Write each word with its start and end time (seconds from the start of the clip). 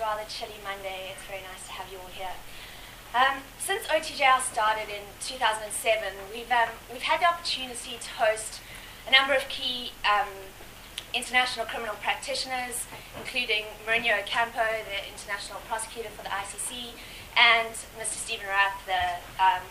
rather 0.00 0.22
chilly 0.28 0.58
Monday. 0.62 1.12
It's 1.12 1.24
very 1.26 1.42
nice 1.42 1.66
to 1.66 1.72
have 1.72 1.90
you 1.90 1.98
all 1.98 2.12
here. 2.14 2.34
Um, 3.14 3.42
since 3.58 3.86
OTJR 3.86 4.40
started 4.42 4.88
in 4.88 5.02
2007, 5.20 6.12
we've, 6.32 6.50
um, 6.50 6.68
we've 6.92 7.02
had 7.02 7.20
the 7.20 7.26
opportunity 7.26 7.98
to 7.98 8.10
host 8.20 8.60
a 9.08 9.10
number 9.10 9.34
of 9.34 9.48
key 9.48 9.92
um, 10.04 10.28
international 11.14 11.66
criminal 11.66 11.96
practitioners, 12.02 12.86
including 13.16 13.64
Moreno 13.86 14.20
Ocampo, 14.22 14.62
the 14.86 15.00
international 15.08 15.58
prosecutor 15.66 16.10
for 16.10 16.22
the 16.22 16.30
ICC, 16.30 16.94
and 17.34 17.72
Mr. 17.98 18.18
Stephen 18.22 18.46
Rapp, 18.46 18.78
the 18.86 19.18
um, 19.42 19.64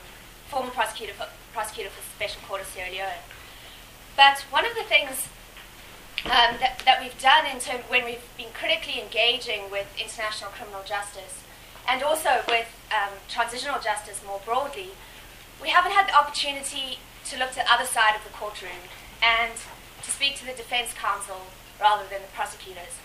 former 0.49 0.71
prosecutor 0.71 1.13
for, 1.13 1.27
prosecutor 1.53 1.89
for 1.89 2.01
the 2.01 2.09
Special 2.15 2.41
Court 2.47 2.61
of 2.61 2.67
Sierra 2.67 2.89
Leone. 2.89 3.23
But 4.15 4.43
one 4.49 4.65
of 4.65 4.73
the 4.73 4.83
things 4.83 5.29
um, 6.25 6.57
that, 6.59 6.81
that, 6.85 6.99
we've 7.01 7.17
done 7.21 7.45
in 7.45 7.59
term, 7.59 7.81
when 7.87 8.03
we've 8.03 8.25
been 8.37 8.51
critically 8.53 8.99
engaging 8.99 9.69
with 9.71 9.87
international 9.97 10.51
criminal 10.51 10.81
justice 10.83 11.43
and 11.87 12.03
also 12.03 12.41
with 12.47 12.67
um, 12.91 13.13
transitional 13.29 13.79
justice 13.79 14.21
more 14.25 14.41
broadly, 14.43 14.89
we 15.61 15.69
haven't 15.69 15.91
had 15.91 16.07
the 16.07 16.15
opportunity 16.15 16.99
to 17.25 17.37
look 17.37 17.51
to 17.51 17.61
the 17.61 17.71
other 17.71 17.85
side 17.85 18.15
of 18.15 18.23
the 18.23 18.33
courtroom 18.33 18.89
and 19.21 19.53
to 20.03 20.11
speak 20.11 20.35
to 20.37 20.45
the 20.45 20.53
defense 20.53 20.93
counsel 20.93 21.47
rather 21.79 22.03
than 22.09 22.21
the 22.21 22.33
prosecutors. 22.33 22.97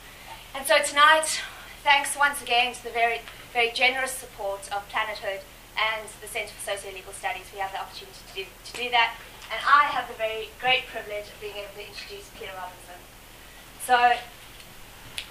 And 0.55 0.67
so 0.67 0.83
tonight, 0.83 1.41
thanks 1.83 2.17
once 2.17 2.43
again 2.43 2.75
to 2.75 2.83
the 2.83 2.91
very, 2.91 3.21
very 3.53 3.71
generous 3.73 4.13
support 4.13 4.69
of 4.73 4.89
Planet 4.89 5.19
Hood 5.19 5.41
and 5.77 6.09
the 6.21 6.29
Centre 6.29 6.53
for 6.53 6.71
Socio-Legal 6.71 7.13
Studies, 7.13 7.49
we 7.53 7.61
have 7.61 7.73
the 7.73 7.81
opportunity 7.81 8.21
to 8.29 8.35
do, 8.35 8.45
to 8.45 8.73
do 8.73 8.91
that. 8.91 9.17
And 9.53 9.61
I 9.69 9.92
have 9.92 10.08
the 10.08 10.17
very 10.17 10.48
great 10.56 10.89
privilege 10.89 11.28
of 11.28 11.36
being 11.36 11.61
able 11.61 11.77
to 11.77 11.84
introduce 11.84 12.33
Peter 12.33 12.56
Robinson. 12.56 12.97
So, 13.84 14.17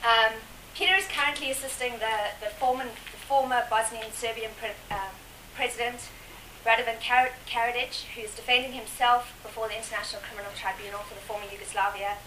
um, 0.06 0.38
Peter 0.78 0.94
is 0.94 1.10
currently 1.10 1.50
assisting 1.50 1.98
the, 1.98 2.38
the, 2.38 2.54
former, 2.62 2.86
the 2.86 3.22
former 3.26 3.66
Bosnian 3.66 4.14
Serbian 4.14 4.54
pre, 4.62 4.78
um, 4.94 5.18
president, 5.58 6.14
Radovan 6.62 7.02
Karadzic, 7.02 8.14
who 8.14 8.22
is 8.22 8.38
defending 8.38 8.74
himself 8.78 9.34
before 9.42 9.68
the 9.68 9.76
International 9.76 10.22
Criminal 10.22 10.54
Tribunal 10.54 11.02
for 11.10 11.18
the 11.18 11.26
former 11.26 11.50
Yugoslavia, 11.50 12.22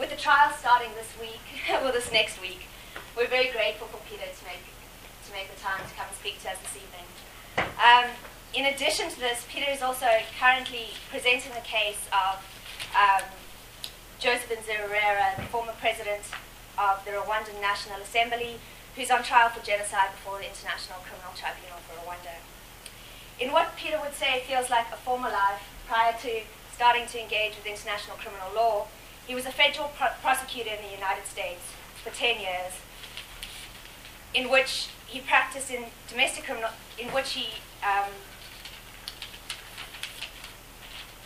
with 0.00 0.08
the 0.08 0.16
trial 0.16 0.48
starting 0.56 0.96
this 0.96 1.12
week, 1.20 1.44
well, 1.68 1.92
this 1.92 2.08
next 2.10 2.40
week. 2.40 2.72
We're 3.12 3.28
very 3.28 3.52
grateful 3.52 3.92
for 3.92 4.00
Peter 4.08 4.24
to 4.24 4.44
make, 4.48 4.64
to 4.64 5.30
make 5.36 5.52
the 5.52 5.60
time 5.60 5.84
to 5.84 5.92
come 5.92 6.08
and 6.08 6.16
speak 6.16 6.40
to 6.48 6.56
us 6.56 6.58
this 6.64 6.80
evening. 6.80 7.04
Um, 7.76 8.08
in 8.54 8.66
addition 8.66 9.10
to 9.10 9.18
this, 9.18 9.44
Peter 9.48 9.70
is 9.70 9.82
also 9.82 10.06
currently 10.38 10.94
presenting 11.10 11.52
the 11.52 11.66
case 11.66 12.06
of 12.12 12.38
um, 12.94 13.22
Joseph 14.18 14.50
Nzirorera, 14.50 15.36
the 15.36 15.42
former 15.50 15.74
president 15.80 16.22
of 16.78 17.04
the 17.04 17.10
Rwandan 17.10 17.60
National 17.60 18.00
Assembly, 18.00 18.56
who's 18.96 19.10
on 19.10 19.22
trial 19.22 19.48
for 19.50 19.64
genocide 19.64 20.10
before 20.12 20.38
the 20.38 20.46
International 20.46 20.98
Criminal 21.02 21.34
Tribunal 21.34 21.78
for 21.86 21.98
Rwanda. 21.98 22.38
In 23.40 23.50
what 23.50 23.76
Peter 23.76 23.98
would 24.00 24.14
say 24.14 24.42
feels 24.46 24.70
like 24.70 24.86
a 24.92 24.96
former 24.96 25.28
life 25.28 25.62
prior 25.88 26.14
to 26.22 26.42
starting 26.72 27.06
to 27.06 27.20
engage 27.20 27.56
with 27.56 27.66
international 27.66 28.16
criminal 28.16 28.54
law, 28.54 28.86
he 29.26 29.34
was 29.34 29.46
a 29.46 29.50
federal 29.50 29.88
pro- 29.96 30.14
prosecutor 30.22 30.70
in 30.70 30.82
the 30.84 30.94
United 30.94 31.26
States 31.26 31.62
for 32.02 32.10
10 32.10 32.40
years, 32.40 32.78
in 34.34 34.50
which 34.50 34.88
he 35.06 35.20
practiced 35.20 35.70
in 35.70 35.86
domestic 36.08 36.44
criminal, 36.44 36.70
in 36.98 37.08
which 37.08 37.32
he, 37.32 37.46
um, 37.82 38.10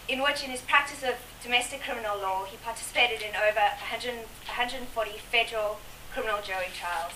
in 0.08 0.22
which 0.22 0.42
in 0.42 0.50
his 0.50 0.62
practice 0.62 1.02
of 1.02 1.14
domestic 1.42 1.82
criminal 1.82 2.16
law, 2.18 2.44
he 2.44 2.56
participated 2.58 3.20
in 3.20 3.36
over 3.36 3.60
100, 3.78 4.24
140 4.48 4.88
federal 5.30 5.78
criminal 6.12 6.40
jury 6.40 6.72
trials. 6.72 7.12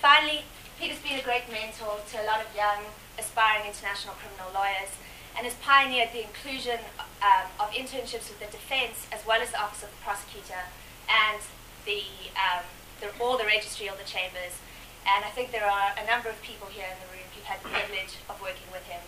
Finally, 0.00 0.44
Peter's 0.78 1.00
been 1.00 1.18
a 1.18 1.24
great 1.24 1.48
mentor 1.50 2.00
to 2.08 2.16
a 2.20 2.24
lot 2.24 2.40
of 2.40 2.48
young, 2.54 2.84
aspiring 3.18 3.66
international 3.66 4.14
criminal 4.20 4.52
lawyers 4.52 4.92
and 5.36 5.46
has 5.46 5.54
pioneered 5.60 6.10
the 6.12 6.24
inclusion 6.24 6.80
um, 7.22 7.46
of 7.60 7.70
internships 7.72 8.28
with 8.28 8.40
the 8.40 8.50
defense 8.50 9.06
as 9.12 9.24
well 9.24 9.40
as 9.40 9.50
the 9.52 9.60
Office 9.60 9.84
of 9.84 9.90
the 9.90 10.00
Prosecutor 10.04 10.68
and 11.08 11.40
the, 11.86 12.02
um, 12.36 12.64
the, 13.00 13.08
all 13.22 13.38
the 13.38 13.44
registry 13.44 13.86
of 13.88 13.96
the 13.96 14.04
chambers 14.04 14.60
and 15.06 15.24
I 15.24 15.30
think 15.32 15.52
there 15.52 15.64
are 15.64 15.92
a 15.96 16.04
number 16.04 16.28
of 16.28 16.40
people 16.42 16.68
here 16.68 16.84
in 16.84 16.98
the 17.00 17.08
room 17.08 17.24
who've 17.32 17.48
had 17.48 17.62
the 17.64 17.72
privilege 17.72 18.20
of 18.28 18.36
working 18.40 18.68
with 18.68 18.84
him. 18.84 19.00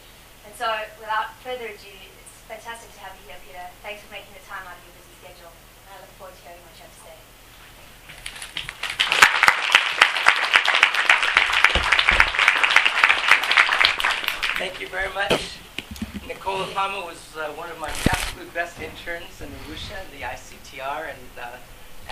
And 0.42 0.54
so, 0.56 0.66
without 0.98 1.36
further 1.44 1.68
ado, 1.68 1.94
fantastic 2.52 2.92
to 2.92 3.00
have 3.00 3.16
you 3.16 3.32
here, 3.32 3.40
Peter. 3.48 3.64
Thanks 3.80 4.04
for 4.04 4.12
making 4.12 4.28
the 4.36 4.44
time 4.44 4.60
out 4.68 4.76
of 4.76 4.84
your 4.84 4.92
busy 4.92 5.08
schedule. 5.24 5.48
And 5.88 5.96
I 5.96 6.04
look 6.04 6.12
forward 6.20 6.36
to 6.36 6.42
hearing 6.44 6.60
what 6.60 6.76
you 6.76 6.84
have 6.84 6.92
to 6.92 7.00
say. 7.00 7.16
Thank 14.60 14.84
you 14.84 14.88
very 14.92 15.08
much. 15.16 15.56
Nicole 16.28 16.68
Hama 16.76 17.00
was 17.08 17.24
uh, 17.40 17.56
one 17.56 17.72
of 17.72 17.80
my 17.80 17.88
absolute 17.88 18.52
best 18.52 18.76
interns 18.84 19.40
in 19.40 19.48
Arusha, 19.64 19.96
the 20.12 20.20
ICTR, 20.20 21.08
and 21.08 21.32
uh, 21.40 21.56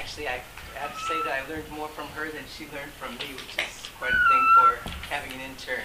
actually 0.00 0.24
I 0.24 0.40
have 0.80 0.96
to 0.96 1.02
say 1.04 1.20
that 1.28 1.36
I 1.36 1.44
learned 1.52 1.68
more 1.68 1.92
from 1.92 2.08
her 2.16 2.32
than 2.32 2.48
she 2.48 2.64
learned 2.72 2.96
from 2.96 3.12
me, 3.20 3.36
which 3.36 3.60
is 3.60 3.92
quite 4.00 4.16
a 4.16 4.22
thing 4.32 4.44
for 4.56 4.80
having 5.12 5.36
an 5.36 5.44
intern. 5.52 5.84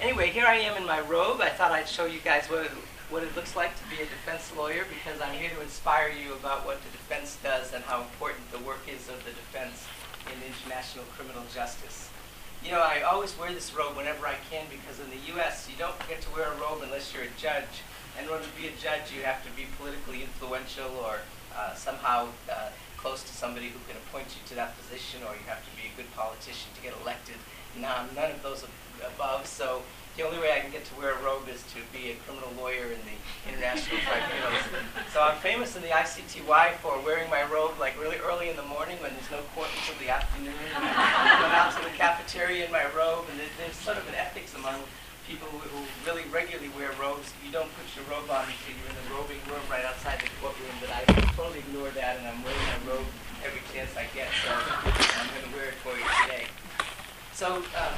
Anyway, 0.00 0.30
here 0.30 0.46
I 0.46 0.56
am 0.64 0.80
in 0.80 0.86
my 0.86 1.00
robe. 1.00 1.42
I 1.42 1.50
thought 1.50 1.72
I'd 1.72 1.88
show 1.88 2.06
you 2.06 2.20
guys 2.24 2.48
what 2.48 2.68
what 3.10 3.22
it 3.22 3.34
looks 3.36 3.54
like 3.54 3.76
to 3.78 3.86
be 3.86 4.02
a 4.02 4.06
defense 4.06 4.50
lawyer 4.56 4.84
because 4.90 5.20
I'm 5.20 5.34
here 5.34 5.50
to 5.50 5.62
inspire 5.62 6.10
you 6.10 6.34
about 6.34 6.66
what 6.66 6.82
the 6.82 6.90
defense 6.90 7.38
does 7.42 7.72
and 7.72 7.84
how 7.84 8.02
important 8.02 8.50
the 8.50 8.58
work 8.58 8.82
is 8.90 9.08
of 9.08 9.22
the 9.22 9.30
defense 9.30 9.86
in 10.26 10.34
international 10.42 11.04
criminal 11.14 11.44
justice. 11.54 12.10
You 12.64 12.72
know, 12.72 12.82
I 12.82 13.02
always 13.02 13.38
wear 13.38 13.52
this 13.54 13.70
robe 13.70 13.96
whenever 13.96 14.26
I 14.26 14.34
can 14.50 14.66
because 14.66 14.98
in 14.98 15.06
the 15.10 15.22
U.S. 15.38 15.68
you 15.70 15.78
don't 15.78 15.94
get 16.08 16.20
to 16.22 16.30
wear 16.34 16.50
a 16.50 16.56
robe 16.58 16.82
unless 16.82 17.14
you're 17.14 17.30
a 17.30 17.34
judge. 17.38 17.86
And 18.18 18.26
in 18.26 18.32
order 18.32 18.42
to 18.42 18.56
be 18.58 18.66
a 18.66 18.74
judge, 18.74 19.14
you 19.14 19.22
have 19.22 19.44
to 19.46 19.50
be 19.54 19.70
politically 19.78 20.22
influential 20.26 20.90
or 20.98 21.22
uh, 21.54 21.74
somehow 21.74 22.26
uh, 22.50 22.74
close 22.96 23.22
to 23.22 23.30
somebody 23.30 23.68
who 23.68 23.78
can 23.86 23.94
appoint 24.02 24.34
you 24.34 24.42
to 24.48 24.54
that 24.56 24.74
position, 24.82 25.22
or 25.22 25.38
you 25.38 25.46
have 25.46 25.62
to 25.62 25.72
be 25.78 25.86
a 25.86 25.94
good 25.96 26.10
politician 26.16 26.74
to 26.74 26.82
get 26.82 26.92
elected. 27.02 27.36
Now, 27.78 28.04
none 28.16 28.32
of 28.32 28.42
those 28.42 28.66
above. 28.98 29.46
So 29.46 29.82
the 30.16 30.24
only 30.24 30.40
way 30.40 30.56
I 30.56 30.60
can 30.64 30.72
get 30.72 30.84
to 30.88 30.94
wear 30.96 31.12
a 31.12 31.20
robe 31.20 31.44
is 31.44 31.60
to 31.76 31.84
be 31.92 32.08
a 32.08 32.16
criminal 32.24 32.48
lawyer 32.56 32.88
in 32.88 33.00
the 33.04 33.16
international 33.52 34.00
tribunals. 34.00 34.64
So 35.12 35.20
I'm 35.20 35.36
famous 35.44 35.76
in 35.76 35.84
the 35.84 35.92
ICTY 35.92 36.80
for 36.80 36.96
wearing 37.04 37.28
my 37.28 37.44
robe 37.52 37.76
like 37.76 38.00
really 38.00 38.16
early 38.24 38.48
in 38.48 38.56
the 38.56 38.64
morning 38.64 38.96
when 39.04 39.12
there's 39.12 39.28
no 39.28 39.44
court 39.52 39.68
until 39.76 40.00
the 40.00 40.08
afternoon. 40.08 40.56
I 40.72 41.52
out 41.52 41.76
to 41.76 41.84
the 41.84 41.92
cafeteria 42.00 42.64
in 42.64 42.72
my 42.72 42.88
robe, 42.96 43.28
and 43.28 43.36
there's 43.60 43.76
sort 43.76 44.00
of 44.00 44.08
an 44.08 44.16
ethics 44.16 44.56
among 44.56 44.80
people 45.28 45.48
who, 45.52 45.60
who 45.68 45.84
really 46.08 46.24
regularly 46.32 46.72
wear 46.72 46.96
robes, 46.96 47.36
you 47.44 47.52
don't 47.52 47.68
put 47.76 47.84
your 47.92 48.08
robe 48.08 48.30
on 48.32 48.48
until 48.48 48.72
you're 48.72 48.88
in 48.88 48.96
the 48.96 49.08
robing 49.12 49.42
room 49.52 49.60
right 49.68 49.84
outside 49.84 50.16
the 50.16 50.32
courtroom. 50.40 50.72
But 50.80 50.96
I 50.96 51.04
totally 51.36 51.60
ignore 51.60 51.92
that, 51.92 52.16
and 52.16 52.24
I'm 52.24 52.40
wearing 52.40 52.64
my 52.72 52.80
robe 52.88 53.08
every 53.44 53.60
chance 53.68 53.92
I 53.92 54.08
get. 54.16 54.32
So 54.40 54.48
I'm 54.48 55.28
going 55.28 55.44
to 55.44 55.52
wear 55.52 55.76
it 55.76 55.78
for 55.84 55.92
you 55.92 56.08
today. 56.24 56.48
So 57.36 57.60
uh, 57.76 57.92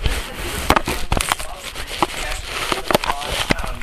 um, 3.65 3.83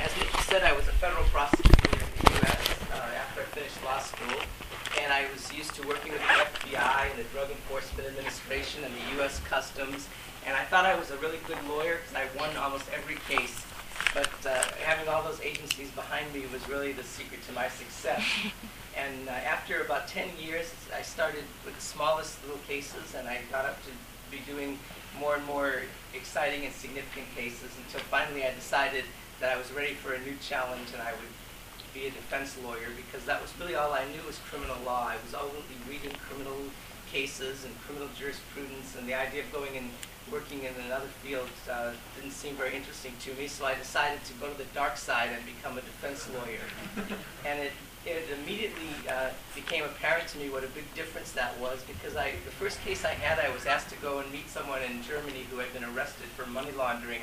as 0.00 0.10
Nikki 0.16 0.42
said, 0.42 0.62
I 0.62 0.72
was 0.72 0.88
a 0.88 0.96
federal 1.02 1.24
prosecutor 1.34 1.74
in 1.92 1.98
the 1.98 2.30
U.S. 2.40 2.62
Uh, 2.92 3.20
after 3.20 3.42
I 3.42 3.44
finished 3.52 3.82
law 3.84 3.98
school, 4.00 4.40
and 4.96 5.04
I 5.16 5.24
was 5.32 5.50
used 5.50 5.72
to 5.76 5.88
working 5.88 6.12
with 6.12 6.20
the 6.20 6.68
FBI 6.68 7.08
and 7.08 7.18
the 7.18 7.24
Drug 7.32 7.48
Enforcement 7.50 8.06
Administration 8.06 8.84
and 8.84 8.92
the 8.92 9.16
U.S. 9.16 9.40
Customs 9.48 10.08
and 10.44 10.54
I 10.54 10.62
thought 10.64 10.84
I 10.84 10.94
was 10.94 11.10
a 11.10 11.16
really 11.16 11.38
good 11.46 11.56
lawyer 11.66 12.00
because 12.04 12.14
I 12.14 12.38
won 12.38 12.54
almost 12.58 12.84
every 12.92 13.16
case. 13.26 13.64
But 14.12 14.28
uh, 14.44 14.60
having 14.84 15.08
all 15.08 15.22
those 15.22 15.40
agencies 15.40 15.90
behind 15.92 16.34
me 16.34 16.42
was 16.52 16.68
really 16.68 16.92
the 16.92 17.02
secret 17.02 17.40
to 17.48 17.52
my 17.52 17.68
success. 17.68 18.22
And 18.96 19.28
uh, 19.28 19.32
after 19.32 19.82
about 19.82 20.08
10 20.08 20.28
years, 20.40 20.72
I 20.96 21.02
started 21.02 21.44
with 21.66 21.74
the 21.74 21.82
smallest 21.82 22.42
little 22.42 22.60
cases, 22.66 23.14
and 23.14 23.28
I 23.28 23.40
got 23.52 23.66
up 23.66 23.76
to 23.84 23.90
be 24.30 24.40
doing 24.50 24.78
more 25.20 25.36
and 25.36 25.44
more 25.44 25.82
exciting 26.14 26.64
and 26.64 26.72
significant 26.72 27.26
cases 27.36 27.76
until 27.76 28.00
finally 28.08 28.44
I 28.44 28.54
decided 28.54 29.04
that 29.40 29.52
I 29.52 29.58
was 29.58 29.70
ready 29.70 29.92
for 29.92 30.14
a 30.14 30.20
new 30.20 30.32
challenge 30.40 30.88
and 30.94 31.02
I 31.02 31.12
would 31.12 31.28
be 31.96 32.06
a 32.06 32.10
defense 32.10 32.56
lawyer 32.62 32.92
because 32.92 33.24
that 33.24 33.40
was 33.40 33.48
really 33.58 33.74
all 33.74 33.92
I 33.92 34.04
knew 34.12 34.20
was 34.26 34.38
criminal 34.50 34.76
law. 34.84 35.08
I 35.08 35.16
was 35.24 35.32
only 35.32 35.64
reading 35.88 36.12
criminal 36.28 36.68
cases 37.10 37.64
and 37.64 37.72
criminal 37.80 38.08
jurisprudence, 38.18 38.96
and 38.98 39.08
the 39.08 39.14
idea 39.14 39.42
of 39.42 39.52
going 39.52 39.76
and 39.76 39.88
working 40.30 40.60
in 40.60 40.74
another 40.84 41.08
field 41.22 41.48
uh, 41.70 41.92
didn't 42.16 42.32
seem 42.32 42.54
very 42.56 42.74
interesting 42.74 43.12
to 43.20 43.32
me, 43.34 43.46
so 43.46 43.64
I 43.64 43.74
decided 43.76 44.24
to 44.24 44.32
go 44.34 44.50
to 44.50 44.58
the 44.58 44.68
dark 44.74 44.96
side 44.96 45.30
and 45.32 45.40
become 45.46 45.78
a 45.78 45.80
defense 45.80 46.28
lawyer. 46.34 46.66
and 47.46 47.60
it, 47.60 47.72
it 48.04 48.26
immediately 48.42 48.92
uh, 49.08 49.30
became 49.54 49.84
apparent 49.84 50.28
to 50.28 50.38
me 50.38 50.50
what 50.50 50.64
a 50.64 50.68
big 50.68 50.92
difference 50.94 51.32
that 51.32 51.58
was 51.60 51.82
because 51.86 52.16
I, 52.16 52.32
the 52.44 52.54
first 52.58 52.80
case 52.82 53.04
I 53.04 53.14
had, 53.14 53.38
I 53.38 53.54
was 53.54 53.66
asked 53.66 53.88
to 53.90 53.96
go 54.02 54.18
and 54.18 54.30
meet 54.30 54.50
someone 54.50 54.82
in 54.82 55.02
Germany 55.02 55.46
who 55.50 55.58
had 55.58 55.72
been 55.72 55.84
arrested 55.84 56.26
for 56.36 56.44
money 56.50 56.72
laundering. 56.76 57.22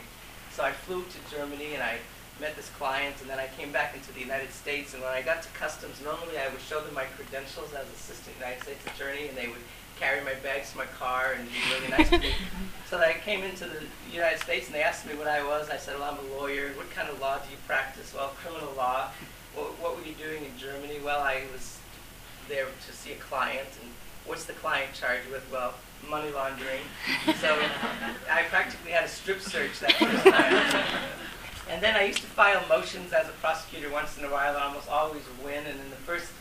So 0.51 0.63
I 0.63 0.71
flew 0.71 1.03
to 1.03 1.35
Germany 1.35 1.73
and 1.73 1.83
I 1.83 1.97
met 2.43 2.55
this 2.57 2.69
client, 2.77 3.15
and 3.21 3.29
then 3.29 3.39
I 3.39 3.47
came 3.57 3.71
back 3.71 3.95
into 3.95 4.11
the 4.11 4.19
United 4.19 4.51
States. 4.51 4.93
And 4.93 5.01
when 5.01 5.13
I 5.13 5.21
got 5.21 5.41
to 5.43 5.49
customs, 5.55 6.01
normally 6.03 6.37
I 6.37 6.49
would 6.51 6.59
show 6.59 6.81
them 6.81 6.93
my 6.93 7.05
credentials 7.15 7.73
as 7.73 7.87
assistant 7.87 8.35
United 8.37 8.61
States 8.61 8.85
attorney, 8.85 9.29
and 9.29 9.37
they 9.37 9.47
would 9.47 9.63
carry 9.97 10.21
my 10.25 10.33
bags 10.43 10.71
to 10.71 10.77
my 10.77 10.85
car 10.99 11.39
and 11.39 11.47
be 11.47 11.55
really 11.71 11.87
nice 11.89 12.09
to 12.11 12.19
me. 12.19 12.35
So 12.89 12.99
I 12.99 13.13
came 13.25 13.43
into 13.43 13.65
the 13.65 13.81
United 14.11 14.39
States, 14.39 14.67
and 14.67 14.75
they 14.75 14.83
asked 14.83 15.07
me 15.07 15.15
what 15.15 15.25
I 15.25 15.43
was. 15.43 15.71
I 15.71 15.77
said, 15.77 15.97
well, 15.97 16.11
I'm 16.11 16.19
a 16.19 16.37
lawyer. 16.37 16.69
What 16.75 16.91
kind 16.91 17.09
of 17.09 17.19
law 17.19 17.39
do 17.39 17.49
you 17.49 17.57
practice? 17.65 18.13
Well, 18.13 18.35
criminal 18.37 18.71
law. 18.77 19.09
What, 19.55 19.79
what 19.81 19.97
were 19.97 20.03
you 20.03 20.13
doing 20.13 20.45
in 20.45 20.55
Germany? 20.59 20.99
Well, 21.03 21.21
I 21.21 21.41
was 21.51 21.79
there 22.47 22.67
to 22.67 22.93
see 22.93 23.13
a 23.13 23.15
client, 23.15 23.69
and 23.81 23.89
what's 24.27 24.45
the 24.45 24.53
client 24.53 24.93
charged 24.93 25.27
with? 25.31 25.43
Well, 25.51 25.73
money 26.07 26.31
laundering. 26.31 26.85
So 27.41 27.57
I 28.29 28.43
practically 28.43 28.91
had 28.91 29.05
a 29.05 29.09
strip 29.09 29.41
search 29.41 29.79
that 29.79 29.93
first 29.93 30.23
time. 30.23 30.83
And 31.69 31.81
then 31.81 31.95
I 31.95 32.03
used 32.05 32.19
to 32.19 32.27
file 32.27 32.61
motions 32.67 33.13
as 33.13 33.27
a 33.27 33.31
prosecutor 33.33 33.89
once 33.89 34.17
in 34.17 34.25
a 34.25 34.29
while. 34.29 34.57
I 34.57 34.63
almost 34.63 34.89
always 34.89 35.23
win. 35.43 35.65
And 35.65 35.79
in 35.79 35.89
the 35.89 36.03
first 36.03 36.31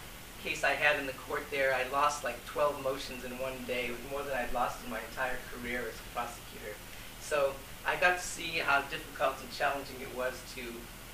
case 0.42 0.64
I 0.64 0.72
had 0.72 0.98
in 0.98 1.06
the 1.06 1.12
court 1.12 1.44
there, 1.50 1.74
I 1.74 1.90
lost 1.92 2.24
like 2.24 2.44
12 2.46 2.82
motions 2.82 3.24
in 3.24 3.30
one 3.38 3.54
day. 3.66 3.90
More 4.10 4.22
than 4.22 4.34
I'd 4.34 4.52
lost 4.52 4.84
in 4.84 4.90
my 4.90 4.98
entire 5.10 5.38
career 5.52 5.80
as 5.88 5.94
a 5.94 6.14
prosecutor. 6.14 6.74
So 7.20 7.54
I 7.86 7.96
got 7.96 8.18
to 8.18 8.24
see 8.24 8.58
how 8.58 8.82
difficult 8.82 9.36
and 9.40 9.50
challenging 9.52 10.00
it 10.00 10.14
was 10.16 10.42
to 10.56 10.62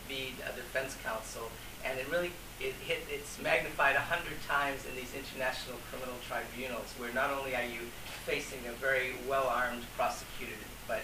be 0.08 0.32
a 0.42 0.56
defense 0.56 0.96
counsel. 1.04 1.50
And 1.84 1.98
it 1.98 2.10
really 2.10 2.32
it 2.60 2.74
hit, 2.82 3.06
it's 3.08 3.40
magnified 3.40 3.94
a 3.94 4.00
hundred 4.00 4.34
times 4.48 4.84
in 4.88 4.96
these 4.96 5.14
international 5.14 5.78
criminal 5.90 6.16
tribunals, 6.26 6.92
where 6.98 7.12
not 7.14 7.30
only 7.30 7.54
are 7.54 7.64
you 7.64 7.86
facing 8.26 8.58
a 8.66 8.72
very 8.72 9.14
well-armed 9.28 9.84
prosecutor, 9.96 10.58
but 10.88 11.02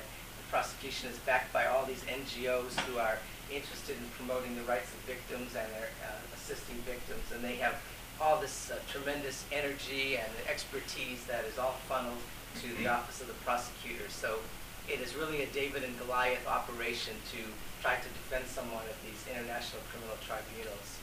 prosecution 0.55 1.11
is 1.11 1.19
backed 1.27 1.53
by 1.53 1.67
all 1.67 1.83
these 1.85 2.06
NGOs 2.06 2.79
who 2.87 2.97
are 2.97 3.19
interested 3.51 3.99
in 3.99 4.06
promoting 4.15 4.55
the 4.55 4.62
rights 4.71 4.87
of 4.95 5.03
victims 5.03 5.51
and 5.59 5.67
are 5.83 5.91
uh, 6.06 6.15
assisting 6.31 6.79
victims, 6.87 7.27
and 7.35 7.43
they 7.43 7.59
have 7.59 7.75
all 8.23 8.39
this 8.39 8.71
uh, 8.71 8.79
tremendous 8.87 9.43
energy 9.51 10.15
and 10.15 10.31
expertise 10.47 11.27
that 11.27 11.43
is 11.43 11.59
all 11.59 11.75
funneled 11.91 12.23
to 12.62 12.71
the 12.79 12.87
office 12.87 13.21
of 13.21 13.27
the 13.27 13.35
prosecutor. 13.43 14.06
So 14.06 14.39
it 14.87 15.03
is 15.03 15.17
really 15.19 15.43
a 15.43 15.51
David 15.51 15.83
and 15.83 15.99
Goliath 15.99 16.47
operation 16.47 17.19
to 17.35 17.43
try 17.83 17.99
to 17.99 18.09
defend 18.23 18.47
someone 18.47 18.87
at 18.87 18.95
these 19.03 19.27
international 19.27 19.83
criminal 19.91 20.15
tribunals. 20.23 21.03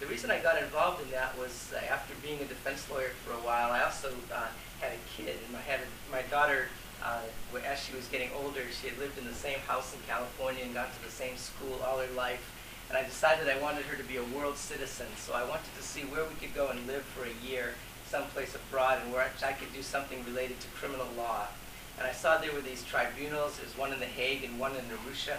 The 0.00 0.08
reason 0.08 0.30
I 0.30 0.40
got 0.40 0.56
involved 0.56 1.04
in 1.04 1.10
that 1.10 1.36
was 1.36 1.76
uh, 1.76 1.84
after 1.92 2.16
being 2.24 2.40
a 2.40 2.48
defense 2.48 2.88
lawyer 2.88 3.12
for 3.20 3.36
a 3.36 3.42
while, 3.44 3.68
I 3.68 3.84
also 3.84 4.16
uh, 4.32 4.48
had 4.80 4.96
a 4.96 5.00
kid. 5.12 5.36
And 5.44 5.52
I 5.52 5.60
had 5.60 5.84
a, 5.84 5.88
my 6.08 6.22
daughter, 6.32 6.72
uh, 7.04 7.20
as 7.66 7.82
she 7.82 7.94
was 7.94 8.06
getting 8.08 8.30
older, 8.36 8.60
she 8.70 8.88
had 8.88 8.98
lived 8.98 9.18
in 9.18 9.26
the 9.26 9.34
same 9.34 9.58
house 9.66 9.94
in 9.94 10.00
California 10.08 10.64
and 10.64 10.74
gone 10.74 10.88
to 10.90 11.04
the 11.04 11.10
same 11.10 11.36
school 11.36 11.80
all 11.84 11.98
her 11.98 12.14
life. 12.14 12.54
And 12.88 12.96
I 12.96 13.04
decided 13.04 13.48
I 13.48 13.60
wanted 13.60 13.84
her 13.84 13.96
to 13.96 14.04
be 14.04 14.16
a 14.16 14.24
world 14.24 14.56
citizen. 14.56 15.06
So 15.16 15.34
I 15.34 15.44
wanted 15.44 15.74
to 15.76 15.82
see 15.82 16.02
where 16.02 16.24
we 16.24 16.34
could 16.40 16.54
go 16.54 16.68
and 16.68 16.86
live 16.86 17.02
for 17.02 17.24
a 17.24 17.46
year 17.46 17.74
someplace 18.08 18.54
abroad 18.54 18.98
and 19.04 19.12
where 19.12 19.28
I 19.44 19.52
could 19.52 19.72
do 19.74 19.82
something 19.82 20.24
related 20.24 20.58
to 20.60 20.68
criminal 20.68 21.06
law. 21.16 21.46
And 21.98 22.06
I 22.06 22.12
saw 22.12 22.38
there 22.38 22.52
were 22.52 22.62
these 22.62 22.82
tribunals. 22.84 23.58
There's 23.58 23.76
one 23.76 23.92
in 23.92 24.00
The 24.00 24.06
Hague 24.06 24.44
and 24.44 24.58
one 24.58 24.72
in 24.72 24.84
Arusha. 24.88 25.36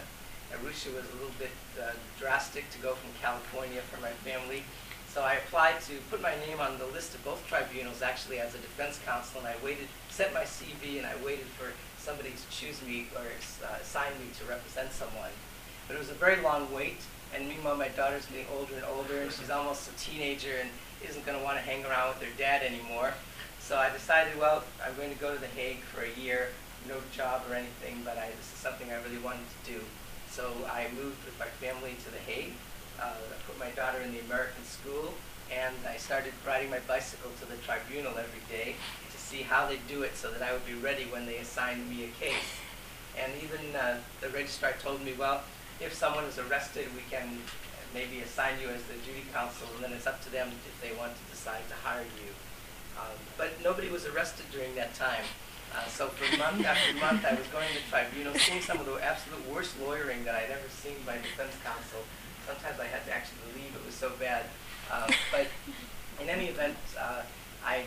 Arusha 0.54 0.94
was 0.94 1.06
a 1.10 1.16
little 1.18 1.38
bit 1.40 1.52
uh, 1.82 1.92
drastic 2.20 2.70
to 2.72 2.80
go 2.80 2.94
from 2.94 3.10
California 3.22 3.82
for 3.82 4.00
my 4.02 4.12
family. 4.28 4.64
So 5.10 5.24
I 5.24 5.36
applied 5.36 5.82
to 5.90 5.94
put 6.12 6.22
my 6.22 6.36
name 6.46 6.60
on 6.60 6.78
the 6.78 6.86
list 6.86 7.16
of 7.16 7.24
both 7.26 7.42
tribunals 7.48 8.02
actually 8.02 8.40
as 8.40 8.54
a 8.54 8.60
defense 8.60 9.00
counsel, 9.06 9.40
and 9.40 9.48
I 9.50 9.56
waited, 9.64 9.88
sent 10.20 10.34
my 10.34 10.44
CV, 10.44 10.98
and 10.98 11.08
I 11.08 11.16
waited 11.24 11.48
for 11.56 11.72
somebody 11.96 12.36
to 12.36 12.46
choose 12.52 12.84
me 12.84 13.08
or 13.16 13.24
uh, 13.24 13.80
assign 13.80 14.12
me 14.20 14.28
to 14.36 14.44
represent 14.52 14.92
someone. 14.92 15.32
But 15.88 15.96
it 15.96 16.00
was 16.00 16.12
a 16.12 16.20
very 16.20 16.44
long 16.44 16.68
wait, 16.76 17.00
and 17.34 17.48
meanwhile 17.48 17.80
my 17.80 17.88
daughter's 17.88 18.26
getting 18.26 18.52
older 18.52 18.76
and 18.76 18.84
older, 18.84 19.24
and 19.24 19.32
she's 19.32 19.50
almost 19.50 19.88
a 19.88 19.96
teenager 19.96 20.60
and 20.60 20.68
isn't 21.08 21.26
going 21.26 21.40
to 21.40 21.44
want 21.48 21.56
to 21.56 21.64
hang 21.64 21.88
around 21.88 22.20
with 22.20 22.28
her 22.28 22.36
dad 22.38 22.68
anymore. 22.68 23.14
So 23.64 23.80
I 23.80 23.96
decided, 23.96 24.36
well, 24.36 24.68
I'm 24.84 24.92
going 25.00 25.08
to 25.08 25.20
go 25.24 25.32
to 25.34 25.40
The 25.40 25.48
Hague 25.56 25.88
for 25.88 26.04
a 26.04 26.12
year, 26.20 26.52
no 26.84 27.00
job 27.16 27.48
or 27.48 27.56
anything, 27.56 28.04
but 28.04 28.20
I, 28.20 28.28
this 28.36 28.52
is 28.52 28.60
something 28.60 28.92
I 28.92 29.00
really 29.08 29.24
wanted 29.24 29.48
to 29.48 29.72
do. 29.72 29.80
So 30.28 30.52
I 30.68 30.92
moved 31.00 31.24
with 31.24 31.40
my 31.40 31.48
family 31.64 31.96
to 31.96 32.12
The 32.12 32.20
Hague. 32.28 32.60
Uh, 33.00 33.16
I 33.16 33.40
put 33.48 33.56
my 33.56 33.72
daughter 33.72 34.04
in 34.04 34.12
the 34.12 34.20
American 34.28 34.68
school, 34.68 35.16
and 35.48 35.80
I 35.88 35.96
started 35.96 36.36
riding 36.46 36.70
my 36.70 36.84
bicycle 36.92 37.32
to 37.40 37.48
the 37.48 37.56
tribunal 37.64 38.20
every 38.20 38.44
day 38.52 38.76
see 39.30 39.44
how 39.44 39.68
they 39.68 39.78
do 39.88 40.02
it 40.02 40.18
so 40.18 40.32
that 40.32 40.42
I 40.42 40.52
would 40.52 40.66
be 40.66 40.74
ready 40.74 41.06
when 41.06 41.28
they 41.28 41.38
assigned 41.38 41.88
me 41.88 42.06
a 42.06 42.12
case. 42.18 42.58
And 43.14 43.32
even 43.44 43.76
uh, 43.76 43.98
the 44.22 44.30
registrar 44.30 44.74
told 44.82 45.06
me, 45.06 45.14
well, 45.14 45.44
if 45.80 45.94
someone 45.94 46.24
is 46.26 46.40
arrested, 46.40 46.88
we 46.96 47.04
can 47.12 47.38
maybe 47.94 48.22
assign 48.22 48.58
you 48.62 48.70
as 48.70 48.82
the 48.90 48.98
duty 49.06 49.26
counsel, 49.32 49.68
and 49.76 49.84
then 49.86 49.94
it's 49.94 50.08
up 50.08 50.22
to 50.24 50.32
them 50.32 50.50
if 50.66 50.76
they 50.82 50.98
want 50.98 51.14
to 51.14 51.24
decide 51.30 51.62
to 51.70 51.76
hire 51.86 52.06
you. 52.18 52.34
Um, 52.98 53.16
but 53.38 53.54
nobody 53.64 53.90
was 53.90 54.06
arrested 54.06 54.46
during 54.52 54.74
that 54.76 54.96
time. 54.96 55.24
Uh, 55.76 55.86
so 55.86 56.08
for 56.08 56.26
month 56.38 56.66
after 56.66 56.94
month, 56.98 57.24
I 57.24 57.34
was 57.38 57.46
going 57.54 57.70
to 57.70 57.82
tribunals, 57.90 58.42
seeing 58.42 58.62
some 58.62 58.80
of 58.80 58.86
the 58.86 58.98
absolute 58.98 59.46
worst 59.48 59.80
lawyering 59.80 60.26
that 60.26 60.34
I'd 60.34 60.50
ever 60.50 60.70
seen 60.70 60.98
by 61.06 61.22
defense 61.22 61.54
counsel. 61.64 62.02
Sometimes 62.48 62.80
I 62.80 62.90
had 62.90 63.06
to 63.06 63.14
actually 63.14 63.46
leave; 63.54 63.76
it 63.78 63.86
was 63.86 63.94
so 63.94 64.12
bad. 64.20 64.46
Uh, 64.90 65.08
but 65.32 65.46
in 66.20 66.30
any 66.30 66.48
event, 66.48 66.76
uh, 67.00 67.22
I 67.64 67.86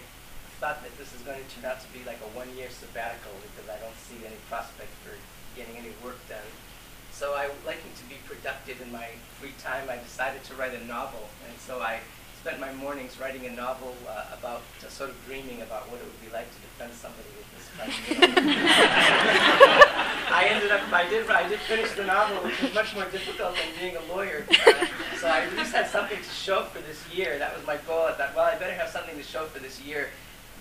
thought 0.62 0.78
that 0.86 0.94
this 0.94 1.10
is 1.10 1.18
going 1.26 1.42
to 1.42 1.48
turn 1.50 1.66
out 1.66 1.82
to 1.82 1.90
be 1.90 1.98
like 2.06 2.22
a 2.22 2.30
one-year 2.38 2.70
sabbatical 2.70 3.34
because 3.50 3.66
I 3.66 3.82
don't 3.82 3.98
see 3.98 4.22
any 4.22 4.38
prospect 4.46 4.94
for 5.02 5.10
getting 5.58 5.74
any 5.74 5.90
work 6.06 6.22
done. 6.30 6.46
So 7.10 7.34
I 7.34 7.50
liking 7.66 7.90
to 7.98 8.04
be 8.06 8.14
productive 8.30 8.78
in 8.78 8.94
my 8.94 9.10
free 9.42 9.58
time. 9.58 9.90
I 9.90 9.98
decided 9.98 10.46
to 10.46 10.54
write 10.54 10.70
a 10.70 10.86
novel, 10.86 11.26
and 11.50 11.58
so 11.58 11.82
I 11.82 11.98
spent 12.38 12.62
my 12.62 12.70
mornings 12.78 13.18
writing 13.18 13.42
a 13.46 13.50
novel 13.50 13.98
uh, 14.06 14.38
about, 14.38 14.62
uh, 14.86 14.88
sort 14.88 15.10
of 15.10 15.18
dreaming 15.26 15.62
about 15.66 15.90
what 15.90 15.98
it 15.98 16.06
would 16.06 16.22
be 16.22 16.30
like 16.30 16.46
to 16.46 16.60
defend 16.62 16.94
somebody 16.94 17.26
with 17.34 17.50
this 17.58 17.66
kind 17.74 17.90
of. 17.90 17.98
I 20.30 20.46
ended 20.46 20.70
up, 20.70 20.86
I 20.94 21.10
did, 21.10 21.26
I 21.26 21.48
did 21.48 21.58
finish 21.66 21.90
the 21.98 22.06
novel, 22.06 22.38
which 22.46 22.62
was 22.62 22.72
much 22.72 22.94
more 22.94 23.10
difficult 23.10 23.58
than 23.58 23.66
being 23.82 23.98
a 23.98 24.04
lawyer. 24.14 24.46
Uh, 24.46 24.86
so 25.18 25.26
I 25.26 25.42
at 25.42 25.52
least 25.58 25.74
had 25.74 25.90
something 25.90 26.18
to 26.18 26.30
show 26.30 26.62
for 26.70 26.78
this 26.86 27.02
year. 27.10 27.38
That 27.42 27.50
was 27.50 27.66
my 27.66 27.78
goal. 27.82 28.06
I 28.06 28.12
thought, 28.12 28.30
well, 28.36 28.46
I 28.46 28.54
better 28.54 28.74
have 28.74 28.90
something 28.90 29.18
to 29.18 29.24
show 29.26 29.46
for 29.46 29.58
this 29.58 29.82
year. 29.82 30.10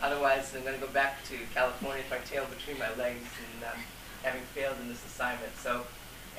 Otherwise, 0.01 0.53
I'm 0.55 0.63
going 0.63 0.74
to 0.74 0.81
go 0.81 0.91
back 0.91 1.24
to 1.25 1.38
California 1.53 2.01
with 2.01 2.10
my 2.10 2.25
tail 2.25 2.46
between 2.50 2.79
my 2.79 2.89
legs 2.96 3.29
and 3.38 3.63
um, 3.70 3.79
having 4.24 4.41
failed 4.53 4.77
in 4.81 4.89
this 4.89 5.05
assignment. 5.05 5.55
So 5.58 5.86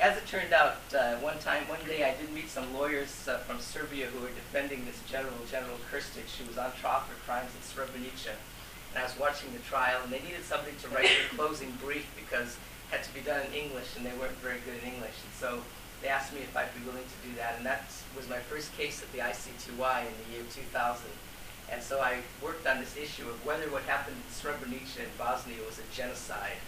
as 0.01 0.17
it 0.17 0.27
turned 0.27 0.53
out, 0.53 0.83
uh, 0.91 1.15
one 1.23 1.39
time, 1.39 1.63
one 1.69 1.79
day, 1.87 2.03
I 2.03 2.11
did 2.19 2.33
meet 2.33 2.49
some 2.49 2.73
lawyers 2.73 3.27
uh, 3.27 3.37
from 3.47 3.59
Serbia 3.59 4.07
who 4.07 4.19
were 4.19 4.35
defending 4.35 4.83
this 4.83 4.99
general, 5.07 5.37
General 5.49 5.77
Krstić, 5.87 6.43
who 6.43 6.47
was 6.47 6.57
on 6.57 6.73
trial 6.75 7.07
for 7.07 7.15
crimes 7.23 7.51
in 7.55 7.61
Srebrenica. 7.63 8.35
And 8.91 8.99
I 8.99 9.03
was 9.03 9.15
watching 9.17 9.53
the 9.53 9.63
trial, 9.63 10.01
and 10.03 10.11
they 10.11 10.19
needed 10.19 10.43
somebody 10.43 10.75
to 10.83 10.87
write 10.89 11.07
their 11.07 11.31
closing 11.37 11.71
brief 11.79 12.09
because 12.19 12.57
it 12.91 12.99
had 12.99 13.03
to 13.03 13.13
be 13.13 13.21
done 13.21 13.47
in 13.47 13.53
English, 13.53 13.95
and 13.95 14.05
they 14.05 14.13
weren't 14.19 14.37
very 14.43 14.59
good 14.65 14.75
in 14.83 14.91
English. 14.91 15.15
And 15.23 15.33
so 15.39 15.63
they 16.01 16.09
asked 16.09 16.33
me 16.33 16.41
if 16.41 16.51
I'd 16.51 16.73
be 16.75 16.83
willing 16.83 17.07
to 17.07 17.19
do 17.23 17.31
that, 17.39 17.55
and 17.57 17.65
that 17.65 17.87
was 18.11 18.27
my 18.27 18.43
first 18.51 18.75
case 18.75 19.01
at 19.01 19.07
the 19.13 19.23
ICTY 19.23 20.03
in 20.03 20.13
the 20.19 20.27
year 20.35 20.43
2000. 20.51 21.07
And 21.71 21.81
so 21.81 21.99
I 21.99 22.19
worked 22.41 22.67
on 22.67 22.79
this 22.79 22.97
issue 22.97 23.27
of 23.29 23.43
whether 23.45 23.69
what 23.71 23.83
happened 23.83 24.17
in 24.17 24.27
Srebrenica 24.29 24.99
in 24.99 25.11
Bosnia 25.17 25.57
was 25.65 25.79
a 25.79 25.87
genocide. 25.95 26.59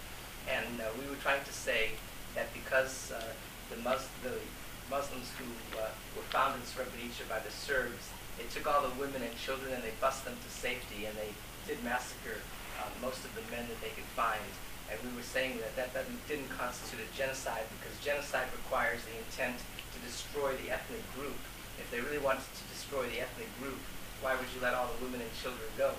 And 0.50 0.82
uh, 0.82 0.90
we 1.00 1.10
were 1.10 1.20
trying 1.22 1.44
to 1.44 1.54
say 1.54 1.98
that 2.36 2.54
because 2.54 3.12
uh, 3.12 3.22
the, 3.70 3.78
Mus- 3.82 4.10
the 4.24 4.38
Muslims 4.90 5.32
who 5.38 5.48
uh, 5.78 5.90
were 6.16 6.28
found 6.30 6.56
in 6.56 6.62
Srebrenica 6.66 7.28
by 7.30 7.40
the 7.40 7.52
Serbs, 7.52 8.10
they 8.38 8.46
took 8.52 8.68
all 8.68 8.84
the 8.84 8.94
women 9.00 9.24
and 9.24 9.34
children 9.38 9.74
and 9.74 9.84
they 9.84 9.96
bussed 10.00 10.26
them 10.26 10.36
to 10.36 10.50
safety 10.52 11.06
and 11.06 11.16
they 11.16 11.32
did 11.68 11.82
massacre 11.84 12.44
uh, 12.80 12.90
most 13.02 13.24
of 13.24 13.32
the 13.34 13.46
men 13.50 13.66
that 13.68 13.80
they 13.82 13.94
could 13.96 14.08
find. 14.14 14.44
And 14.92 15.02
we 15.02 15.10
were 15.18 15.26
saying 15.26 15.58
that 15.66 15.74
that, 15.76 15.94
that 15.98 16.06
didn't 16.30 16.50
constitute 16.54 17.02
a 17.02 17.10
genocide 17.18 17.66
because 17.80 17.98
genocide 18.06 18.46
requires 18.54 19.02
the 19.10 19.18
intent 19.18 19.58
to 19.58 19.98
destroy 20.06 20.54
the 20.62 20.70
ethnic 20.70 21.02
group. 21.18 21.40
If 21.82 21.90
they 21.90 22.00
really 22.00 22.22
wanted 22.22 22.46
to 22.46 22.64
destroy 22.70 23.10
the 23.10 23.26
ethnic 23.26 23.50
group, 23.58 23.82
why 24.26 24.34
would 24.34 24.50
you 24.58 24.62
let 24.66 24.74
all 24.74 24.90
the 24.90 25.06
women 25.06 25.22
and 25.22 25.30
children 25.38 25.70
go? 25.78 25.94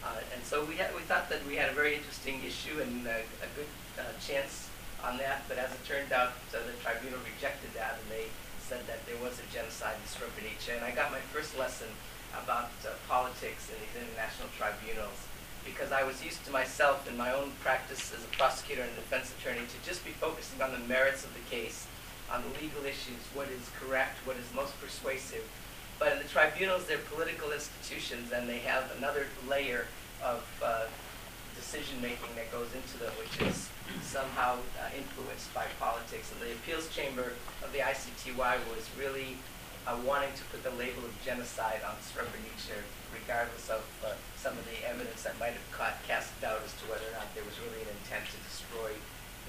Uh, 0.00 0.24
and 0.32 0.40
so 0.40 0.64
we, 0.64 0.80
had, 0.80 0.88
we 0.96 1.04
thought 1.04 1.28
that 1.28 1.44
we 1.44 1.60
had 1.60 1.68
a 1.68 1.76
very 1.76 1.92
interesting 1.92 2.40
issue 2.40 2.80
and 2.80 3.04
a, 3.04 3.20
a 3.44 3.48
good 3.52 3.68
uh, 4.00 4.08
chance 4.24 4.72
on 5.04 5.20
that, 5.20 5.44
but 5.52 5.60
as 5.60 5.68
it 5.76 5.84
turned 5.84 6.08
out, 6.08 6.32
uh, 6.56 6.64
the 6.64 6.72
tribunal 6.80 7.20
rejected 7.28 7.68
that, 7.76 8.00
and 8.00 8.08
they 8.08 8.32
said 8.64 8.80
that 8.88 9.04
there 9.04 9.20
was 9.20 9.36
a 9.36 9.46
genocide 9.52 10.00
in 10.00 10.08
Srebrenica. 10.08 10.80
And 10.80 10.84
I 10.84 10.96
got 10.96 11.12
my 11.12 11.20
first 11.28 11.60
lesson 11.60 11.92
about 12.32 12.72
uh, 12.88 12.96
politics 13.04 13.68
in 13.68 13.76
these 13.84 14.00
international 14.00 14.48
tribunals 14.56 15.28
because 15.60 15.92
I 15.92 16.08
was 16.08 16.24
used 16.24 16.40
to 16.48 16.50
myself 16.50 17.04
in 17.04 17.20
my 17.20 17.36
own 17.36 17.52
practice 17.60 18.16
as 18.16 18.24
a 18.24 18.32
prosecutor 18.32 18.80
and 18.80 18.96
defense 18.96 19.28
attorney 19.36 19.68
to 19.68 19.78
just 19.84 20.08
be 20.08 20.16
focusing 20.16 20.64
on 20.64 20.72
the 20.72 20.80
merits 20.88 21.20
of 21.20 21.36
the 21.36 21.44
case, 21.52 21.84
on 22.32 22.40
the 22.48 22.52
legal 22.64 22.80
issues, 22.88 23.20
what 23.36 23.52
is 23.52 23.68
correct, 23.76 24.16
what 24.24 24.40
is 24.40 24.48
most 24.56 24.72
persuasive. 24.80 25.44
But 25.98 26.12
in 26.12 26.18
the 26.18 26.30
tribunals, 26.30 26.86
they're 26.86 27.02
political 27.10 27.50
institutions, 27.50 28.30
and 28.30 28.48
they 28.48 28.58
have 28.58 28.90
another 28.98 29.26
layer 29.48 29.86
of 30.22 30.46
uh, 30.62 30.86
decision 31.56 32.00
making 32.00 32.30
that 32.36 32.50
goes 32.54 32.70
into 32.70 32.98
them, 33.02 33.10
which 33.18 33.34
is 33.42 33.68
somehow 34.02 34.62
uh, 34.78 34.94
influenced 34.94 35.52
by 35.52 35.66
politics. 35.80 36.30
And 36.30 36.38
the 36.40 36.54
appeals 36.54 36.88
chamber 36.94 37.34
of 37.64 37.72
the 37.72 37.82
ICTY 37.82 38.62
was 38.70 38.86
really 38.94 39.42
uh, 39.86 39.98
wanting 40.06 40.30
to 40.38 40.44
put 40.54 40.62
the 40.62 40.70
label 40.78 41.02
of 41.02 41.12
genocide 41.24 41.82
on 41.82 41.98
Srebrenica, 41.98 42.78
regardless 43.10 43.66
of 43.68 43.82
uh, 44.06 44.14
some 44.36 44.54
of 44.54 44.64
the 44.70 44.78
evidence 44.86 45.26
that 45.26 45.34
might 45.40 45.58
have 45.58 45.68
caught, 45.74 45.98
cast 46.06 46.30
doubt 46.40 46.62
as 46.62 46.72
to 46.78 46.86
whether 46.86 47.10
or 47.10 47.16
not 47.18 47.26
there 47.34 47.44
was 47.44 47.58
really 47.66 47.82
an 47.82 47.90
intent 48.04 48.22
to 48.30 48.38
destroy 48.46 48.94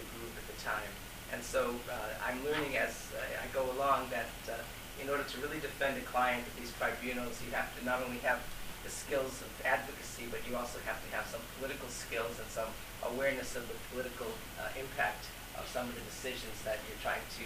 the 0.02 0.06
group 0.18 0.34
at 0.34 0.46
the 0.50 0.58
time. 0.64 0.90
And 1.30 1.44
so 1.44 1.78
uh, 1.92 2.18
I'm 2.26 2.42
learning 2.42 2.78
as 2.78 3.14
uh, 3.14 3.22
I 3.38 3.46
go 3.54 3.70
along 3.78 4.10
that 4.10 4.34
uh, 4.50 4.58
in 5.02 5.10
order 5.10 5.24
to 5.24 5.36
really 5.42 5.60
defend 5.60 5.98
a 5.98 6.06
client 6.06 6.44
at 6.46 6.56
these 6.60 6.72
tribunals, 6.78 7.40
you 7.46 7.52
have 7.52 7.72
to 7.78 7.86
not 7.86 8.04
only 8.04 8.20
have 8.20 8.40
the 8.84 8.90
skills 8.90 9.42
of 9.42 9.52
advocacy, 9.66 10.26
but 10.32 10.40
you 10.48 10.56
also 10.56 10.80
have 10.86 11.00
to 11.04 11.10
have 11.16 11.28
some 11.28 11.42
political 11.60 11.88
skills 11.90 12.40
and 12.40 12.48
some 12.48 12.70
awareness 13.04 13.56
of 13.56 13.68
the 13.68 13.76
political 13.92 14.28
uh, 14.60 14.70
impact 14.80 15.28
of 15.58 15.68
some 15.68 15.88
of 15.88 15.96
the 15.96 16.06
decisions 16.08 16.56
that 16.64 16.80
you're 16.88 17.00
trying 17.04 17.24
to 17.36 17.46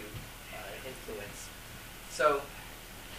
uh, 0.54 0.88
influence. 0.88 1.50
So 2.10 2.42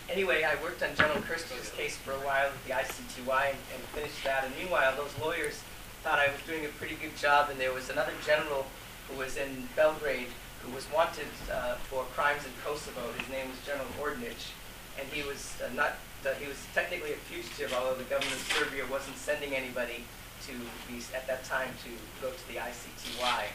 anyway, 0.09 0.45
I 0.45 0.61
worked 0.63 0.83
on 0.83 0.95
General 0.95 1.23
Krstić's 1.23 1.71
case 1.71 1.97
for 1.97 2.13
a 2.13 2.23
while 2.23 2.47
at 2.47 2.61
the 2.67 2.75
ICTY 2.75 3.51
and, 3.51 3.59
and 3.75 3.83
finished 3.95 4.23
that. 4.25 4.45
And 4.45 4.55
meanwhile, 4.57 4.95
those 4.97 5.15
lawyers 5.21 5.61
thought 6.03 6.19
I 6.19 6.29
was 6.29 6.41
doing 6.47 6.65
a 6.65 6.73
pretty 6.81 6.97
good 6.97 7.17
job, 7.17 7.51
and 7.51 7.59
there 7.59 7.73
was 7.73 7.91
another 7.91 8.13
general 8.27 8.67
who 9.09 9.19
was 9.19 9.37
in 9.37 9.69
Belgrade 9.75 10.29
who 10.65 10.75
was 10.75 10.89
wanted 10.93 11.29
uh, 11.53 11.77
for 11.93 12.05
crimes 12.17 12.45
in 12.45 12.53
Kosovo. 12.65 13.13
His 13.21 13.29
name 13.29 13.49
was 13.53 13.61
General 13.69 13.89
Ojdanić, 14.01 14.57
and 14.99 15.05
he 15.13 15.21
was 15.23 15.61
uh, 15.61 15.69
not. 15.77 16.01
Uh, 16.25 16.33
he 16.41 16.49
was 16.49 16.57
technically 16.73 17.13
a 17.13 17.21
fugitive, 17.29 17.69
although 17.77 18.01
the 18.01 18.09
government 18.09 18.33
of 18.33 18.49
Serbia 18.49 18.89
wasn't 18.89 19.17
sending 19.21 19.53
anybody 19.53 20.09
to 20.49 20.57
be 20.89 21.05
at 21.13 21.29
that 21.29 21.45
time 21.45 21.69
to 21.85 21.93
go 22.25 22.33
to 22.33 22.45
the 22.49 22.57
ICTY. 22.57 23.53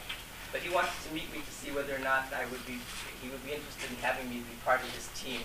But 0.54 0.62
he 0.62 0.70
wanted 0.70 0.94
to 1.06 1.10
meet 1.14 1.26
me 1.34 1.42
to 1.42 1.52
see 1.52 1.74
whether 1.74 1.94
or 1.94 2.02
not 2.02 2.30
I 2.30 2.46
would 2.46 2.62
be. 2.66 2.78
He 3.18 3.28
would 3.28 3.42
be 3.42 3.58
interested 3.58 3.90
in 3.90 3.98
having 3.98 4.30
me 4.30 4.46
be 4.46 4.54
part 4.62 4.80
of 4.80 4.90
his 4.94 5.10
team 5.18 5.42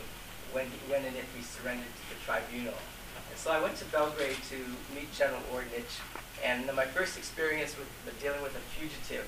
when 0.54 0.70
he, 0.70 0.78
when 0.86 1.02
and 1.02 1.18
if 1.18 1.26
we 1.34 1.42
surrendered 1.42 1.90
to 1.90 2.04
the 2.14 2.18
tribunal. 2.22 2.78
And 3.18 3.38
so 3.42 3.50
I 3.52 3.60
went 3.60 3.76
to 3.82 3.86
Belgrade 3.90 4.38
to 4.54 4.58
meet 4.94 5.10
General 5.18 5.42
Ojdanić, 5.50 5.98
and 6.46 6.70
my 6.78 6.86
first 6.86 7.18
experience 7.18 7.74
with 7.74 7.90
dealing 8.22 8.42
with 8.46 8.54
a 8.54 8.64
fugitive 8.78 9.26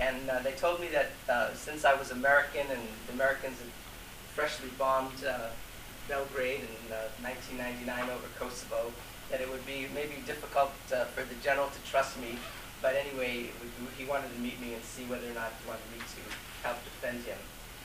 and 0.00 0.28
uh, 0.28 0.40
they 0.40 0.52
told 0.52 0.80
me 0.80 0.88
that 0.88 1.10
uh, 1.28 1.54
since 1.54 1.84
I 1.84 1.94
was 1.94 2.10
American 2.10 2.66
and 2.70 2.80
the 3.06 3.12
Americans 3.12 3.58
had 3.58 3.70
freshly 4.34 4.68
bombed 4.78 5.24
uh, 5.24 5.48
Belgrade 6.08 6.60
in 6.60 6.92
1999 7.22 7.86
uh, 7.88 8.12
over 8.12 8.26
Kosovo, 8.38 8.92
that 9.30 9.40
it 9.40 9.48
would 9.48 9.64
be 9.66 9.86
maybe 9.94 10.22
difficult 10.26 10.72
uh, 10.94 11.04
for 11.12 11.22
the 11.22 11.34
general 11.42 11.68
to 11.68 11.90
trust 11.90 12.18
me. 12.20 12.38
But 12.80 12.96
anyway, 12.96 13.50
he 13.96 14.04
wanted 14.04 14.34
to 14.34 14.40
meet 14.40 14.60
me 14.60 14.74
and 14.74 14.82
see 14.82 15.04
whether 15.04 15.30
or 15.30 15.34
not 15.34 15.52
he 15.62 15.68
wanted 15.68 15.86
me 15.92 15.98
to 16.02 16.66
help 16.66 16.82
defend 16.82 17.24
him. 17.24 17.38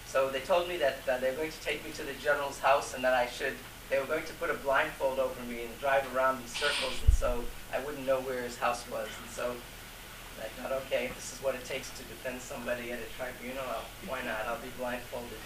So 0.07 0.29
they 0.29 0.39
told 0.39 0.67
me 0.67 0.77
that 0.77 1.05
they 1.05 1.29
were 1.29 1.37
going 1.37 1.51
to 1.51 1.61
take 1.61 1.85
me 1.85 1.91
to 1.91 2.03
the 2.03 2.13
general's 2.13 2.59
house 2.59 2.95
and 2.95 3.03
that 3.03 3.13
I 3.13 3.27
should 3.27 3.53
they 3.89 3.99
were 3.99 4.05
going 4.05 4.25
to 4.25 4.33
put 4.33 4.49
a 4.49 4.53
blindfold 4.55 5.19
over 5.19 5.41
me 5.43 5.63
and 5.63 5.79
drive 5.79 6.03
around 6.15 6.41
in 6.41 6.47
circles, 6.47 6.99
and 7.05 7.13
so 7.13 7.43
I 7.73 7.79
wouldn't 7.79 8.05
know 8.05 8.19
where 8.19 8.41
his 8.41 8.57
house 8.57 8.83
was. 8.91 9.07
And 9.23 9.31
so 9.31 9.55
I 10.41 10.47
thought, 10.59 10.71
okay, 10.85 11.09
this 11.15 11.33
is 11.33 11.39
what 11.41 11.55
it 11.55 11.65
takes 11.65 11.89
to 11.97 12.03
defend 12.03 12.41
somebody 12.41 12.91
at 12.91 12.99
a 12.99 13.09
tribunal. 13.17 13.63
Uh, 13.65 13.81
why 14.07 14.21
not? 14.23 14.45
I'll 14.47 14.61
be 14.61 14.69
blindfolded. 14.77 15.37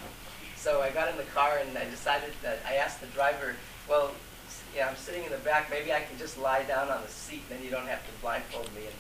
So 0.56 0.82
I 0.82 0.90
got 0.92 1.10
in 1.10 1.18
the 1.18 1.30
car 1.34 1.58
and 1.58 1.78
I 1.78 1.86
decided 1.90 2.34
that 2.44 2.60
I 2.68 2.76
asked 2.76 3.02
the 3.02 3.08
driver, 3.08 3.56
well, 3.90 4.12
yeah, 4.76 4.88
I'm 4.88 4.96
sitting 4.96 5.24
in 5.24 5.32
the 5.32 5.44
back. 5.44 5.70
Maybe 5.70 5.92
I 5.92 6.02
can 6.02 6.18
just 6.18 6.38
lie 6.38 6.64
down 6.64 6.90
on 6.90 7.02
the 7.02 7.10
seat, 7.10 7.44
then 7.50 7.64
you 7.64 7.70
don't 7.70 7.88
have 7.88 8.06
to 8.06 8.12
blindfold 8.22 8.70
me. 8.76 8.86
And 8.86 8.96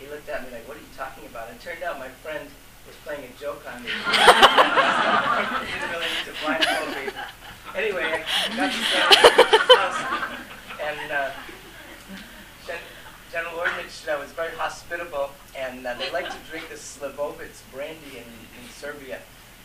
he 0.00 0.06
looked 0.08 0.28
at 0.28 0.44
me 0.44 0.50
like, 0.50 0.66
what 0.66 0.76
are 0.76 0.80
you 0.80 0.94
talking 0.96 1.26
about? 1.26 1.48
And 1.48 1.56
it 1.56 1.62
turned 1.62 1.82
out 1.82 1.98
my 1.98 2.08
friend 2.20 2.48
was 2.86 2.96
playing 3.04 3.24
a 3.24 3.40
joke 3.40 3.64
on 3.64 3.82
me. 3.82 3.88
he 5.64 5.72
didn't 5.72 5.90
really 5.90 6.10
need 6.12 6.26
to 6.28 6.34
blindfold 6.44 6.90
me. 6.96 7.12
Anyway, 7.74 8.04
I 8.04 8.56
got 8.56 8.70
to 8.70 8.78
the 8.78 9.74
house, 9.74 10.00
and 10.78 11.12
uh, 11.12 11.30
General 13.34 13.66
Ojdanić 13.66 14.06
uh, 14.06 14.20
was 14.20 14.30
very 14.30 14.54
hospitable, 14.54 15.30
and 15.58 15.84
uh, 15.84 15.94
they 15.94 16.03
like 16.14 16.30
to 16.30 16.38
drink 16.46 16.70
this 16.70 16.78
Slivovitz 16.94 17.66
brandy 17.74 18.22
in, 18.22 18.30
in 18.54 18.64
Serbia. 18.70 19.18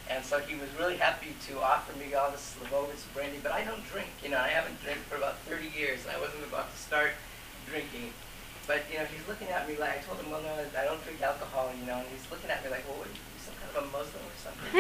And 0.10 0.25
so 0.25 0.41
he 0.41 0.58
was 0.58 0.65
really 0.82 0.98
happy 0.98 1.38
to 1.46 1.62
offer 1.62 1.94
me 2.01 2.18
all 2.18 2.34
this 2.34 2.58
Slivovitz 2.58 3.06
brandy, 3.13 3.38
but 3.38 3.53
I 3.53 3.62
don't 3.62 3.86
drink. 3.94 4.10
You 4.25 4.34
know, 4.34 4.41
I 4.41 4.50
haven't 4.50 4.82
drank 4.82 4.98
for 5.06 5.22
about 5.22 5.38
30 5.46 5.70
years, 5.77 6.01
and 6.10 6.10
I 6.10 6.18
wasn't 6.18 6.41
about 6.50 6.74
to 6.74 6.77
start 6.82 7.13
drinking. 7.70 8.18
But, 8.65 8.82
you 8.89 8.98
know, 8.98 9.06
he's 9.06 9.22
looking 9.29 9.53
at 9.53 9.70
me 9.70 9.77
like, 9.77 10.01
I 10.01 10.01
told 10.01 10.18
him, 10.25 10.34
well, 10.34 10.41
no, 10.41 10.50
I 10.58 10.86
don't 10.89 10.98
drink 11.06 11.22
alcohol, 11.22 11.70
you 11.77 11.86
know, 11.86 12.01
and 12.01 12.10
he's 12.10 12.25
looking 12.34 12.50
at 12.50 12.65
me 12.65 12.74
like, 12.74 12.82
well, 12.89 12.98
what, 12.98 13.06
are 13.06 13.13
you 13.13 13.38
some 13.38 13.53
kind 13.62 13.70
of 13.70 13.86
a 13.86 13.86
Muslim 13.94 14.25
or 14.25 14.38
something? 14.41 14.74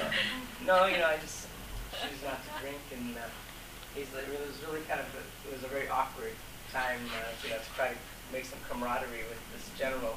no, 0.68 0.88
you 0.88 0.96
know, 0.96 1.12
I 1.12 1.20
just 1.20 1.44
choose 1.92 2.24
not 2.24 2.40
to 2.40 2.50
drink, 2.64 2.80
and 2.96 3.20
uh, 3.20 3.28
he's 3.92 4.08
like, 4.16 4.24
it 4.32 4.40
was 4.40 4.56
really 4.64 4.80
kind 4.88 5.04
of, 5.04 5.12
a, 5.12 5.24
it 5.44 5.52
was 5.52 5.60
a 5.60 5.68
very 5.68 5.92
awkward 5.92 6.32
time, 6.72 7.04
uh, 7.20 7.36
you 7.44 7.52
know, 7.52 7.60
to 7.60 7.70
try 7.76 7.92
to 7.92 7.98
make 8.32 8.48
some 8.48 8.60
camaraderie 8.64 9.28
with 9.28 9.40
this 9.52 9.68
general. 9.76 10.16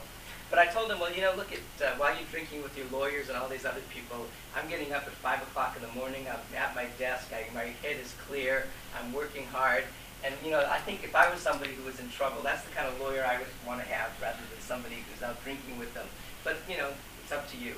But 0.50 0.60
I 0.60 0.68
told 0.68 0.92
him, 0.92 1.00
well, 1.00 1.14
you 1.14 1.22
know, 1.22 1.34
look 1.36 1.52
at 1.52 1.60
uh, 1.82 1.98
while 1.98 2.14
you're 2.14 2.30
drinking 2.30 2.62
with 2.62 2.78
your 2.78 2.86
lawyers 2.92 3.30
and 3.30 3.38
all 3.38 3.50
these 3.50 3.66
other 3.66 3.82
people, 3.90 4.25
I'm 4.56 4.70
getting 4.70 4.94
up 4.94 5.04
at 5.04 5.14
5 5.14 5.42
o'clock 5.42 5.75
in 5.75 5.82
the 5.82 5.94
morning. 5.94 6.28
I'm 6.30 6.40
at 6.56 6.75
my 6.75 6.86
desk. 7.00 7.32
I, 7.34 7.52
my 7.54 7.74
head 7.82 7.98
is 8.02 8.14
clear. 8.28 8.66
I'm 8.98 9.12
working 9.12 9.46
hard. 9.48 9.84
And, 10.24 10.34
you 10.44 10.52
know, 10.52 10.66
I 10.70 10.80
think 10.80 11.04
if 11.04 11.16
I 11.16 11.30
was 11.30 11.42
somebody 11.42 11.74
who 11.74 11.84
was 11.84 12.00
in 12.00 12.10
trouble, 12.10 12.42
that's 12.42 12.64
the 12.64 12.72
kind 12.74 12.88
of 12.88 13.00
lawyer 13.00 13.25
I 13.25 13.38
would 13.38 13.52
want 13.66 13.82
to 13.82 13.88
have 13.90 14.10
rather 14.22 14.42
than 14.50 14.62
somebody 14.62 15.04
who's 15.06 15.22
out 15.22 15.42
drinking 15.44 15.78
with 15.78 15.94
them. 15.94 16.08
But, 16.44 16.58
you 16.70 16.78
know, 16.78 16.90
it's 17.22 17.32
up 17.32 17.50
to 17.52 17.58
you. 17.58 17.74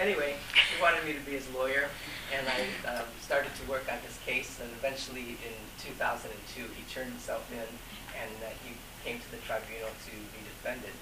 Anyway, 0.00 0.36
he 0.56 0.80
wanted 0.80 1.04
me 1.04 1.12
to 1.12 1.20
be 1.20 1.32
his 1.32 1.44
lawyer, 1.52 1.88
and 2.32 2.48
I 2.48 2.64
um, 2.88 3.04
started 3.20 3.52
to 3.60 3.64
work 3.68 3.84
on 3.92 4.00
his 4.00 4.16
case. 4.24 4.56
And 4.60 4.70
eventually, 4.80 5.36
in 5.44 5.56
2002, 5.84 6.32
he 6.64 6.82
turned 6.88 7.12
himself 7.12 7.44
in, 7.52 7.68
and 8.16 8.32
uh, 8.40 8.48
he 8.64 8.72
came 9.04 9.20
to 9.20 9.30
the 9.30 9.36
tribunal 9.44 9.92
to 9.92 10.14
be 10.32 10.40
defended. 10.48 10.96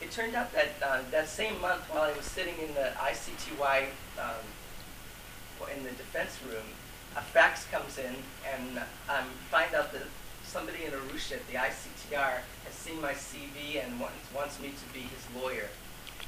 It 0.00 0.10
turned 0.10 0.34
out 0.34 0.52
that 0.52 0.70
uh, 0.82 1.00
that 1.10 1.28
same 1.28 1.60
month, 1.60 1.82
while 1.90 2.02
I 2.02 2.12
was 2.12 2.26
sitting 2.26 2.54
in 2.62 2.74
the 2.74 2.92
ICTY 2.96 3.86
um, 4.18 4.44
in 5.74 5.82
the 5.84 5.90
defense 5.90 6.38
room, 6.46 6.66
a 7.16 7.22
fax 7.22 7.64
comes 7.66 7.98
in 7.98 8.14
and 8.44 8.78
um, 9.08 9.26
find 9.50 9.74
out 9.74 9.92
that 9.92 10.02
somebody 10.44 10.84
in 10.84 10.92
Arusha 10.92 11.32
at 11.32 11.46
the 11.48 11.54
ICTR 11.54 12.44
has 12.64 12.74
seen 12.74 13.00
my 13.00 13.12
CV 13.12 13.82
and 13.84 13.98
wants, 13.98 14.28
wants 14.34 14.60
me 14.60 14.68
to 14.68 14.86
be 14.92 15.00
his 15.00 15.24
lawyer. 15.42 15.68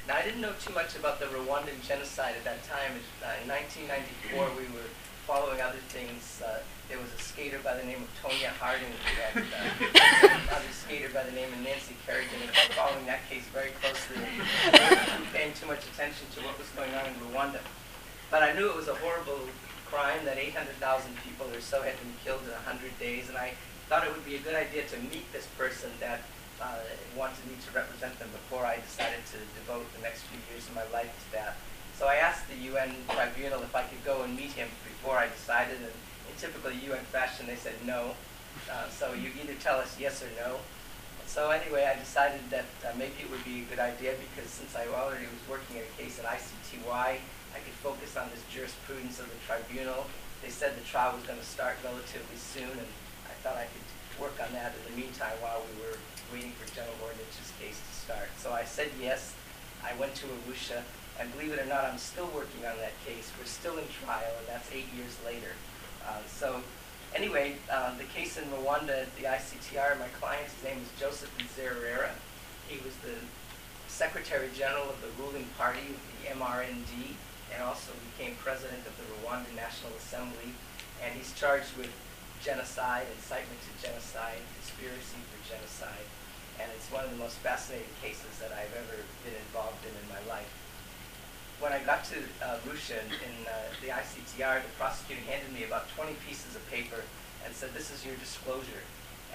Now, 0.07 0.17
I 0.17 0.23
didn't 0.23 0.41
know 0.41 0.53
too 0.59 0.73
much 0.73 0.95
about 0.95 1.19
the 1.19 1.27
Rwandan 1.27 1.85
genocide 1.87 2.33
at 2.35 2.43
that 2.43 2.63
time. 2.65 2.97
Uh, 3.21 3.37
in 3.43 3.47
1994, 3.47 4.49
we 4.57 4.65
were 4.73 4.89
following 5.29 5.61
other 5.61 5.77
things. 5.93 6.41
Uh, 6.41 6.57
there 6.89 6.97
was 6.97 7.13
a 7.13 7.21
skater 7.21 7.61
by 7.61 7.77
the 7.77 7.85
name 7.85 8.01
of 8.01 8.09
Tonya 8.17 8.49
Harding 8.57 8.89
that 9.13 9.37
uh, 9.37 10.57
other 10.57 10.73
skater 10.73 11.13
by 11.13 11.21
the 11.21 11.37
name 11.37 11.53
of 11.53 11.61
Nancy 11.61 11.93
Kerrigan. 12.01 12.33
And 12.41 12.49
I 12.49 12.65
was 12.65 12.73
following 12.73 13.05
that 13.05 13.21
case 13.29 13.45
very 13.53 13.69
closely 13.77 14.25
and 14.25 15.21
paying 15.37 15.53
too 15.53 15.69
much 15.69 15.85
attention 15.93 16.25
to 16.33 16.41
what 16.41 16.57
was 16.57 16.65
going 16.73 16.89
on 16.97 17.05
in 17.05 17.13
Rwanda. 17.29 17.61
But 18.33 18.41
I 18.41 18.57
knew 18.57 18.73
it 18.73 18.75
was 18.75 18.89
a 18.89 18.97
horrible 18.97 19.45
crime 19.85 20.25
that 20.25 20.41
800,000 20.41 20.81
people 21.21 21.45
or 21.53 21.61
so 21.61 21.85
had 21.85 21.93
been 22.01 22.17
killed 22.25 22.41
in 22.49 22.53
100 22.65 22.97
days, 22.97 23.29
and 23.29 23.37
I 23.37 23.53
thought 23.85 24.01
it 24.01 24.09
would 24.09 24.25
be 24.25 24.33
a 24.33 24.41
good 24.41 24.57
idea 24.57 24.89
to 24.89 24.97
meet 25.13 25.29
this 25.29 25.45
person 25.61 25.93
that 26.01 26.25
uh, 26.57 26.81
wanted 27.13 27.45
me 27.45 27.53
to 27.53 27.69
represent 27.77 28.17
them 28.17 28.33
before 28.33 28.65
I 28.65 28.81
decided 28.81 29.21
to 29.29 29.37
devote 29.61 29.85
the 29.93 30.01
next 30.01 30.25
few 30.25 30.41
years 30.49 30.65
of 30.65 30.73
my 30.73 30.89
life 30.89 31.13
to 31.13 31.27
that. 31.37 31.53
So 31.99 32.07
I 32.07 32.15
asked 32.15 32.47
the 32.47 32.55
UN 32.71 32.95
tribunal 33.11 33.59
if 33.59 33.75
I 33.75 33.83
could 33.83 33.99
go 34.07 34.23
and 34.23 34.31
meet 34.31 34.55
him 34.55 34.71
before 34.87 35.19
I 35.19 35.27
decided, 35.27 35.83
and 35.83 35.91
in 36.31 36.33
typical 36.39 36.71
UN 36.71 37.03
fashion, 37.11 37.43
they 37.43 37.59
said 37.59 37.75
no. 37.83 38.15
Uh, 38.71 38.87
so 38.87 39.11
you 39.11 39.35
either 39.35 39.51
tell 39.59 39.75
us 39.83 39.99
yes 39.99 40.23
or 40.23 40.31
no. 40.39 40.63
So 41.27 41.51
anyway, 41.51 41.91
I 41.91 41.99
decided 41.99 42.39
that 42.55 42.71
uh, 42.87 42.95
maybe 42.95 43.19
it 43.19 43.29
would 43.29 43.43
be 43.43 43.59
a 43.59 43.65
good 43.67 43.83
idea 43.83 44.15
because 44.15 44.47
since 44.47 44.79
I 44.79 44.87
already 44.87 45.27
was 45.27 45.43
working 45.51 45.75
at 45.75 45.91
a 45.91 45.93
case 45.99 46.15
at 46.23 46.23
ICTY, 46.23 47.19
I 47.19 47.59
could 47.59 47.77
focus 47.83 48.15
on 48.15 48.31
this 48.31 48.47
jurisprudence 48.47 49.19
of 49.19 49.27
the 49.27 49.39
tribunal. 49.43 50.07
They 50.39 50.55
said 50.55 50.79
the 50.79 50.87
trial 50.87 51.19
was 51.19 51.27
going 51.27 51.43
to 51.43 51.45
start 51.45 51.83
relatively 51.83 52.39
soon, 52.39 52.79
and 52.79 52.89
I 53.27 53.35
thought 53.43 53.59
I 53.59 53.67
could 53.67 53.87
work 54.15 54.39
on 54.39 54.55
that 54.55 54.71
in 54.71 54.81
the 54.87 54.95
meantime 54.95 55.35
while 55.43 55.67
we 55.67 55.75
were 55.83 55.99
waiting 56.31 56.55
for 56.55 56.63
General 56.71 56.95
Ojdanić's 57.03 57.51
case 57.59 57.75
to 57.75 57.91
start. 57.91 58.31
So 58.39 58.55
I 58.55 58.63
said 58.63 58.87
yes. 59.03 59.35
I 59.83 59.99
went 59.99 60.15
to 60.15 60.27
Arusha. 60.27 60.87
And 61.19 61.31
believe 61.33 61.51
it 61.51 61.59
or 61.59 61.65
not, 61.65 61.83
I'm 61.83 61.97
still 61.97 62.31
working 62.33 62.65
on 62.65 62.77
that 62.79 62.95
case. 63.05 63.29
We're 63.37 63.45
still 63.45 63.77
in 63.77 63.83
trial, 64.05 64.31
and 64.39 64.47
that's 64.47 64.71
eight 64.71 64.87
years 64.95 65.17
later. 65.25 65.51
Uh, 66.07 66.23
so 66.27 66.63
anyway, 67.13 67.57
uh, 67.69 67.97
the 67.97 68.05
case 68.05 68.37
in 68.37 68.45
Rwanda, 68.55 69.05
the 69.19 69.27
ICTR, 69.27 69.99
my 69.99 70.07
client's 70.19 70.55
name 70.63 70.79
is 70.79 70.89
Joseph 70.99 71.31
Nzirorera. 71.37 72.15
He 72.69 72.79
was 72.85 72.95
the 73.03 73.19
Secretary 73.87 74.47
General 74.55 74.87
of 74.87 75.01
the 75.03 75.11
ruling 75.21 75.47
party, 75.57 75.91
the 76.23 76.31
MRND, 76.31 77.19
and 77.51 77.63
also 77.63 77.91
became 78.15 78.35
president 78.39 78.87
of 78.87 78.95
the 78.95 79.03
Rwanda 79.19 79.51
National 79.55 79.91
Assembly. 79.99 80.55
And 81.03 81.11
he's 81.19 81.33
charged 81.33 81.75
with 81.75 81.91
genocide, 82.39 83.07
incitement 83.17 83.59
to 83.67 83.73
genocide, 83.83 84.39
conspiracy 84.55 85.19
for 85.27 85.39
genocide. 85.43 86.07
and 86.59 86.67
it's 86.75 86.91
one 86.91 87.03
of 87.03 87.11
the 87.11 87.15
most 87.15 87.39
fascinating 87.39 87.87
cases 88.03 88.35
that 88.43 88.51
I've 88.51 88.71
ever 88.75 88.99
been 89.23 89.35
involved 89.47 89.79
in 89.87 89.95
in 89.95 90.07
my 90.11 90.19
life. 90.27 90.58
When 91.59 91.75
I 91.75 91.83
got 91.83 92.07
to 92.15 92.17
uh, 92.39 92.55
in, 92.63 93.35
uh, 93.43 93.51
the 93.83 93.91
ICTR, 93.91 94.63
the 94.63 94.73
prosecutor 94.79 95.19
handed 95.27 95.51
me 95.51 95.67
about 95.67 95.91
20 95.91 96.15
pieces 96.23 96.55
of 96.55 96.63
paper 96.71 97.03
and 97.43 97.51
said, 97.53 97.75
this 97.75 97.91
is 97.91 98.05
your 98.07 98.15
disclosure. 98.15 98.83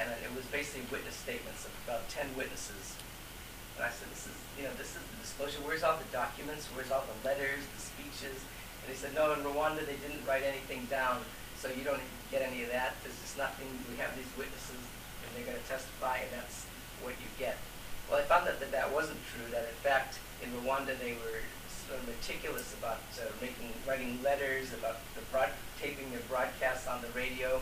And 0.00 0.08
it 0.08 0.32
was 0.34 0.48
basically 0.48 0.88
witness 0.90 1.14
statements 1.20 1.68
of 1.68 1.72
about 1.84 2.08
10 2.08 2.32
witnesses. 2.32 2.96
And 3.76 3.84
I 3.84 3.92
said, 3.92 4.08
this 4.08 4.24
is, 4.24 4.36
you 4.56 4.64
know, 4.64 4.72
this 4.80 4.96
is 4.96 5.04
the 5.04 5.18
disclosure. 5.20 5.60
Where's 5.68 5.84
all 5.84 6.00
the 6.00 6.08
documents? 6.16 6.64
Where's 6.72 6.88
all 6.88 7.04
the 7.04 7.20
letters, 7.28 7.60
the 7.76 7.82
speeches? 7.82 8.40
And 8.84 8.88
he 8.88 8.96
said, 8.96 9.12
no, 9.12 9.36
in 9.36 9.44
Rwanda 9.44 9.84
they 9.84 10.00
didn't 10.00 10.24
write 10.24 10.48
anything 10.48 10.88
down, 10.88 11.20
so 11.60 11.68
you 11.68 11.84
don't 11.84 12.02
get 12.32 12.40
any 12.40 12.64
of 12.64 12.72
that. 12.72 12.96
There's 13.04 13.20
just 13.20 13.36
nothing. 13.36 13.68
We 13.92 14.00
have 14.00 14.16
these 14.16 14.28
witnesses, 14.36 14.80
and 14.80 15.28
they're 15.36 15.48
going 15.48 15.60
to 15.60 15.68
testify, 15.68 16.24
and 16.24 16.32
that's 16.40 16.64
what 17.04 17.16
you 17.20 17.28
get. 17.36 17.60
Well, 18.08 18.20
I 18.20 18.24
found 18.24 18.46
that 18.46 18.60
that, 18.60 18.72
that 18.72 18.92
wasn't 18.92 19.20
true, 19.32 19.48
that 19.52 19.64
in 19.64 19.80
fact 19.80 20.20
in 20.44 20.52
Rwanda 20.60 20.92
they 21.00 21.16
were 21.24 21.40
of 21.92 22.06
meticulous 22.06 22.74
about 22.74 23.00
uh, 23.20 23.26
making, 23.40 23.72
writing 23.86 24.18
letters, 24.22 24.72
about 24.72 24.98
the 25.14 25.22
broad, 25.32 25.50
taping 25.80 26.10
their 26.10 26.24
broadcasts 26.28 26.86
on 26.86 27.02
the 27.02 27.08
radio. 27.16 27.60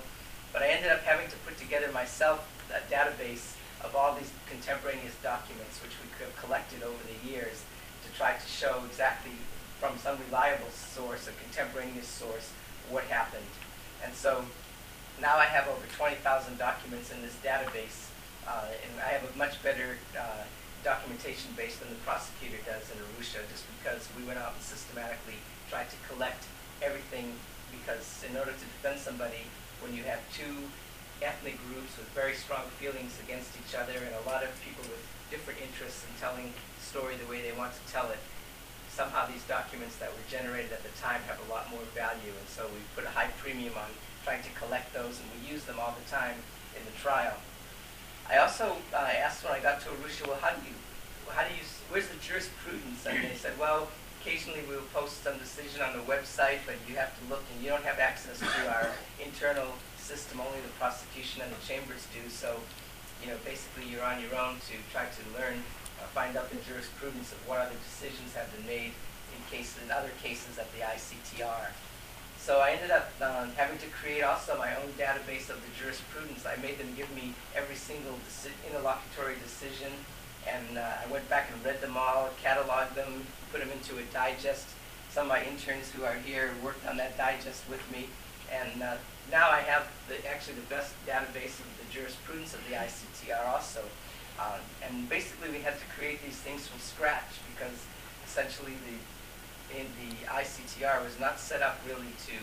But 0.52 0.62
I 0.62 0.68
ended 0.68 0.92
up 0.92 1.02
having 1.02 1.28
to 1.28 1.36
put 1.46 1.58
together 1.58 1.90
myself 1.92 2.46
a 2.70 2.80
database 2.92 3.56
of 3.82 3.96
all 3.96 4.14
these 4.14 4.30
contemporaneous 4.48 5.16
documents 5.22 5.82
which 5.82 5.92
we 6.02 6.08
could 6.16 6.30
have 6.30 6.36
collected 6.36 6.82
over 6.82 7.02
the 7.08 7.28
years 7.28 7.64
to 8.04 8.18
try 8.18 8.34
to 8.34 8.48
show 8.48 8.82
exactly 8.86 9.32
from 9.80 9.98
some 9.98 10.18
reliable 10.28 10.70
source, 10.70 11.26
a 11.26 11.32
contemporaneous 11.42 12.06
source, 12.06 12.52
what 12.90 13.04
happened. 13.04 13.50
And 14.04 14.14
so 14.14 14.44
now 15.20 15.36
I 15.36 15.46
have 15.46 15.66
over 15.68 15.86
20,000 15.96 16.58
documents 16.58 17.10
in 17.10 17.22
this 17.22 17.36
database 17.42 18.12
uh, 18.46 18.66
and 18.70 19.00
I 19.00 19.08
have 19.08 19.22
a 19.22 19.38
much 19.38 19.62
better 19.62 19.98
uh, 20.18 20.44
documentation 20.84 21.54
based 21.56 21.80
than 21.80 21.90
the 21.90 22.02
prosecutor 22.02 22.58
does 22.66 22.90
in 22.90 22.98
Arusha, 22.98 23.42
just 23.50 23.64
because 23.78 24.06
we 24.18 24.26
went 24.26 24.38
out 24.38 24.54
and 24.54 24.62
systematically 24.62 25.38
tried 25.70 25.88
to 25.90 25.98
collect 26.10 26.44
everything. 26.82 27.32
Because 27.70 28.22
in 28.28 28.36
order 28.36 28.52
to 28.52 28.66
defend 28.78 29.00
somebody, 29.00 29.48
when 29.80 29.96
you 29.96 30.04
have 30.04 30.20
two 30.34 30.68
ethnic 31.22 31.56
groups 31.70 31.96
with 31.96 32.06
very 32.12 32.34
strong 32.34 32.66
feelings 32.76 33.16
against 33.24 33.54
each 33.56 33.74
other, 33.74 33.96
and 33.96 34.12
a 34.12 34.24
lot 34.28 34.44
of 34.44 34.50
people 34.60 34.84
with 34.90 35.00
different 35.30 35.62
interests 35.62 36.04
in 36.04 36.12
telling 36.20 36.52
the 36.52 36.82
story 36.84 37.16
the 37.16 37.26
way 37.30 37.40
they 37.40 37.54
want 37.56 37.72
to 37.72 37.82
tell 37.88 38.10
it, 38.10 38.20
somehow 38.92 39.24
these 39.24 39.42
documents 39.48 39.96
that 39.96 40.12
were 40.12 40.26
generated 40.28 40.68
at 40.68 40.84
the 40.84 40.92
time 41.00 41.22
have 41.24 41.40
a 41.40 41.48
lot 41.48 41.70
more 41.72 41.80
value, 41.96 42.34
and 42.36 42.48
so 42.50 42.68
we 42.68 42.82
put 42.94 43.08
a 43.08 43.12
high 43.16 43.30
premium 43.40 43.72
on 43.78 43.88
trying 44.22 44.42
to 44.42 44.52
collect 44.52 44.92
those, 44.92 45.16
and 45.16 45.26
we 45.32 45.48
use 45.48 45.64
them 45.64 45.80
all 45.80 45.96
the 45.96 46.06
time 46.10 46.36
in 46.76 46.82
the 46.84 46.94
trial. 47.00 47.38
I 48.32 48.38
also 48.38 48.80
uh, 48.96 48.96
asked 48.96 49.44
when 49.44 49.52
I 49.52 49.60
got 49.60 49.84
to 49.84 49.92
Arusha, 49.92 50.24
well, 50.26 50.40
how 50.40 50.56
do 50.56 50.64
you, 50.64 50.72
how 51.28 51.44
do 51.44 51.52
you, 51.52 51.60
where's 51.92 52.08
the 52.08 52.16
jurisprudence? 52.16 53.04
And 53.04 53.20
they 53.28 53.36
said, 53.36 53.52
well, 53.60 53.92
occasionally 54.24 54.64
we'll 54.64 54.88
post 54.96 55.20
some 55.20 55.36
decision 55.36 55.84
on 55.84 55.92
the 55.92 56.00
website, 56.08 56.64
but 56.64 56.80
you 56.88 56.96
have 56.96 57.12
to 57.12 57.22
look, 57.28 57.44
and 57.52 57.60
you 57.60 57.68
don't 57.68 57.84
have 57.84 58.00
access 58.00 58.40
to 58.40 58.62
our 58.72 58.88
internal 59.20 59.76
system. 60.00 60.40
Only 60.40 60.64
the 60.64 60.72
prosecution 60.80 61.44
and 61.44 61.52
the 61.52 61.60
chambers 61.60 62.08
do. 62.08 62.24
So, 62.32 62.56
you 63.20 63.28
know, 63.28 63.36
basically 63.44 63.84
you're 63.84 64.00
on 64.00 64.16
your 64.24 64.32
own 64.32 64.56
to 64.64 64.80
try 64.88 65.04
to 65.12 65.22
learn, 65.36 65.60
uh, 66.00 66.08
find 66.16 66.32
out 66.32 66.48
the 66.48 66.56
jurisprudence 66.64 67.36
of 67.36 67.40
what 67.44 67.60
other 67.60 67.76
decisions 67.84 68.32
have 68.32 68.48
been 68.56 68.64
made 68.64 68.96
in 69.36 69.40
cases, 69.52 69.76
in 69.84 69.92
other 69.92 70.16
cases 70.24 70.56
at 70.56 70.72
the 70.72 70.80
ICTR. 70.80 71.76
So 72.42 72.58
I 72.58 72.72
ended 72.72 72.90
up 72.90 73.06
um, 73.22 73.52
having 73.54 73.78
to 73.78 73.86
create 73.86 74.22
also 74.22 74.58
my 74.58 74.74
own 74.74 74.90
database 74.98 75.46
of 75.46 75.62
the 75.62 75.70
jurisprudence. 75.78 76.44
I 76.44 76.60
made 76.60 76.76
them 76.76 76.90
give 76.96 77.06
me 77.14 77.34
every 77.54 77.76
single 77.76 78.18
deci 78.26 78.50
interlocutory 78.66 79.36
decision, 79.38 79.92
and 80.50 80.76
uh, 80.76 81.06
I 81.06 81.06
went 81.06 81.30
back 81.30 81.50
and 81.54 81.64
read 81.64 81.80
them 81.80 81.96
all, 81.96 82.30
cataloged 82.42 82.96
them, 82.96 83.30
put 83.52 83.60
them 83.60 83.70
into 83.70 83.94
a 83.96 84.02
digest. 84.12 84.66
Some 85.10 85.30
of 85.30 85.38
my 85.38 85.44
interns 85.44 85.92
who 85.92 86.02
are 86.02 86.18
here 86.26 86.50
worked 86.64 86.84
on 86.84 86.96
that 86.96 87.16
digest 87.16 87.62
with 87.70 87.84
me, 87.92 88.08
and 88.50 88.82
uh, 88.82 88.96
now 89.30 89.48
I 89.48 89.60
have 89.60 89.86
the, 90.08 90.18
actually 90.26 90.56
the 90.58 90.66
best 90.66 90.98
database 91.06 91.62
of 91.62 91.70
the 91.78 91.86
jurisprudence 91.94 92.54
of 92.54 92.60
the 92.66 92.74
ICTR 92.74 93.46
also. 93.54 93.84
Uh, 94.40 94.58
and 94.82 95.08
basically 95.08 95.48
we 95.48 95.62
had 95.62 95.78
to 95.78 95.86
create 95.96 96.18
these 96.26 96.42
things 96.42 96.66
from 96.66 96.80
scratch 96.80 97.38
because 97.54 97.86
essentially 98.26 98.74
the 98.82 98.98
in 99.78 99.86
the 100.00 100.12
ICTR 100.28 101.04
was 101.04 101.18
not 101.18 101.38
set 101.40 101.62
up 101.62 101.80
really 101.86 102.12
to 102.28 102.36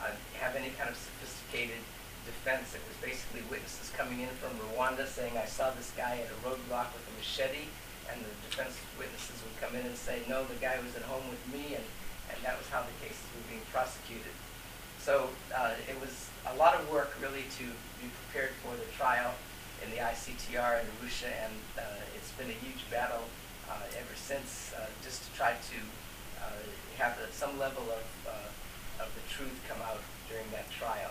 uh, 0.00 0.10
have 0.40 0.56
any 0.56 0.70
kind 0.78 0.88
of 0.88 0.96
sophisticated 0.96 1.80
defense. 2.24 2.74
It 2.74 2.82
was 2.86 2.96
basically 3.02 3.42
witnesses 3.50 3.92
coming 3.96 4.20
in 4.20 4.32
from 4.40 4.54
Rwanda 4.72 5.06
saying, 5.06 5.36
I 5.36 5.46
saw 5.46 5.70
this 5.74 5.92
guy 5.96 6.22
at 6.22 6.30
a 6.30 6.38
roadblock 6.46 6.94
with 6.94 7.04
a 7.06 7.14
machete, 7.18 7.68
and 8.10 8.18
the 8.22 8.32
defense 8.48 8.78
witnesses 8.98 9.38
would 9.42 9.56
come 9.60 9.74
in 9.78 9.86
and 9.86 9.96
say, 9.96 10.22
no, 10.28 10.44
the 10.44 10.58
guy 10.58 10.78
was 10.80 10.94
at 10.96 11.02
home 11.02 11.24
with 11.30 11.42
me, 11.52 11.74
and, 11.74 11.86
and 12.30 12.38
that 12.42 12.58
was 12.58 12.68
how 12.68 12.82
the 12.82 12.96
cases 13.02 13.22
were 13.34 13.46
being 13.50 13.64
prosecuted. 13.70 14.34
So 14.98 15.30
uh, 15.54 15.74
it 15.90 15.98
was 15.98 16.30
a 16.46 16.54
lot 16.54 16.78
of 16.78 16.86
work 16.90 17.14
really 17.20 17.46
to 17.58 17.66
be 17.98 18.06
prepared 18.26 18.54
for 18.62 18.74
the 18.78 18.86
trial 18.94 19.34
in 19.82 19.90
the 19.90 19.98
ICTR 19.98 20.82
in 20.82 20.86
Arusha, 20.98 21.30
and 21.42 21.54
uh, 21.74 22.14
it's 22.14 22.30
been 22.38 22.50
a 22.50 22.58
huge 22.62 22.86
battle 22.90 23.26
uh, 23.66 23.82
ever 23.98 24.14
since 24.14 24.72
uh, 24.78 24.86
just 25.02 25.26
to 25.26 25.28
try 25.34 25.52
to 25.52 25.78
have 27.02 27.18
the, 27.18 27.26
some 27.34 27.58
level 27.58 27.82
of, 27.90 28.06
uh, 28.30 29.02
of 29.02 29.10
the 29.18 29.24
truth 29.26 29.58
come 29.66 29.82
out 29.82 29.98
during 30.30 30.46
that 30.54 30.70
trial. 30.70 31.10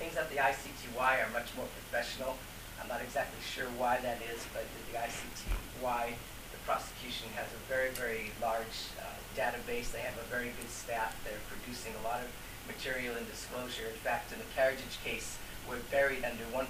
Things 0.00 0.16
at 0.16 0.32
the 0.32 0.40
ICTY 0.40 0.96
are 0.96 1.28
much 1.28 1.52
more 1.52 1.68
professional. 1.76 2.40
I'm 2.80 2.88
not 2.88 3.04
exactly 3.04 3.36
sure 3.44 3.68
why 3.76 4.00
that 4.00 4.24
is, 4.32 4.48
but 4.56 4.64
at 4.64 4.84
the 4.88 4.96
ICTY, 4.96 6.16
the 6.56 6.60
prosecution 6.64 7.28
has 7.36 7.52
a 7.52 7.60
very, 7.68 7.92
very 7.92 8.32
large 8.40 8.88
uh, 8.96 9.04
database. 9.36 9.92
They 9.92 10.00
have 10.00 10.16
a 10.16 10.24
very 10.32 10.56
good 10.56 10.72
staff. 10.72 11.12
They're 11.20 11.44
producing 11.52 11.92
a 12.00 12.02
lot 12.02 12.24
of 12.24 12.32
material 12.64 13.12
and 13.20 13.28
disclosure. 13.28 13.92
In 13.92 14.00
fact, 14.00 14.32
in 14.32 14.40
the 14.40 14.48
Karadzic 14.56 14.96
case, 15.04 15.36
we're 15.68 15.84
buried 15.92 16.24
under 16.24 16.48
1.4 16.48 16.64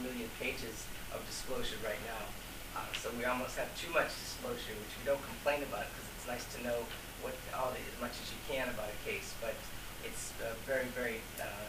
million 0.00 0.32
pages 0.40 0.88
of 1.12 1.20
disclosure 1.28 1.76
right 1.84 2.00
now. 2.08 2.24
Uh, 2.72 2.88
so 2.96 3.12
we 3.20 3.28
almost 3.28 3.60
have 3.60 3.68
too 3.76 3.92
much 3.92 4.16
disclosure, 4.16 4.72
which 4.80 4.96
we 4.96 5.04
don't 5.04 5.20
complain 5.20 5.60
about 5.60 5.84
because 5.92 6.08
it's 6.16 6.24
nice 6.24 6.48
to 6.56 6.64
know 6.64 6.88
what 7.26 7.34
all 7.58 7.74
the, 7.74 7.82
as 7.82 7.98
much 7.98 8.14
as 8.22 8.30
you 8.30 8.38
can 8.46 8.70
about 8.70 8.86
a 8.86 8.98
case, 9.02 9.34
but 9.42 9.58
it's 10.06 10.30
uh, 10.38 10.54
very, 10.62 10.86
very 10.94 11.18
uh, 11.42 11.66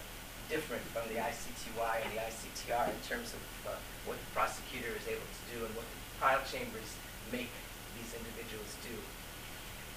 different 0.53 0.85
from 0.93 1.09
the 1.09 1.17
ICTY 1.17 1.93
and 2.05 2.09
the 2.13 2.21
ICTR 2.21 2.93
in 2.93 3.01
terms 3.01 3.33
of 3.33 3.41
uh, 3.65 3.81
what 4.05 4.21
the 4.21 4.29
prosecutor 4.37 4.93
is 4.93 5.09
able 5.09 5.25
to 5.25 5.43
do 5.49 5.65
and 5.65 5.73
what 5.73 5.89
the 5.89 5.99
trial 6.21 6.41
chambers 6.45 6.93
make 7.33 7.49
these 7.97 8.13
individuals 8.13 8.77
do. 8.85 8.93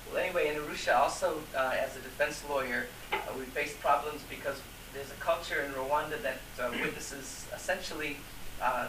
Well, 0.09 0.25
anyway, 0.25 0.49
in 0.49 0.57
Arusha, 0.57 0.97
also 0.97 1.45
uh, 1.55 1.77
as 1.77 1.95
a 1.95 2.01
defense 2.01 2.43
lawyer, 2.49 2.89
uh, 3.13 3.21
we 3.37 3.45
face 3.53 3.77
problems 3.77 4.25
because 4.33 4.59
there's 4.97 5.13
a 5.13 5.21
culture 5.21 5.61
in 5.61 5.71
Rwanda 5.77 6.17
that 6.25 6.41
uh, 6.59 6.73
witnesses 6.81 7.47
essentially 7.55 8.17
um, 8.65 8.89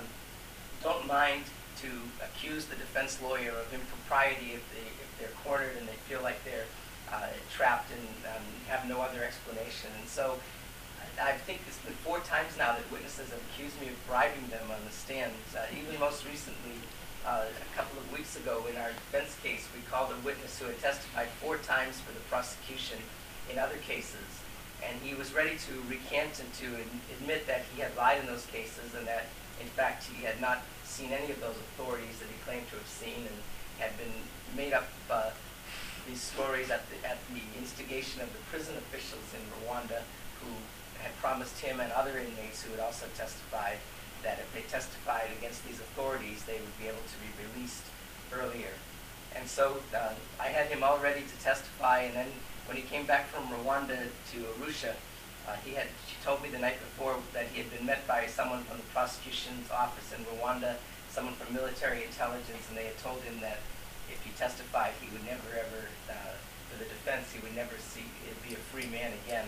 don't 0.81 1.05
mind 1.05 1.43
to 1.84 1.89
accuse 2.23 2.65
the 2.65 2.75
defense 2.75 3.21
lawyer 3.21 3.51
of 3.51 3.67
impropriety 3.73 4.57
if, 4.57 4.63
they, 4.73 4.88
if 4.88 5.11
they're 5.21 5.38
cornered 5.45 5.77
and 5.77 5.86
they 5.88 5.99
feel 6.10 6.25
like 6.25 6.41
they're 6.43 6.65
uh, 7.13 7.29
trapped 7.53 7.93
and 7.93 8.07
um, 8.34 8.41
have 8.67 8.89
no 8.89 8.99
other 8.99 9.21
explanation. 9.23 9.93
And 10.01 10.10
so 10.10 10.41
I, 11.21 11.38
think 11.45 11.62
it's 11.69 11.77
been 11.86 11.93
four 12.01 12.19
times 12.25 12.57
now 12.57 12.73
that 12.73 12.86
witnesses 12.89 13.29
have 13.29 13.41
accused 13.53 13.77
me 13.77 13.93
of 13.93 13.97
bribing 14.10 14.49
them 14.49 14.65
on 14.73 14.81
the 14.81 14.91
stand. 14.91 15.31
Uh, 15.53 15.69
even 15.77 15.93
most 15.99 16.25
recently, 16.25 16.81
uh, 17.21 17.45
a 17.45 17.69
couple 17.77 17.99
of 18.01 18.10
weeks 18.10 18.34
ago 18.36 18.65
in 18.65 18.75
our 18.81 18.89
defense 18.89 19.38
case, 19.43 19.69
we 19.75 19.86
called 19.86 20.10
a 20.10 20.19
witness 20.25 20.57
who 20.57 20.65
had 20.65 20.79
testified 20.81 21.29
four 21.38 21.57
times 21.62 22.01
for 22.01 22.12
the 22.13 22.23
prosecution 22.25 22.97
in 23.51 23.60
other 23.60 23.77
cases. 23.86 24.41
And 24.81 24.97
he 25.05 25.13
was 25.13 25.34
ready 25.34 25.62
to 25.69 25.73
recant 25.86 26.41
and 26.41 26.49
to 26.65 26.67
admit 27.13 27.45
that 27.45 27.62
he 27.75 27.81
had 27.81 27.93
lied 27.95 28.17
in 28.17 28.25
those 28.25 28.47
cases 28.49 28.97
and 28.97 29.05
that, 29.05 29.29
in 29.62 29.67
fact, 29.77 30.10
he 30.10 30.25
had 30.25 30.41
not 30.41 30.65
seen 30.84 31.12
any 31.13 31.29
of 31.29 31.39
those 31.39 31.55
authorities 31.77 32.17
that 32.17 32.25
he 32.25 32.38
claimed 32.43 32.65
to 32.73 32.81
have 32.81 32.88
seen 32.89 33.29
and 33.29 33.38
had 33.81 33.97
been 33.97 34.13
made 34.55 34.73
up 34.73 34.87
uh, 35.09 35.31
these 36.07 36.21
stories 36.21 36.69
at 36.69 36.85
the, 36.89 36.97
at 37.01 37.17
the 37.33 37.41
instigation 37.57 38.21
of 38.21 38.31
the 38.31 38.39
prison 38.53 38.77
officials 38.77 39.25
in 39.33 39.41
Rwanda 39.57 40.05
who 40.41 40.53
had 41.01 41.17
promised 41.17 41.59
him 41.59 41.79
and 41.79 41.91
other 41.91 42.17
inmates 42.17 42.61
who 42.61 42.71
had 42.71 42.79
also 42.79 43.07
testified 43.17 43.77
that 44.23 44.37
if 44.37 44.53
they 44.53 44.61
testified 44.69 45.29
against 45.37 45.65
these 45.65 45.79
authorities, 45.79 46.43
they 46.45 46.61
would 46.61 46.77
be 46.77 46.85
able 46.85 47.01
to 47.01 47.17
be 47.17 47.29
released 47.41 47.83
earlier. 48.31 48.77
And 49.35 49.47
so 49.47 49.81
uh, 49.95 50.13
I 50.39 50.47
had 50.47 50.67
him 50.67 50.83
all 50.83 50.99
ready 50.99 51.21
to 51.21 51.43
testify, 51.43 52.01
and 52.01 52.15
then 52.15 52.27
when 52.67 52.77
he 52.77 52.83
came 52.83 53.05
back 53.05 53.27
from 53.29 53.47
Rwanda 53.47 53.97
to 54.33 54.37
Arusha, 54.59 54.93
uh, 55.47 55.55
he 55.65 55.73
had 55.73 55.87
she 56.07 56.15
told 56.23 56.43
me 56.43 56.49
the 56.49 56.59
night 56.59 56.77
before 56.79 57.15
that 57.33 57.47
he 57.47 57.61
had 57.61 57.71
been 57.71 57.85
met 57.85 58.05
by 58.07 58.27
someone 58.27 58.63
from 58.63 58.77
the 58.77 58.83
prosecution's 58.93 59.71
office 59.71 60.13
in 60.13 60.23
Rwanda, 60.25 60.75
someone 61.12 61.36
from 61.36 61.54
military 61.54 62.04
intelligence, 62.04 62.63
and 62.71 62.78
they 62.78 62.88
had 62.88 62.97
told 63.04 63.19
him 63.28 63.39
that 63.43 63.60
if 64.08 64.24
he 64.24 64.32
testified, 64.39 64.95
he 65.04 65.12
would 65.12 65.24
never 65.28 65.52
ever, 65.52 65.91
uh, 66.10 66.36
for 66.71 66.80
the 66.80 66.88
defense, 66.88 67.32
he 67.32 67.39
would 67.43 67.56
never 67.56 67.76
see 67.78 68.08
be 68.47 68.56
a 68.56 68.63
free 68.71 68.88
man 68.88 69.12
again. 69.26 69.45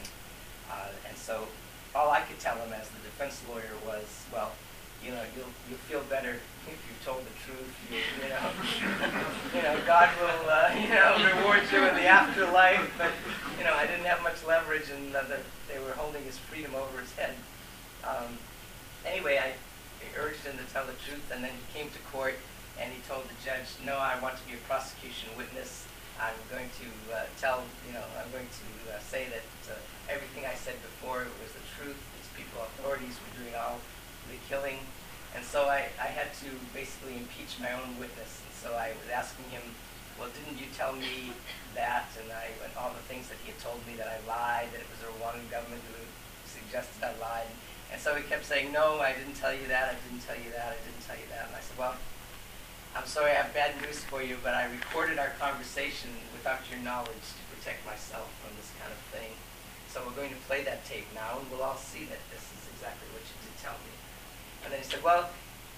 Uh, 0.70 0.88
and 1.08 1.18
so 1.18 1.48
all 1.96 2.12
I 2.12 2.22
could 2.22 2.40
tell 2.40 2.56
him 2.56 2.72
as 2.74 2.88
the 2.90 3.02
defense 3.04 3.42
lawyer 3.50 3.76
was, 3.86 4.26
well, 4.32 4.52
you 5.04 5.12
know, 5.12 5.22
you'll, 5.36 5.52
you'll 5.68 5.86
feel 5.92 6.02
better 6.10 6.40
if 6.68 6.80
you 6.88 6.96
told 7.04 7.24
the 7.28 7.36
truth. 7.44 7.74
You, 7.92 8.00
you 8.24 8.30
know, 8.32 8.48
you 9.56 9.62
know, 9.62 9.76
God 9.86 10.10
will, 10.20 10.48
uh, 10.48 10.72
you 10.80 10.90
know, 10.96 11.20
reward 11.20 11.64
you 11.72 11.84
in 11.88 11.96
the 11.96 12.08
afterlife. 12.08 12.88
But, 12.98 13.12
you 13.58 13.64
know, 13.66 13.74
I 13.74 13.86
didn't 13.86 14.06
have 14.06 14.24
much 14.24 14.44
leverage 14.48 14.90
and 14.90 15.16
uh, 15.16 15.24
the, 15.24 15.40
they 15.68 15.80
were 15.84 15.92
holding 15.92 16.24
his 16.24 16.38
freedom 16.38 16.74
over 16.76 17.02
his 17.02 17.12
head. 17.14 17.36
Um, 18.04 18.38
anyway, 19.06 19.40
I 19.44 19.54
to 20.64 20.70
tell 20.72 20.88
the 20.88 20.96
truth 21.04 21.28
and 21.34 21.44
then 21.44 21.52
he 21.52 21.66
came 21.76 21.92
to 21.92 22.02
court 22.12 22.40
and 22.80 22.90
he 22.90 23.00
told 23.06 23.28
the 23.30 23.38
judge, 23.44 23.68
no, 23.86 24.00
I 24.00 24.18
want 24.24 24.40
to 24.40 24.46
be 24.48 24.58
a 24.58 24.64
prosecution 24.66 25.30
witness. 25.38 25.86
I'm 26.18 26.38
going 26.50 26.70
to 26.82 26.88
uh, 27.14 27.28
tell, 27.38 27.62
you 27.86 27.94
know, 27.94 28.06
I'm 28.18 28.30
going 28.32 28.48
to 28.48 28.68
uh, 28.90 29.02
say 29.02 29.30
that 29.30 29.46
uh, 29.70 29.78
everything 30.10 30.46
I 30.46 30.56
said 30.56 30.80
before 30.82 31.28
was 31.42 31.52
the 31.54 31.66
truth. 31.78 31.98
These 32.18 32.32
people, 32.34 32.66
authorities, 32.66 33.18
were 33.22 33.34
doing 33.44 33.54
all 33.54 33.78
the 34.30 34.38
killing. 34.50 34.82
And 35.36 35.44
so 35.44 35.66
I, 35.70 35.90
I 35.98 36.10
had 36.14 36.34
to 36.46 36.50
basically 36.74 37.18
impeach 37.18 37.58
my 37.62 37.74
own 37.74 37.98
witness. 37.98 38.42
And 38.46 38.54
so 38.58 38.78
I 38.78 38.94
was 38.98 39.10
asking 39.10 39.50
him, 39.50 39.66
well, 40.18 40.30
didn't 40.30 40.62
you 40.62 40.70
tell 40.78 40.94
me 40.94 41.34
that? 41.74 42.10
And 42.22 42.30
I 42.30 42.54
and 42.62 42.74
all 42.78 42.94
the 42.94 43.06
things 43.10 43.30
that 43.34 43.38
he 43.42 43.50
had 43.50 43.60
told 43.62 43.82
me 43.90 43.98
that 43.98 44.06
I 44.06 44.22
lied, 44.30 44.70
that 44.74 44.82
it 44.82 44.90
was 44.90 45.02
the 45.02 45.10
Rwandan 45.18 45.50
government 45.50 45.82
who 45.90 46.06
suggested 46.46 47.02
I 47.02 47.18
lied. 47.18 47.50
And 47.94 48.02
so 48.02 48.18
he 48.18 48.26
kept 48.26 48.44
saying, 48.44 48.74
no, 48.74 48.98
I 48.98 49.14
didn't 49.14 49.38
tell 49.38 49.54
you 49.54 49.70
that, 49.70 49.94
I 49.94 49.96
didn't 50.10 50.26
tell 50.26 50.36
you 50.36 50.50
that, 50.58 50.74
I 50.74 50.78
didn't 50.82 51.06
tell 51.06 51.16
you 51.16 51.30
that. 51.30 51.46
And 51.46 51.56
I 51.56 51.62
said, 51.62 51.78
well, 51.78 51.94
I'm 52.98 53.06
sorry, 53.06 53.38
I 53.38 53.46
have 53.46 53.54
bad 53.54 53.78
news 53.86 54.02
for 54.02 54.26
you, 54.26 54.42
but 54.42 54.58
I 54.58 54.66
recorded 54.66 55.22
our 55.22 55.38
conversation 55.38 56.10
without 56.34 56.66
your 56.74 56.82
knowledge 56.82 57.22
to 57.38 57.44
protect 57.54 57.86
myself 57.86 58.34
from 58.42 58.58
this 58.58 58.74
kind 58.82 58.90
of 58.90 58.98
thing. 59.14 59.38
So 59.94 60.02
we're 60.02 60.18
going 60.18 60.34
to 60.34 60.42
play 60.50 60.66
that 60.66 60.82
tape 60.90 61.06
now, 61.14 61.38
and 61.38 61.46
we'll 61.54 61.62
all 61.62 61.78
see 61.78 62.10
that 62.10 62.18
this 62.34 62.42
is 62.42 62.66
exactly 62.74 63.06
what 63.14 63.22
you 63.30 63.38
did 63.46 63.54
tell 63.62 63.78
me. 63.86 63.94
And 64.66 64.74
then 64.74 64.82
he 64.82 64.88
said, 64.90 65.06
well, 65.06 65.30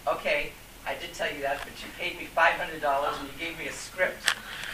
okay, 0.08 0.56
I 0.88 0.96
did 0.96 1.12
tell 1.12 1.28
you 1.28 1.44
that, 1.44 1.60
but 1.68 1.76
you 1.84 1.92
paid 2.00 2.16
me 2.16 2.32
$500 2.32 2.80
and 2.80 3.28
you 3.28 3.36
gave 3.36 3.60
me 3.60 3.68
a 3.68 3.76
script. 3.76 4.24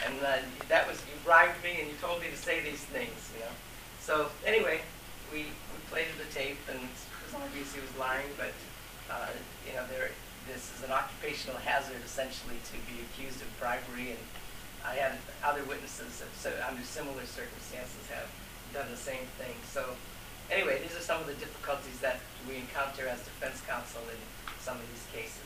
And 0.06 0.14
uh, 0.22 0.46
that 0.70 0.86
was, 0.86 1.02
you 1.10 1.18
bribed 1.26 1.58
me 1.66 1.82
and 1.82 1.90
you 1.90 1.98
told 1.98 2.22
me 2.22 2.30
to 2.30 2.38
say 2.38 2.62
these 2.62 2.86
things, 2.86 3.34
you 3.34 3.42
know. 3.42 3.56
So 3.98 4.30
anyway, 4.46 4.82
we, 5.34 5.50
we 5.50 5.78
played 5.90 6.14
the 6.22 6.30
tape 6.34 6.62
and 6.70 6.86
it 7.32 7.40
was 7.40 7.48
obvious 7.48 7.72
he 7.72 7.80
was 7.80 7.96
lying, 7.96 8.28
but, 8.36 8.52
uh, 9.08 9.32
you 9.64 9.72
know, 9.72 9.88
there, 9.88 10.12
this 10.48 10.68
is 10.76 10.84
an 10.84 10.92
occupational 10.92 11.56
hazard 11.64 12.04
essentially 12.04 12.60
to 12.68 12.76
be 12.92 13.00
accused 13.08 13.40
of 13.40 13.48
bribery 13.60 14.12
and 14.12 14.24
I 14.84 14.98
had 14.98 15.16
other 15.46 15.64
witnesses 15.64 16.20
that, 16.20 16.34
so, 16.34 16.50
under 16.68 16.82
similar 16.84 17.24
circumstances 17.24 18.02
have 18.10 18.28
done 18.74 18.90
the 18.90 18.98
same 18.98 19.30
thing. 19.38 19.54
So 19.70 19.94
anyway, 20.50 20.82
these 20.82 20.98
are 20.98 21.06
some 21.06 21.22
of 21.22 21.28
the 21.28 21.38
difficulties 21.38 22.02
that 22.02 22.20
we 22.50 22.58
encounter 22.58 23.08
as 23.08 23.22
defense 23.22 23.62
counsel 23.64 24.02
in 24.10 24.18
some 24.60 24.82
of 24.82 24.86
these 24.90 25.06
cases. 25.14 25.46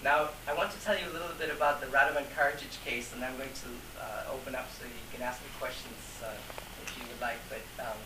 Now, 0.00 0.32
I 0.48 0.56
want 0.56 0.72
to 0.72 0.80
tell 0.80 0.96
you 0.96 1.04
a 1.04 1.12
little 1.12 1.36
bit 1.36 1.52
about 1.52 1.84
the 1.84 1.92
Radovan 1.92 2.24
Karadzic 2.32 2.72
case, 2.80 3.12
and 3.12 3.20
I'm 3.20 3.36
going 3.36 3.52
to 3.52 3.70
uh, 4.00 4.32
open 4.32 4.56
up 4.56 4.72
so 4.72 4.88
you 4.88 5.06
can 5.12 5.20
ask 5.20 5.44
me 5.44 5.52
questions 5.60 6.00
uh, 6.24 6.32
if 6.80 6.96
you 6.96 7.04
would 7.04 7.20
like. 7.20 7.36
But 7.52 7.60
um, 7.84 8.00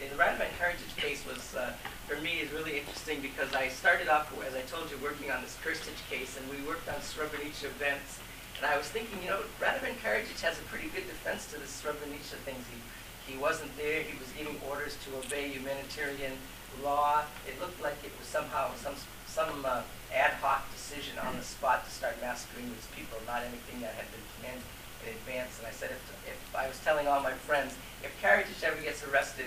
the 0.00 0.16
Radovan 0.16 0.50
Karadzic 0.58 0.96
case 0.96 1.24
was, 1.26 1.54
uh, 1.54 1.72
for 2.06 2.20
me, 2.20 2.40
is 2.40 2.50
really 2.52 2.78
interesting 2.78 3.20
because 3.20 3.54
I 3.54 3.68
started 3.68 4.08
off, 4.08 4.32
as 4.46 4.54
I 4.54 4.62
told 4.62 4.90
you, 4.90 4.98
working 4.98 5.30
on 5.30 5.42
this 5.42 5.56
Krstić 5.64 5.98
case, 6.10 6.36
and 6.38 6.44
we 6.50 6.66
worked 6.66 6.88
on 6.88 6.96
Srebrenica 7.00 7.64
events. 7.64 8.20
And 8.56 8.66
I 8.66 8.76
was 8.76 8.86
thinking, 8.86 9.18
you 9.22 9.30
know, 9.30 9.40
Radovan 9.60 9.96
Karadzic 10.02 10.40
has 10.42 10.58
a 10.58 10.66
pretty 10.70 10.88
good 10.88 11.06
defense 11.06 11.46
to 11.52 11.58
the 11.58 11.66
Srebrenica 11.66 12.38
things. 12.46 12.64
He 12.70 12.78
he 13.26 13.38
wasn't 13.38 13.74
there. 13.76 14.02
He 14.02 14.18
was 14.18 14.28
giving 14.36 14.60
orders 14.68 14.98
to 15.04 15.16
obey 15.16 15.48
humanitarian 15.48 16.36
law. 16.84 17.24
It 17.48 17.58
looked 17.60 17.80
like 17.82 17.96
it 18.04 18.12
was 18.18 18.28
somehow 18.28 18.74
some 18.76 18.94
some 19.26 19.64
uh, 19.64 19.82
ad 20.14 20.38
hoc 20.38 20.70
decision 20.70 21.18
on 21.18 21.36
the 21.36 21.42
spot 21.42 21.84
to 21.84 21.90
start 21.90 22.20
massacring 22.20 22.68
these 22.68 22.86
people, 22.94 23.18
not 23.26 23.42
anything 23.42 23.80
that 23.80 23.94
had 23.98 24.06
been 24.12 24.22
planned 24.38 24.62
in 25.02 25.10
advance. 25.10 25.58
And 25.58 25.66
I 25.66 25.72
said, 25.72 25.90
if, 25.90 26.02
if 26.28 26.38
I 26.54 26.68
was 26.68 26.78
telling 26.84 27.08
all 27.08 27.20
my 27.20 27.32
friends, 27.32 27.74
if 28.04 28.14
Karadzic 28.22 28.62
ever 28.62 28.80
gets 28.80 29.02
arrested, 29.02 29.46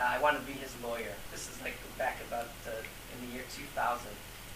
uh, 0.00 0.16
I 0.16 0.18
want 0.18 0.40
to 0.40 0.44
be 0.48 0.56
his 0.56 0.72
lawyer. 0.82 1.12
This 1.30 1.48
is 1.52 1.60
like 1.60 1.76
back 1.98 2.16
about 2.26 2.48
uh, 2.66 2.80
in 3.12 3.28
the 3.28 3.34
year 3.36 3.44
2000. 3.52 4.08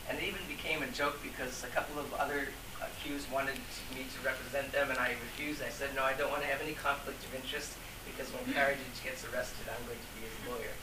And 0.09 0.19
it 0.19 0.25
even 0.25 0.41
became 0.49 0.83
a 0.83 0.89
joke 0.89 1.21
because 1.23 1.65
a 1.65 1.69
couple 1.69 2.01
of 2.01 2.13
other 2.15 2.49
accused 2.81 3.31
wanted 3.31 3.57
me 3.93 4.05
to 4.05 4.19
represent 4.25 4.73
them, 4.73 4.91
and 4.91 4.99
I 4.99 5.17
refused. 5.17 5.63
I 5.63 5.69
said, 5.69 5.91
no, 5.95 6.03
I 6.03 6.13
don't 6.13 6.31
want 6.31 6.43
to 6.43 6.49
have 6.49 6.61
any 6.61 6.75
conflict 6.75 7.25
of 7.25 7.35
interest 7.35 7.77
because 8.05 8.33
when 8.33 8.45
Karadzic 8.53 9.05
gets 9.05 9.25
arrested, 9.25 9.69
I'm 9.69 9.85
going 9.87 10.01
to 10.01 10.11
be 10.17 10.29
his 10.29 10.37
lawyer. 10.49 10.75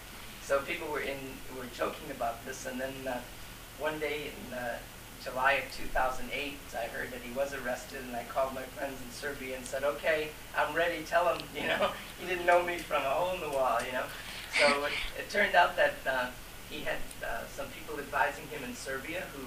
So 0.41 0.61
people 0.61 0.89
were 0.89 1.01
in 1.01 1.17
were 1.57 1.69
joking 1.77 2.09
about 2.09 2.43
this, 2.45 2.65
and 2.65 2.81
then 2.81 2.93
uh, 3.07 3.21
one 3.77 3.99
day 3.99 4.33
in 4.33 4.53
uh, 4.53 4.77
July 5.23 5.61
of 5.61 5.71
2008, 5.77 6.57
I 6.73 6.85
heard 6.87 7.11
that 7.11 7.21
he 7.21 7.31
was 7.33 7.53
arrested, 7.53 7.99
and 8.01 8.15
I 8.15 8.23
called 8.23 8.55
my 8.55 8.63
friends 8.73 8.97
in 9.05 9.11
Serbia 9.11 9.55
and 9.55 9.65
said, 9.65 9.83
"Okay, 9.83 10.29
I'm 10.57 10.75
ready. 10.75 11.03
Tell 11.05 11.31
him, 11.31 11.45
you 11.55 11.67
know, 11.67 11.91
he 12.19 12.27
didn't 12.27 12.47
know 12.47 12.63
me 12.63 12.79
from 12.79 13.03
a 13.03 13.09
hole 13.09 13.35
in 13.35 13.41
the 13.41 13.49
wall, 13.49 13.79
you 13.85 13.93
know." 13.93 14.05
So 14.59 14.85
it, 14.85 14.93
it 15.17 15.29
turned 15.29 15.55
out 15.55 15.75
that 15.77 15.95
uh, 16.05 16.29
he 16.69 16.81
had 16.81 16.99
uh, 17.23 17.47
some 17.47 17.67
people 17.69 17.99
advising 17.99 18.47
him 18.47 18.63
in 18.63 18.75
Serbia 18.75 19.23
who 19.35 19.45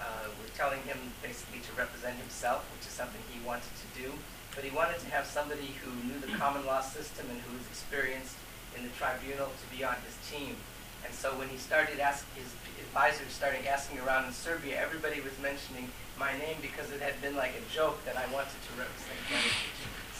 uh, 0.00 0.28
were 0.40 0.50
telling 0.56 0.80
him 0.82 0.98
basically 1.22 1.60
to 1.60 1.72
represent 1.76 2.16
himself, 2.16 2.64
which 2.76 2.86
is 2.86 2.92
something 2.92 3.20
he 3.32 3.44
wanted 3.46 3.72
to 3.76 3.88
do 4.00 4.12
but 4.54 4.64
he 4.64 4.70
wanted 4.70 5.00
to 5.00 5.08
have 5.08 5.26
somebody 5.26 5.74
who 5.80 5.90
knew 6.04 6.20
the 6.20 6.32
common 6.36 6.64
law 6.66 6.80
system 6.80 7.26
and 7.30 7.40
who 7.40 7.56
was 7.56 7.66
experienced 7.68 8.36
in 8.76 8.84
the 8.84 8.92
tribunal 9.00 9.48
to 9.48 9.66
be 9.72 9.84
on 9.84 9.96
his 10.04 10.16
team. 10.28 10.56
And 11.04 11.12
so 11.12 11.32
when 11.36 11.48
he 11.48 11.56
started 11.56 11.98
asking, 11.98 12.44
his 12.44 12.52
advisors 12.84 13.32
started 13.32 13.66
asking 13.66 13.98
around 14.00 14.26
in 14.26 14.32
Serbia, 14.32 14.78
everybody 14.78 15.20
was 15.20 15.32
mentioning 15.40 15.88
my 16.20 16.32
name 16.36 16.60
because 16.60 16.92
it 16.92 17.00
had 17.00 17.20
been 17.20 17.34
like 17.34 17.56
a 17.56 17.64
joke 17.72 18.04
that 18.04 18.16
I 18.16 18.28
wanted 18.32 18.52
to 18.52 18.72
represent. 18.76 19.18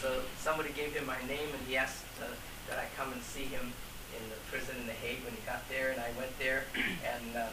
So 0.01 0.25
somebody 0.37 0.73
gave 0.73 0.93
him 0.93 1.05
my 1.05 1.21
name 1.29 1.47
and 1.53 1.61
he 1.69 1.77
asked 1.77 2.03
uh, 2.19 2.27
that 2.69 2.79
I 2.79 2.89
come 2.97 3.13
and 3.13 3.21
see 3.21 3.45
him 3.45 3.71
in 4.17 4.23
the 4.29 4.39
prison 4.49 4.75
in 4.79 4.85
The 4.85 4.97
Hague 4.97 5.23
when 5.25 5.33
he 5.33 5.41
got 5.45 5.67
there. 5.69 5.91
And 5.91 5.99
I 6.01 6.11
went 6.17 6.31
there 6.37 6.65
and 7.13 7.35
uh, 7.35 7.49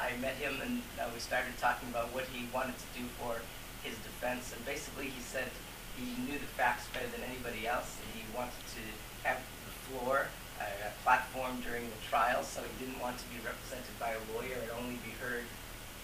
I 0.00 0.16
met 0.18 0.36
him 0.36 0.60
and 0.60 0.82
uh, 0.98 1.08
we 1.12 1.20
started 1.20 1.56
talking 1.58 1.88
about 1.88 2.12
what 2.12 2.24
he 2.30 2.46
wanted 2.52 2.76
to 2.76 2.88
do 2.96 3.04
for 3.18 3.40
his 3.82 3.96
defense. 4.02 4.52
And 4.54 4.60
basically 4.66 5.08
he 5.08 5.22
said, 5.22 5.48
he 5.96 6.12
knew 6.28 6.36
the 6.36 6.52
facts 6.60 6.84
better 6.92 7.08
than 7.08 7.24
anybody 7.24 7.64
else, 7.64 7.96
and 7.96 8.08
he 8.12 8.22
wanted 8.36 8.60
to 8.76 8.84
have 9.24 9.40
the 9.40 9.74
floor, 9.88 10.28
uh, 10.60 10.92
a 10.92 10.92
platform 11.00 11.56
during 11.64 11.88
the 11.88 12.00
trial, 12.04 12.44
so 12.44 12.60
he 12.60 12.74
didn't 12.84 13.00
want 13.00 13.16
to 13.16 13.26
be 13.32 13.40
represented 13.40 13.96
by 13.96 14.12
a 14.12 14.22
lawyer 14.36 14.60
and 14.60 14.68
only 14.76 15.00
be 15.00 15.16
heard 15.16 15.48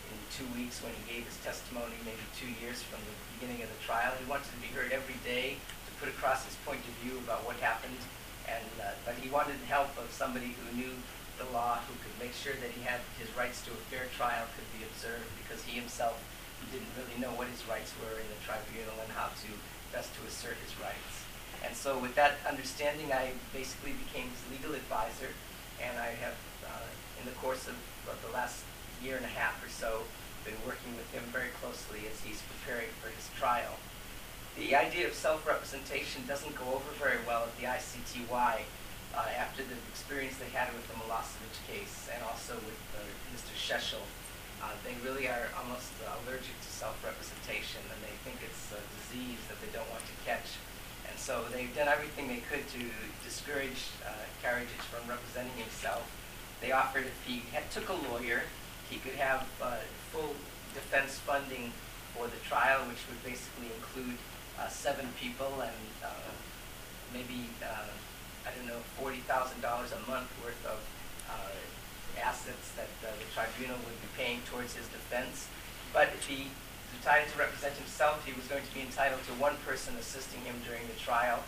in 0.08 0.16
two 0.32 0.48
weeks 0.56 0.80
when 0.80 0.96
he 0.96 1.02
gave 1.04 1.28
his 1.28 1.36
testimony, 1.44 1.92
maybe 2.08 2.24
two 2.32 2.48
years 2.60 2.80
from 2.80 3.04
the 3.04 3.14
beginning 3.36 3.60
of 3.60 3.68
the 3.68 3.80
trial. 3.84 4.16
He 4.16 4.24
wanted 4.24 4.48
to 4.48 4.60
be 4.64 4.72
heard 4.72 4.92
every 4.96 5.20
day 5.20 5.60
to 5.60 5.90
put 6.00 6.08
across 6.08 6.44
his 6.48 6.56
point 6.64 6.80
of 6.80 6.94
view 7.04 7.20
about 7.20 7.44
what 7.44 7.60
happened, 7.60 8.00
and 8.52 8.68
uh, 8.78 8.92
but 9.04 9.16
he 9.16 9.32
wanted 9.32 9.56
the 9.60 9.70
help 9.72 9.96
of 9.96 10.12
somebody 10.12 10.52
who 10.52 10.66
knew 10.76 10.94
the 11.40 11.48
law, 11.50 11.80
who 11.88 11.96
could 12.04 12.12
make 12.20 12.36
sure 12.36 12.52
that 12.60 12.70
he 12.76 12.84
had 12.84 13.00
his 13.16 13.32
rights 13.32 13.64
to 13.64 13.72
a 13.72 13.80
fair 13.88 14.06
trial 14.12 14.44
could 14.52 14.68
be 14.76 14.84
observed, 14.84 15.26
because 15.40 15.64
he 15.64 15.80
himself 15.80 16.20
didn't 16.70 16.92
really 16.94 17.18
know 17.18 17.34
what 17.34 17.48
his 17.50 17.64
rights 17.66 17.90
were 17.98 18.20
in 18.20 18.28
the 18.30 18.38
tribunal 18.46 18.94
and 19.02 19.10
how 19.18 19.32
to 19.34 19.50
best 19.90 20.14
to 20.14 20.22
assert 20.28 20.54
his 20.62 20.72
rights. 20.78 21.26
And 21.64 21.74
so 21.74 21.98
with 21.98 22.14
that 22.14 22.38
understanding, 22.46 23.10
I 23.12 23.34
basically 23.52 23.94
became 23.98 24.30
his 24.30 24.42
legal 24.50 24.74
advisor, 24.74 25.34
and 25.82 25.98
I 25.98 26.14
have, 26.22 26.38
uh, 26.62 26.88
in 27.18 27.26
the 27.26 27.36
course 27.42 27.66
of, 27.66 27.74
of 28.06 28.18
the 28.22 28.30
last 28.30 28.62
year 29.02 29.16
and 29.16 29.26
a 29.26 29.34
half 29.34 29.58
or 29.64 29.68
so, 29.68 30.06
been 30.46 30.58
working 30.66 30.94
with 30.96 31.06
him 31.10 31.22
very 31.30 31.50
closely 31.62 32.06
as 32.10 32.18
he's 32.22 32.42
preparing 32.42 32.90
for 32.98 33.10
his 33.10 33.30
trial. 33.38 33.78
The 34.56 34.76
idea 34.76 35.08
of 35.08 35.14
self-representation 35.14 36.28
doesn't 36.28 36.52
go 36.60 36.76
over 36.76 36.92
very 37.00 37.24
well 37.26 37.48
at 37.48 37.56
the 37.56 37.64
ICTY 37.64 38.28
uh, 39.16 39.40
after 39.40 39.64
the 39.64 39.76
experience 39.88 40.36
they 40.36 40.52
had 40.52 40.68
with 40.76 40.84
the 40.92 40.96
Milosevic 41.00 41.56
case 41.64 42.12
and 42.12 42.20
also 42.20 42.60
with 42.60 42.80
uh, 42.92 43.00
Mr. 43.32 43.56
Šešelj. 43.56 44.04
Uh, 44.60 44.76
they 44.84 44.92
really 45.00 45.26
are 45.26 45.48
almost 45.56 45.88
allergic 46.04 46.52
to 46.60 46.68
self-representation 46.68 47.80
and 47.88 47.98
they 48.04 48.12
think 48.28 48.44
it's 48.44 48.68
a 48.76 48.82
disease 49.00 49.40
that 49.48 49.56
they 49.64 49.72
don't 49.72 49.88
want 49.88 50.04
to 50.04 50.16
catch. 50.28 50.60
And 51.08 51.16
so 51.16 51.48
they've 51.48 51.72
done 51.72 51.88
everything 51.88 52.28
they 52.28 52.44
could 52.44 52.68
to 52.76 52.82
discourage 53.24 53.88
uh, 54.04 54.12
Karadzic 54.44 54.84
from 54.92 55.08
representing 55.08 55.56
himself. 55.56 56.04
They 56.60 56.72
offered 56.72 57.08
if 57.08 57.16
he 57.24 57.40
had, 57.56 57.72
took 57.72 57.88
a 57.88 57.96
lawyer, 58.12 58.44
he 58.92 59.00
could 59.00 59.16
have 59.16 59.48
uh, 59.64 59.80
full 60.12 60.36
defense 60.76 61.16
funding 61.24 61.72
for 62.12 62.28
the 62.28 62.36
trial, 62.44 62.84
which 62.84 63.00
would 63.08 63.18
basically 63.24 63.72
include 63.80 64.20
uh, 64.62 64.68
seven 64.68 65.08
people 65.18 65.50
and 65.58 65.90
uh, 66.04 66.30
maybe, 67.12 67.50
uh, 67.62 67.90
I 68.46 68.50
don't 68.54 68.66
know, 68.70 68.78
$40,000 69.02 69.58
a 69.58 70.10
month 70.10 70.30
worth 70.44 70.62
of 70.66 70.78
uh, 71.26 72.22
assets 72.22 72.70
that 72.78 72.86
the 73.02 73.10
tribunal 73.34 73.76
would 73.82 73.98
be 73.98 74.10
paying 74.16 74.38
towards 74.46 74.74
his 74.74 74.86
defense. 74.88 75.48
But 75.92 76.14
if 76.14 76.26
he 76.26 76.46
decided 76.98 77.26
to 77.32 77.38
represent 77.38 77.74
himself, 77.74 78.24
he 78.24 78.32
was 78.32 78.46
going 78.46 78.62
to 78.62 78.74
be 78.74 78.82
entitled 78.82 79.24
to 79.26 79.32
one 79.42 79.56
person 79.66 79.94
assisting 79.98 80.42
him 80.46 80.54
during 80.66 80.86
the 80.86 80.98
trial 81.00 81.42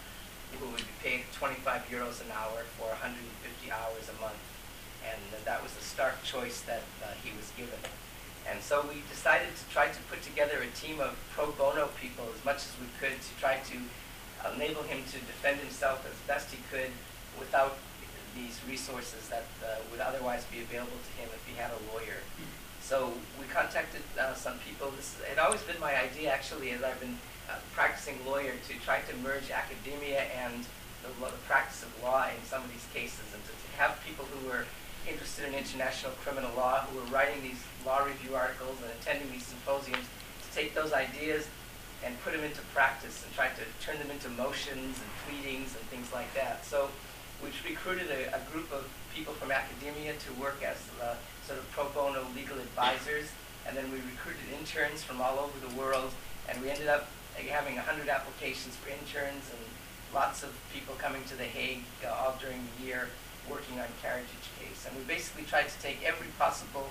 who 0.59 0.67
would 0.71 0.83
be 0.83 0.97
paid 1.03 1.23
25 1.35 1.87
euros 1.91 2.19
an 2.23 2.31
hour 2.35 2.67
for 2.79 2.91
150 2.99 3.71
hours 3.71 4.11
a 4.11 4.17
month. 4.21 4.43
and 5.05 5.21
that 5.45 5.63
was 5.63 5.73
the 5.75 5.85
stark 5.85 6.17
choice 6.25 6.63
that 6.63 6.83
uh, 7.05 7.13
he 7.23 7.31
was 7.37 7.53
given. 7.61 7.79
And 8.51 8.61
so 8.61 8.85
we 8.89 9.01
decided 9.09 9.49
to 9.57 9.65
try 9.73 9.89
to 9.89 10.01
put 10.11 10.23
together 10.23 10.61
a 10.61 10.71
team 10.77 11.01
of 11.01 11.17
pro 11.33 11.51
bono 11.53 11.89
people 12.01 12.25
as 12.35 12.45
much 12.45 12.69
as 12.69 12.73
we 12.81 12.87
could 13.01 13.17
to 13.21 13.33
try 13.41 13.57
to 13.73 13.77
enable 14.53 14.83
him 14.83 15.01
to 15.09 15.19
defend 15.25 15.61
himself 15.61 16.05
as 16.05 16.15
best 16.29 16.53
he 16.53 16.61
could 16.71 16.91
without 17.39 17.79
these 18.37 18.61
resources 18.69 19.29
that 19.29 19.47
uh, 19.63 19.79
would 19.91 20.01
otherwise 20.01 20.45
be 20.53 20.61
available 20.61 20.99
to 20.99 21.13
him 21.21 21.29
if 21.33 21.43
he 21.49 21.57
had 21.57 21.71
a 21.71 21.81
lawyer. 21.95 22.21
So 22.81 23.15
we 23.41 23.47
contacted 23.47 24.03
uh, 24.21 24.35
some 24.35 24.59
people. 24.61 24.93
This 24.97 25.17
had 25.27 25.39
always 25.39 25.63
been 25.63 25.81
my 25.81 25.97
idea, 25.97 26.31
actually, 26.31 26.71
as 26.71 26.83
I've 26.83 27.01
been 27.01 27.17
uh, 27.49 27.57
practicing 27.73 28.19
lawyer, 28.27 28.53
to 28.69 28.75
try 28.85 29.01
to 29.01 29.17
merge 29.25 29.51
academia 29.51 30.29
and 30.45 30.67
the, 31.03 31.09
the, 31.25 31.41
practice 31.49 31.83
of 31.83 31.91
law 32.03 32.29
in 32.29 32.45
some 32.45 32.63
of 32.63 32.69
these 32.69 32.85
cases, 32.93 33.25
and 33.33 33.41
to, 33.45 33.53
to 33.53 33.69
have 33.79 33.97
people 34.05 34.27
who 34.27 34.49
were 34.49 34.67
interested 35.09 35.47
in 35.47 35.55
international 35.55 36.13
criminal 36.25 36.51
law, 36.57 36.81
who 36.89 36.99
were 36.99 37.07
writing 37.13 37.43
these 37.43 37.63
law 37.85 38.05
review 38.05 38.35
articles 38.35 38.77
and 38.83 38.91
attending 39.01 39.31
these 39.31 39.45
symposiums, 39.45 40.05
to 40.05 40.49
take 40.57 40.75
those 40.75 40.93
ideas 40.93 41.49
and 42.05 42.21
put 42.23 42.33
them 42.33 42.45
into 42.45 42.61
practice 42.75 43.25
and 43.25 43.33
try 43.35 43.49
to 43.49 43.65
turn 43.85 43.99
them 43.99 44.11
into 44.11 44.29
motions 44.31 45.01
and 45.01 45.11
pleadings 45.25 45.73
and 45.77 45.85
things 45.89 46.13
like 46.13 46.33
that. 46.35 46.65
So 46.65 46.89
we 47.43 47.49
recruited 47.69 48.09
a, 48.11 48.37
a 48.37 48.41
group 48.53 48.71
of 48.73 48.89
people 49.15 49.33
from 49.35 49.51
academia 49.51 50.13
to 50.13 50.31
work 50.41 50.63
as 50.63 50.77
uh, 51.01 51.15
sort 51.47 51.59
of 51.59 51.71
pro 51.73 51.89
bono 51.91 52.25
legal 52.35 52.59
advisors, 52.59 53.29
and 53.67 53.77
then 53.77 53.91
we 53.93 53.99
recruited 54.05 54.45
interns 54.59 55.03
from 55.03 55.21
all 55.21 55.39
over 55.39 55.57
the 55.61 55.75
world, 55.77 56.13
and 56.49 56.61
we 56.61 56.69
ended 56.69 56.89
up 56.89 57.09
having 57.49 57.77
100 57.77 58.09
applications 58.09 58.77
for 58.77 58.91
interns 58.91 59.45
and 59.51 59.65
lots 60.15 60.43
of 60.43 60.53
people 60.73 60.95
coming 60.97 61.25
to 61.25 61.37
The 61.37 61.45
Hague 61.45 61.83
uh, 62.05 62.15
all 62.15 62.39
during 62.41 62.61
the 62.79 62.87
year 62.87 63.09
working 63.51 63.81
on 63.81 63.89
Karadzic 64.03 64.45
case. 64.61 64.87
And 64.87 64.97
we 64.97 65.05
basically 65.05 65.45
tried 65.45 65.69
to 65.69 65.79
take 65.81 66.03
every 66.05 66.29
possible 66.39 66.89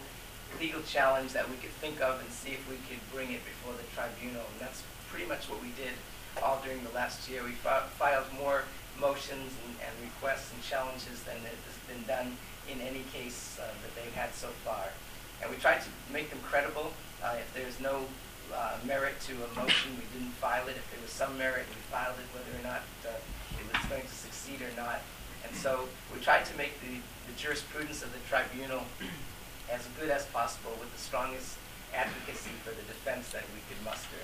legal 0.60 0.82
challenge 0.84 1.34
that 1.34 1.50
we 1.50 1.58
could 1.58 1.74
think 1.82 2.02
of 2.02 2.20
and 2.20 2.30
see 2.30 2.52
if 2.52 2.64
we 2.70 2.78
could 2.90 3.02
bring 3.12 3.32
it 3.32 3.42
before 3.46 3.74
the 3.74 3.86
tribunal. 3.96 4.46
And 4.54 4.60
that's 4.60 4.84
pretty 5.10 5.26
much 5.26 5.50
what 5.50 5.62
we 5.62 5.70
did 5.74 5.94
all 6.42 6.62
during 6.64 6.84
the 6.84 6.94
last 6.94 7.30
year. 7.30 7.44
We 7.44 7.54
filed 7.54 8.28
more 8.38 8.64
motions 9.00 9.54
and, 9.66 9.74
and, 9.82 9.94
requests 10.02 10.54
and 10.54 10.62
challenges 10.62 11.26
than 11.26 11.38
has 11.42 11.78
been 11.90 12.06
done 12.06 12.38
in 12.70 12.82
any 12.82 13.02
case 13.12 13.58
uh, 13.58 13.66
that 13.82 13.92
they've 13.98 14.14
had 14.14 14.34
so 14.34 14.50
far. 14.64 14.94
And 15.42 15.50
we 15.50 15.58
tried 15.58 15.82
to 15.82 15.90
make 16.12 16.30
them 16.30 16.40
credible. 16.44 16.94
Uh, 17.24 17.36
if 17.40 17.50
there's 17.54 17.80
no 17.80 18.06
uh, 18.54 18.78
merit 18.86 19.20
to 19.28 19.34
a 19.34 19.50
motion, 19.58 19.98
we 19.98 20.06
didn't 20.14 20.34
file 20.38 20.68
it. 20.68 20.78
If 20.78 20.86
there 20.92 21.02
was 21.02 21.12
some 21.12 21.38
merit, 21.38 21.66
we 21.70 21.82
filed 21.90 22.16
it, 22.22 22.28
whether 22.34 22.54
or 22.54 22.64
not 22.64 22.86
uh, 23.06 23.18
it 23.58 23.66
was 23.66 23.82
going 23.90 24.06
to 24.06 24.16
succeed 24.16 24.62
or 24.62 24.74
not. 24.78 25.02
And 25.46 25.56
so 25.56 25.88
we 26.14 26.20
tried 26.20 26.46
to 26.46 26.58
make 26.58 26.80
the, 26.82 27.00
the 27.28 27.36
jurisprudence 27.38 28.04
of 28.04 28.12
the 28.14 28.20
tribunal 28.28 28.84
as 29.72 29.88
good 30.00 30.10
as 30.10 30.26
possible 30.28 30.72
with 30.80 30.92
the 30.94 31.00
strongest 31.00 31.58
advocacy 31.94 32.52
for 32.64 32.72
the 32.72 32.84
defense 32.84 33.30
that 33.32 33.44
we 33.54 33.62
could 33.70 33.84
muster. 33.86 34.24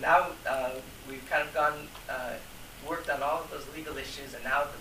Now 0.00 0.32
uh, 0.48 0.80
we've 1.08 1.24
kind 1.28 1.46
of 1.46 1.52
gone, 1.54 1.88
uh, 2.08 2.34
worked 2.88 3.10
on 3.10 3.22
all 3.22 3.44
of 3.44 3.50
those 3.50 3.66
legal 3.76 3.96
issues, 3.96 4.34
and 4.34 4.44
now 4.44 4.64
the 4.64 4.80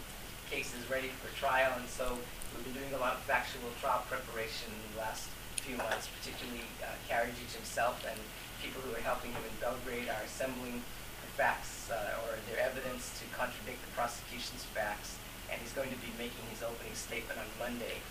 case 0.49 0.73
is 0.73 0.89
ready 0.89 1.09
for 1.21 1.29
trial, 1.37 1.73
and 1.77 1.87
so 1.87 2.17
we've 2.55 2.65
been 2.65 2.81
doing 2.81 2.93
a 2.93 2.97
lot 2.97 3.13
of 3.13 3.21
factual 3.27 3.69
trial 3.81 4.03
preparation 4.09 4.71
in 4.71 4.95
the 4.95 5.01
last 5.01 5.29
few 5.59 5.77
months, 5.77 6.09
particularly 6.17 6.65
uh, 6.81 6.97
Karadzic 7.05 7.53
himself 7.53 8.01
and 8.09 8.17
people 8.63 8.81
who 8.81 8.95
are 8.95 9.05
helping 9.05 9.31
him 9.31 9.43
in 9.45 9.55
Belgrade 9.61 10.09
are 10.09 10.23
assembling 10.25 10.81
the 11.21 11.29
facts 11.37 11.91
uh, 11.91 12.25
or 12.25 12.35
their 12.49 12.59
evidence 12.63 13.13
to 13.19 13.23
contradict 13.35 13.79
the 13.85 13.91
prosecution's 13.93 14.65
facts. 14.73 15.18
And 15.51 15.57
he's 15.61 15.73
going 15.73 15.89
to 15.89 16.01
be 16.01 16.13
making 16.17 16.45
his 16.53 16.61
opening 16.61 16.93
statement 16.93 17.41
on 17.41 17.49
Monday. 17.57 18.01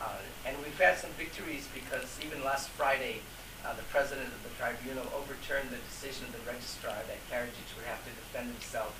Uh, 0.00 0.22
and 0.46 0.56
we've 0.62 0.78
had 0.78 0.96
some 0.96 1.10
victories 1.18 1.68
because 1.74 2.06
even 2.24 2.42
last 2.44 2.70
Friday, 2.72 3.20
uh, 3.66 3.74
the 3.74 3.86
president 3.90 4.30
of 4.30 4.40
the 4.46 4.54
tribunal 4.54 5.04
overturned 5.12 5.68
the 5.74 5.82
decision 5.90 6.30
of 6.30 6.32
the 6.32 6.44
registrar 6.46 6.94
that 7.10 7.18
Karadzic 7.26 7.66
would 7.74 7.88
have 7.90 8.00
to 8.06 8.12
defend 8.14 8.54
himself 8.54 8.94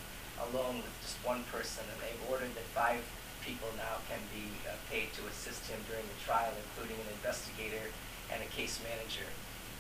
alone 0.51 0.83
with 0.83 0.95
just 1.03 1.19
one 1.23 1.47
person, 1.51 1.87
and 1.87 1.99
they've 2.03 2.25
ordered 2.31 2.51
that 2.55 2.67
five 2.75 3.03
people 3.47 3.71
now 3.79 4.03
can 4.11 4.19
be 4.35 4.51
uh, 4.67 4.75
paid 4.91 5.15
to 5.15 5.23
assist 5.31 5.71
him 5.71 5.79
during 5.87 6.05
the 6.05 6.19
trial, 6.27 6.51
including 6.59 6.99
an 7.07 7.11
investigator 7.15 7.95
and 8.35 8.43
a 8.43 8.51
case 8.51 8.83
manager. 8.83 9.27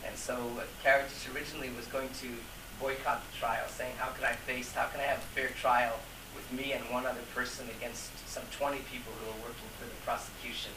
And 0.07 0.15
so 0.15 0.39
uh, 0.57 0.67
Karadzic 0.87 1.27
originally 1.35 1.71
was 1.75 1.87
going 1.91 2.11
to 2.23 2.31
boycott 2.79 3.23
the 3.27 3.35
trial, 3.39 3.67
saying, 3.67 3.99
how 3.99 4.15
can 4.15 4.25
I 4.25 4.39
face, 4.47 4.71
how 4.73 4.87
can 4.87 5.01
I 5.03 5.11
have 5.11 5.19
a 5.19 5.31
fair 5.35 5.51
trial 5.59 5.99
with 6.39 6.47
me 6.55 6.71
and 6.71 6.87
one 6.95 7.03
other 7.03 7.27
person 7.35 7.67
against 7.75 8.15
some 8.31 8.47
20 8.55 8.79
people 8.87 9.11
who 9.19 9.27
are 9.35 9.43
working 9.43 9.67
for 9.75 9.91
the 9.91 9.99
prosecution. 10.07 10.71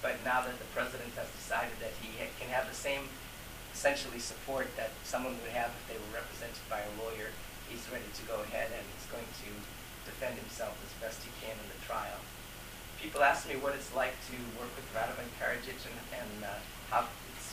But 0.00 0.16
now 0.24 0.40
that 0.40 0.56
the 0.56 0.68
president 0.72 1.12
has 1.20 1.28
decided 1.36 1.76
that 1.84 1.92
he 2.00 2.16
ha 2.16 2.32
can 2.40 2.48
have 2.48 2.64
the 2.64 2.76
same 2.76 3.12
essentially 3.76 4.22
support 4.22 4.72
that 4.80 4.96
someone 5.04 5.36
would 5.44 5.52
have 5.52 5.68
if 5.76 5.84
they 5.92 5.98
were 6.00 6.12
represented 6.16 6.64
by 6.72 6.80
a 6.80 6.92
lawyer, 6.96 7.36
he's 7.68 7.84
ready 7.92 8.08
to 8.16 8.22
go 8.24 8.40
ahead 8.48 8.72
and 8.72 8.84
he's 8.96 9.08
going 9.12 9.28
to 9.44 9.50
defend 10.08 10.40
himself 10.40 10.72
as 10.80 10.92
best 11.02 11.20
he 11.20 11.32
can 11.42 11.52
in 11.52 11.68
the 11.68 11.80
trial. 11.84 12.22
People 12.96 13.20
ask 13.20 13.44
me 13.44 13.60
what 13.60 13.76
it's 13.76 13.92
like 13.92 14.16
to 14.32 14.36
work 14.56 14.72
with 14.72 14.86
Radovan 14.96 15.28
Karadzic 15.36 15.76
and, 15.84 15.98
and 16.16 16.32
uh, 16.48 16.60
how 16.88 17.04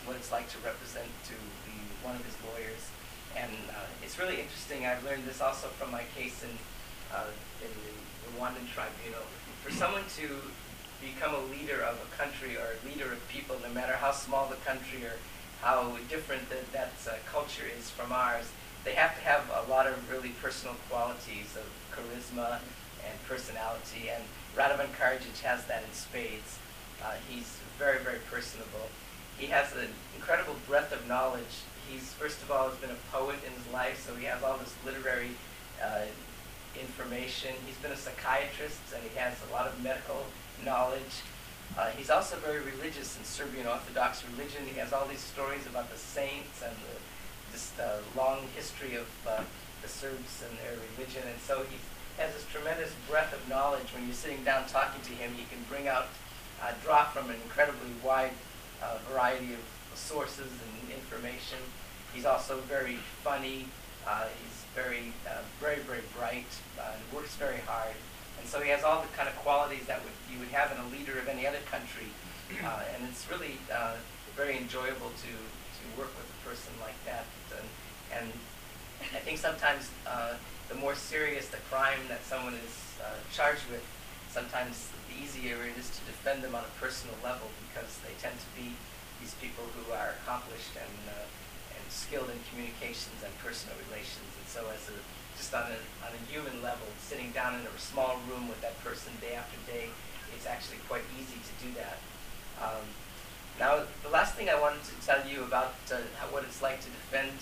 what 0.06 0.16
it's 0.16 0.32
like 0.32 0.50
to 0.50 0.58
represent 0.66 1.10
to 1.30 1.36
be 1.68 1.78
one 2.02 2.16
of 2.16 2.24
his 2.26 2.38
lawyers. 2.48 2.90
And 3.38 3.54
uh, 3.70 3.88
it's 4.04 4.18
really 4.18 4.42
interesting. 4.42 4.86
I've 4.86 5.04
learned 5.04 5.26
this 5.26 5.42
also 5.42 5.68
from 5.78 5.92
my 5.92 6.04
case 6.16 6.44
in, 6.44 6.50
uh, 7.14 7.30
in 7.62 7.70
the 7.70 7.94
Rwandan 8.38 8.68
tribunal. 8.72 9.26
For 9.64 9.72
someone 9.72 10.04
to 10.18 10.28
become 11.02 11.34
a 11.36 11.44
leader 11.52 11.82
of 11.82 12.00
a 12.02 12.10
country 12.16 12.58
or 12.58 12.76
a 12.76 12.80
leader 12.88 13.12
of 13.12 13.20
people, 13.30 13.58
no 13.62 13.74
matter 13.74 13.94
how 13.94 14.12
small 14.12 14.48
the 14.48 14.62
country 14.68 15.06
or 15.06 15.18
how 15.62 15.98
different 16.10 16.50
the, 16.50 16.58
that 16.74 16.94
uh, 17.08 17.14
culture 17.32 17.66
is 17.78 17.90
from 17.90 18.12
ours, 18.12 18.50
they 18.84 18.94
have 18.94 19.16
to 19.16 19.22
have 19.22 19.46
a 19.66 19.70
lot 19.70 19.86
of 19.86 19.96
really 20.10 20.34
personal 20.42 20.76
qualities 20.90 21.56
of 21.56 21.66
charisma 21.94 22.60
and 23.06 23.16
personality. 23.28 24.10
And 24.10 24.24
Radovan 24.56 24.90
Karadzic 24.98 25.42
has 25.42 25.66
that 25.66 25.84
in 25.84 25.94
spades. 25.94 26.58
Uh, 27.04 27.14
he's 27.30 27.58
very, 27.78 28.00
very 28.00 28.20
personable 28.30 28.90
he 29.42 29.48
has 29.48 29.74
an 29.74 29.90
incredible 30.16 30.56
breadth 30.68 30.94
of 30.94 31.08
knowledge. 31.08 31.66
He's, 31.90 32.14
first 32.14 32.42
of 32.44 32.52
all, 32.52 32.70
has 32.70 32.78
been 32.78 32.92
a 32.92 33.02
poet 33.12 33.38
in 33.42 33.52
his 33.52 33.74
life, 33.74 34.06
so 34.06 34.14
he 34.16 34.26
has 34.26 34.44
all 34.44 34.58
this 34.58 34.74
literary 34.86 35.32
uh, 35.84 36.06
information. 36.80 37.56
He's 37.66 37.78
been 37.78 37.92
a 37.92 37.98
psychiatrist, 37.98 38.80
and 38.94 39.04
he 39.04 39.18
has 39.18 39.36
a 39.50 39.54
lot 39.54 39.68
of 39.68 39.82
medical 39.84 40.26
knowledge. 40.64 41.24
Uh, 41.78 41.90
he's 41.92 42.10
also 42.10 42.36
very 42.38 42.60
religious 42.60 43.18
in 43.18 43.24
Serbian 43.24 43.68
Orthodox 43.68 44.24
religion. 44.36 44.66
He 44.66 44.80
has 44.80 44.92
all 44.92 45.06
these 45.08 45.24
stories 45.24 45.66
about 45.66 45.90
the 45.92 45.98
saints 45.98 46.62
and 46.64 46.76
the, 46.76 46.96
this 47.52 47.72
uh, 47.80 48.02
long 48.16 48.44
history 48.56 48.96
of 48.96 49.08
uh, 49.28 49.44
the 49.82 49.88
Serbs 49.88 50.44
and 50.48 50.58
their 50.60 50.76
religion. 50.94 51.24
And 51.26 51.40
so 51.40 51.64
he 51.64 51.78
has 52.22 52.34
this 52.34 52.46
tremendous 52.52 52.92
breadth 53.10 53.34
of 53.34 53.48
knowledge. 53.48 53.88
When 53.94 54.06
you're 54.06 54.14
sitting 54.14 54.44
down 54.44 54.68
talking 54.68 55.02
to 55.02 55.14
him, 55.14 55.32
he 55.36 55.46
can 55.48 55.64
bring 55.70 55.88
out, 55.88 56.08
uh, 56.62 56.74
draw 56.84 57.06
from 57.06 57.30
an 57.30 57.38
incredibly 57.44 57.96
wide 58.04 58.36
a 58.82 58.98
variety 59.12 59.54
of 59.54 59.62
sources 59.94 60.50
and 60.50 60.92
information. 60.92 61.60
He's 62.14 62.26
also 62.26 62.58
very 62.62 62.98
funny. 63.24 63.68
Uh, 64.06 64.26
he's 64.26 64.51
very, 64.76 65.14
uh, 65.28 65.42
very, 65.60 65.80
very 65.84 66.04
bright. 66.18 66.48
Uh, 66.80 66.96
works 67.14 67.36
very 67.36 67.60
hard, 67.68 67.96
and 68.40 68.48
so 68.48 68.60
he 68.62 68.70
has 68.70 68.84
all 68.84 69.02
the 69.02 69.12
kind 69.18 69.28
of 69.30 69.36
qualities 69.38 69.86
that 69.86 70.02
would, 70.04 70.16
you 70.32 70.40
would 70.40 70.50
have 70.50 70.72
in 70.72 70.78
a 70.80 70.88
leader 70.90 71.20
of 71.20 71.28
any 71.28 71.46
other 71.46 71.62
country. 71.70 72.08
Uh, 72.64 72.84
and 72.94 73.08
it's 73.08 73.26
really 73.32 73.56
uh, 73.72 73.96
very 74.36 74.58
enjoyable 74.58 75.08
to 75.24 75.32
to 75.32 75.84
work 75.98 76.12
with 76.20 76.28
a 76.28 76.40
person 76.48 76.74
like 76.82 77.00
that. 77.06 77.24
And, 78.12 78.28
and 78.28 78.28
I 79.16 79.20
think 79.24 79.40
sometimes 79.40 79.90
uh, 80.06 80.36
the 80.68 80.76
more 80.76 80.96
serious 80.96 81.48
the 81.48 81.64
crime 81.72 82.00
that 82.10 82.24
someone 82.26 82.54
is 82.54 82.76
charged 83.34 83.64
with, 83.72 83.82
sometimes 84.30 84.92
the 85.08 85.24
easier 85.24 85.64
it 85.64 85.80
is 85.80 85.90
to 85.90 86.02
defend 86.06 86.44
them 86.44 86.54
on 86.56 86.64
a 86.64 86.74
personal 86.80 87.16
level 87.24 87.48
because 87.72 87.98
they 88.04 88.14
tend 88.20 88.36
to 88.36 88.50
be 88.56 88.76
these 89.20 89.34
people 89.40 89.64
who 89.76 89.92
are 89.94 90.16
accomplished 90.24 90.76
and, 90.76 90.96
uh, 91.08 91.24
skilled 91.92 92.32
in 92.32 92.40
communications 92.48 93.20
and 93.20 93.32
personal 93.44 93.76
relations. 93.92 94.32
And 94.40 94.48
so 94.48 94.64
as 94.72 94.88
a, 94.88 94.98
just 95.36 95.52
on 95.52 95.68
a, 95.68 95.80
on 96.08 96.12
a 96.16 96.22
human 96.32 96.64
level, 96.64 96.88
sitting 97.04 97.36
down 97.36 97.60
in 97.60 97.68
a 97.68 97.74
small 97.76 98.16
room 98.32 98.48
with 98.48 98.64
that 98.64 98.80
person 98.80 99.12
day 99.20 99.36
after 99.36 99.60
day, 99.68 99.92
it's 100.34 100.48
actually 100.48 100.80
quite 100.88 101.04
easy 101.20 101.38
to 101.38 101.54
do 101.60 101.70
that. 101.76 102.00
Um, 102.58 102.88
now, 103.60 103.84
the 104.02 104.10
last 104.10 104.34
thing 104.36 104.50
I 104.50 104.60
wanted 104.60 104.84
to 104.88 104.96
tell 105.06 105.22
you 105.28 105.44
about 105.44 105.76
uh, 105.92 106.00
how, 106.18 106.32
what 106.32 106.44
it's 106.44 106.62
like 106.64 106.80
to 106.82 106.90
defend 106.90 107.36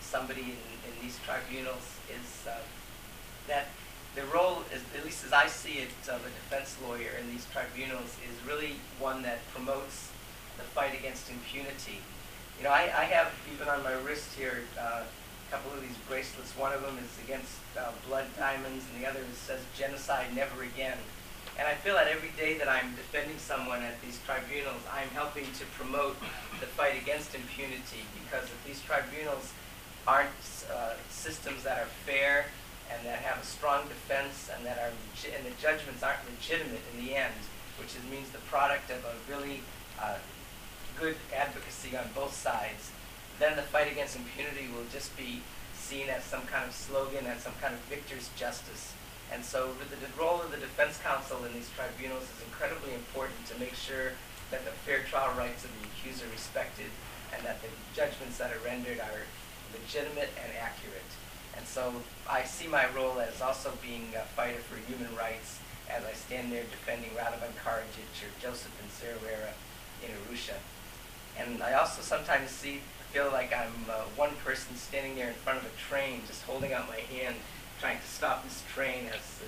somebody 0.00 0.54
in, 0.54 0.60
in 0.84 0.94
these 1.00 1.18
tribunals 1.24 1.98
is 2.12 2.46
uh, 2.46 2.60
that 3.48 3.68
the 4.14 4.22
role, 4.30 4.62
is, 4.72 4.82
at 4.96 5.04
least 5.04 5.24
as 5.24 5.32
I 5.32 5.46
see 5.46 5.82
it, 5.82 5.90
of 6.06 6.22
a 6.22 6.30
defense 6.30 6.76
lawyer 6.86 7.18
in 7.18 7.30
these 7.30 7.46
tribunals 7.50 8.14
is 8.22 8.36
really 8.46 8.76
one 9.00 9.22
that 9.22 9.40
promotes 9.52 10.10
the 10.56 10.62
fight 10.62 10.94
against 10.94 11.30
impunity. 11.30 11.98
You 12.58 12.64
know, 12.64 12.70
I, 12.70 12.82
I 12.82 13.04
have 13.10 13.32
even 13.52 13.68
on 13.68 13.82
my 13.82 13.92
wrist 14.06 14.34
here 14.34 14.62
uh, 14.78 15.02
a 15.02 15.50
couple 15.50 15.72
of 15.72 15.80
these 15.82 15.96
bracelets. 16.08 16.56
One 16.56 16.72
of 16.72 16.82
them 16.82 16.96
is 16.98 17.10
against 17.24 17.58
uh, 17.78 17.90
blood 18.08 18.26
diamonds, 18.36 18.84
and 18.92 19.02
the 19.02 19.08
other 19.08 19.20
says 19.34 19.60
genocide 19.76 20.34
never 20.34 20.62
again. 20.62 20.98
And 21.58 21.68
I 21.68 21.74
feel 21.74 21.94
that 21.94 22.08
every 22.08 22.30
day 22.36 22.58
that 22.58 22.68
I'm 22.68 22.94
defending 22.96 23.38
someone 23.38 23.82
at 23.82 24.00
these 24.02 24.18
tribunals, 24.26 24.82
I'm 24.90 25.08
helping 25.10 25.44
to 25.44 25.64
promote 25.78 26.16
the 26.58 26.66
fight 26.66 27.00
against 27.00 27.34
impunity 27.34 28.02
because 28.24 28.44
if 28.44 28.58
these 28.66 28.82
tribunals 28.82 29.52
aren't 30.06 30.34
uh, 30.72 30.94
systems 31.10 31.62
that 31.62 31.78
are 31.78 31.90
fair 32.06 32.46
and 32.90 33.06
that 33.06 33.20
have 33.20 33.40
a 33.42 33.46
strong 33.46 33.86
defense 33.88 34.50
and 34.54 34.66
that 34.66 34.78
are 34.78 34.92
and 35.30 35.46
the 35.46 35.54
judgments 35.62 36.02
aren't 36.02 36.20
legitimate 36.28 36.82
in 36.92 37.06
the 37.06 37.14
end, 37.14 37.34
which 37.78 37.94
means 38.10 38.28
the 38.30 38.42
product 38.50 38.90
of 38.90 38.98
a 39.04 39.14
really 39.30 39.60
uh, 40.02 40.18
good 40.98 41.16
advocacy 41.34 41.96
on 41.96 42.04
both 42.14 42.34
sides, 42.34 42.90
then 43.38 43.56
the 43.56 43.62
fight 43.62 43.90
against 43.90 44.16
impunity 44.16 44.68
will 44.74 44.86
just 44.92 45.16
be 45.16 45.42
seen 45.74 46.08
as 46.08 46.24
some 46.24 46.42
kind 46.46 46.64
of 46.66 46.74
slogan 46.74 47.26
and 47.26 47.38
some 47.40 47.52
kind 47.60 47.74
of 47.74 47.80
victor's 47.92 48.30
justice. 48.36 48.94
And 49.32 49.44
so 49.44 49.72
the, 49.78 49.96
the 49.96 50.12
role 50.20 50.40
of 50.40 50.50
the 50.50 50.58
defense 50.58 50.98
counsel 51.02 51.44
in 51.44 51.52
these 51.52 51.70
tribunals 51.74 52.24
is 52.24 52.40
incredibly 52.46 52.94
important 52.94 53.44
to 53.46 53.58
make 53.58 53.74
sure 53.74 54.12
that 54.50 54.64
the 54.64 54.70
fair 54.86 55.02
trial 55.04 55.34
rights 55.36 55.64
of 55.64 55.70
the 55.80 55.88
accused 55.88 56.22
are 56.22 56.30
respected 56.30 56.88
and 57.34 57.44
that 57.44 57.60
the 57.62 57.68
judgments 57.96 58.38
that 58.38 58.52
are 58.52 58.62
rendered 58.64 59.00
are 59.00 59.26
legitimate 59.74 60.30
and 60.38 60.52
accurate. 60.60 61.10
And 61.56 61.66
so 61.66 61.92
I 62.28 62.44
see 62.44 62.68
my 62.68 62.86
role 62.94 63.18
as 63.20 63.40
also 63.40 63.72
being 63.82 64.14
a 64.14 64.24
fighter 64.38 64.62
for 64.70 64.78
human 64.90 65.14
rights 65.16 65.58
as 65.90 66.04
I 66.04 66.12
stand 66.12 66.52
there 66.52 66.64
defending 66.64 67.10
Radovan 67.10 67.52
Karadzic 67.60 68.08
or 68.22 68.30
Joseph 68.40 68.72
Nzirorera 68.80 69.52
in 70.02 70.10
Arusha. 70.10 70.56
And 71.38 71.62
I 71.62 71.74
also 71.74 72.02
sometimes 72.02 72.50
see 72.50 72.80
feel 73.12 73.30
like 73.30 73.52
I'm 73.54 73.72
uh, 73.88 74.02
one 74.16 74.34
person 74.44 74.74
standing 74.76 75.14
there 75.14 75.28
in 75.28 75.34
front 75.34 75.60
of 75.60 75.66
a 75.66 75.74
train, 75.88 76.22
just 76.26 76.42
holding 76.42 76.72
out 76.72 76.88
my 76.88 76.98
hand, 77.14 77.36
trying 77.80 77.98
to 77.98 78.06
stop 78.06 78.42
this 78.42 78.62
train 78.74 79.06
as 79.06 79.38
the 79.38 79.46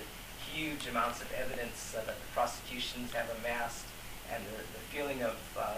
huge 0.51 0.87
amounts 0.87 1.21
of 1.21 1.31
evidence 1.33 1.93
uh, 1.93 1.99
that 2.05 2.15
the 2.15 2.27
prosecutions 2.33 3.11
have 3.11 3.27
amassed 3.39 3.85
and 4.33 4.43
the, 4.45 4.57
the 4.57 4.83
feeling 4.91 5.21
of 5.21 5.35
uh, 5.59 5.75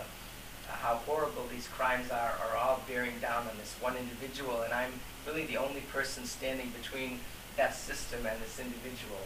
how 0.67 0.95
horrible 1.08 1.45
these 1.52 1.67
crimes 1.67 2.12
are 2.12 2.38
are 2.45 2.58
all 2.58 2.82
bearing 2.88 3.17
down 3.19 3.48
on 3.48 3.58
this 3.58 3.76
one 3.82 3.98
individual. 3.98 4.62
And 4.62 4.74
I'm 4.74 4.93
really 5.26 5.45
the 5.45 5.58
only 5.58 5.82
person 5.91 6.26
standing 6.26 6.69
between 6.69 7.19
that 7.58 7.74
system 7.74 8.26
and 8.26 8.39
this 8.41 8.60
individual. 8.60 9.22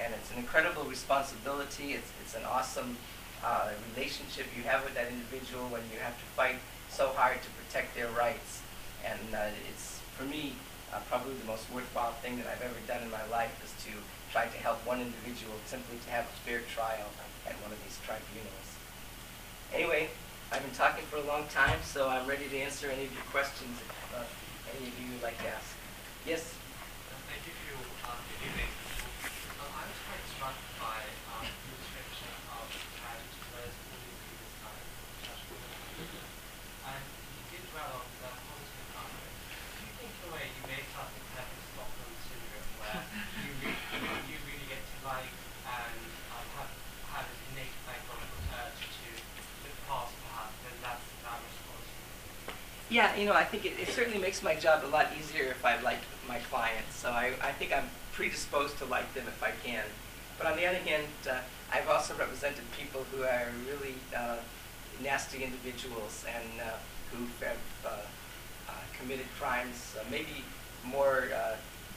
And 0.00 0.12
it's 0.14 0.30
an 0.32 0.38
incredible 0.38 0.84
responsibility. 0.84 1.92
It's, 1.92 2.10
it's 2.24 2.34
an 2.34 2.44
awesome 2.44 2.96
uh, 3.44 3.70
relationship 3.94 4.46
you 4.56 4.62
have 4.64 4.84
with 4.84 4.94
that 4.94 5.08
individual 5.08 5.68
when 5.68 5.82
you 5.92 5.98
have 6.00 6.16
to 6.16 6.26
fight 6.36 6.56
so 6.88 7.08
hard 7.16 7.42
to 7.42 7.50
protect 7.60 7.94
their 7.94 8.08
rights. 8.10 8.62
And 9.04 9.34
uh, 9.34 9.50
it's, 9.70 10.00
for 10.16 10.24
me, 10.24 10.54
uh, 10.92 11.00
probably 11.08 11.34
the 11.34 11.46
most 11.46 11.70
worthwhile 11.72 12.12
thing 12.22 12.36
that 12.38 12.46
I've 12.46 12.62
ever 12.62 12.80
done 12.86 13.02
in 13.02 13.10
my 13.10 13.24
life 13.28 13.52
is 13.64 13.72
to 13.84 13.92
try 14.32 14.46
to 14.46 14.58
help 14.58 14.84
one 14.86 15.00
individual 15.00 15.54
simply 15.66 15.98
to 16.06 16.10
have 16.10 16.24
a 16.24 16.36
fair 16.46 16.60
trial 16.72 17.10
at 17.46 17.54
one 17.62 17.72
of 17.72 17.78
these 17.84 17.98
tribunals. 18.04 18.68
Anyway, 19.72 20.10
I've 20.50 20.62
been 20.62 20.74
talking 20.74 21.04
for 21.06 21.16
a 21.16 21.26
long 21.26 21.46
time, 21.50 21.78
so 21.82 22.08
I'm 22.08 22.26
ready 22.26 22.48
to 22.48 22.56
answer 22.58 22.88
any 22.88 23.04
of 23.04 23.12
your 23.12 23.26
questions 23.30 23.78
if 23.82 23.90
uh, 24.14 24.22
any 24.78 24.88
of 24.88 24.94
you 24.98 25.10
would 25.14 25.22
like 25.22 25.38
to 25.42 25.48
ask. 25.50 25.74
Yes? 26.26 26.54
Thank 27.26 27.42
you 27.46 27.54
for 27.54 27.66
your 27.74 27.82
uh, 28.06 28.18
evening. 28.46 28.70
Um, 29.58 29.70
I 29.74 29.82
was 29.90 29.98
quite 30.06 30.26
struck 30.30 30.56
by 30.78 31.02
um, 31.34 31.46
the 31.46 31.74
description 31.82 32.30
of 32.50 32.66
tragedy 32.98 33.42
as 33.66 33.74
all 33.74 33.98
the 33.98 34.14
previous 34.22 34.54
time, 34.62 34.86
and 36.86 37.02
you 37.06 37.42
did 37.50 37.62
dwell 37.74 38.02
on 38.02 38.06
the 38.22 38.30
positive 38.46 38.90
aspect. 38.94 39.34
Do 39.34 39.82
you 39.82 39.92
think, 39.98 40.10
in 40.14 40.22
a 40.26 40.30
way, 40.30 40.46
you 40.46 40.62
may 40.70 40.82
start 40.94 41.10
to 41.10 41.22
have 41.34 41.48
this 41.50 41.66
Stockholm 41.74 42.14
syndrome 42.26 42.70
where 42.78 43.02
you 43.42 43.50
really, 43.66 44.22
you 44.30 44.38
really 44.46 44.66
get 44.70 44.82
to 44.82 44.96
like 45.02 45.34
and 45.66 45.98
um, 46.30 46.46
have, 46.58 46.70
have 47.10 47.26
an 47.26 47.38
innate 47.54 47.74
psychological 47.82 48.42
urge 48.54 48.82
to 48.82 49.10
look 49.66 49.76
past 49.90 50.14
perhaps, 50.26 50.54
then 50.62 50.76
that's 50.82 51.06
that 51.22 51.38
response? 51.42 51.90
Yeah, 52.96 53.14
you 53.14 53.26
know, 53.26 53.34
I 53.34 53.44
think 53.44 53.66
it, 53.66 53.74
it 53.78 53.88
certainly 53.88 54.18
makes 54.18 54.42
my 54.42 54.54
job 54.54 54.82
a 54.82 54.88
lot 54.88 55.08
easier 55.20 55.48
if 55.50 55.62
I 55.66 55.78
like 55.82 55.98
my 56.26 56.38
clients. 56.38 56.96
So 56.96 57.10
I, 57.10 57.34
I 57.42 57.52
think 57.52 57.70
I'm 57.70 57.90
predisposed 58.14 58.78
to 58.78 58.86
like 58.86 59.12
them 59.12 59.24
if 59.28 59.42
I 59.42 59.50
can. 59.62 59.84
But 60.38 60.46
on 60.46 60.56
the 60.56 60.64
other 60.64 60.78
hand, 60.78 61.04
uh, 61.30 61.40
I've 61.70 61.90
also 61.90 62.14
represented 62.14 62.64
people 62.72 63.04
who 63.12 63.22
are 63.24 63.48
really 63.68 63.96
uh, 64.16 64.36
nasty 65.02 65.44
individuals 65.44 66.24
and 66.24 66.48
uh, 66.58 66.72
who 67.12 67.26
have 67.44 67.60
uh, 67.84 67.88
uh, 68.66 68.72
committed 68.98 69.26
crimes. 69.38 69.94
Maybe 70.10 70.42
more, 70.82 71.28
uh, 71.36 71.56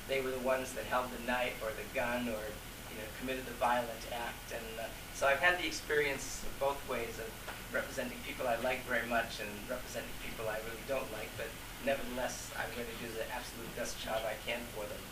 they 0.09 0.19
were 0.19 0.31
the 0.31 0.39
ones 0.39 0.73
that 0.73 0.83
held 0.83 1.05
the 1.17 1.25
knife 1.25 1.63
or 1.63 1.69
the 1.69 1.95
gun 1.97 2.27
or 2.27 2.43
you 2.91 2.97
know 2.99 3.07
committed 3.19 3.45
a 3.47 3.57
violent 3.57 4.03
act. 4.11 4.53
And 4.53 4.69
uh, 4.79 4.89
so 5.13 5.27
I've 5.27 5.39
had 5.43 5.57
the 5.59 5.67
experience 5.67 6.43
of 6.43 6.51
both 6.59 6.79
ways 6.89 7.17
of 7.19 7.29
representing 7.73 8.17
people 8.25 8.47
I 8.47 8.57
like 8.65 8.85
very 8.85 9.05
much 9.05 9.39
and 9.39 9.49
representing 9.69 10.13
people 10.25 10.49
I 10.49 10.57
really 10.65 10.85
don't 10.87 11.09
like. 11.13 11.29
But 11.37 11.49
nevertheless, 11.85 12.49
I'm 12.57 12.69
going 12.73 12.89
to 12.89 12.99
do 12.99 13.09
the 13.13 13.25
absolute 13.31 13.69
best 13.75 13.99
job 14.01 14.21
I 14.25 14.35
can 14.45 14.61
for 14.73 14.85
them. 14.89 15.03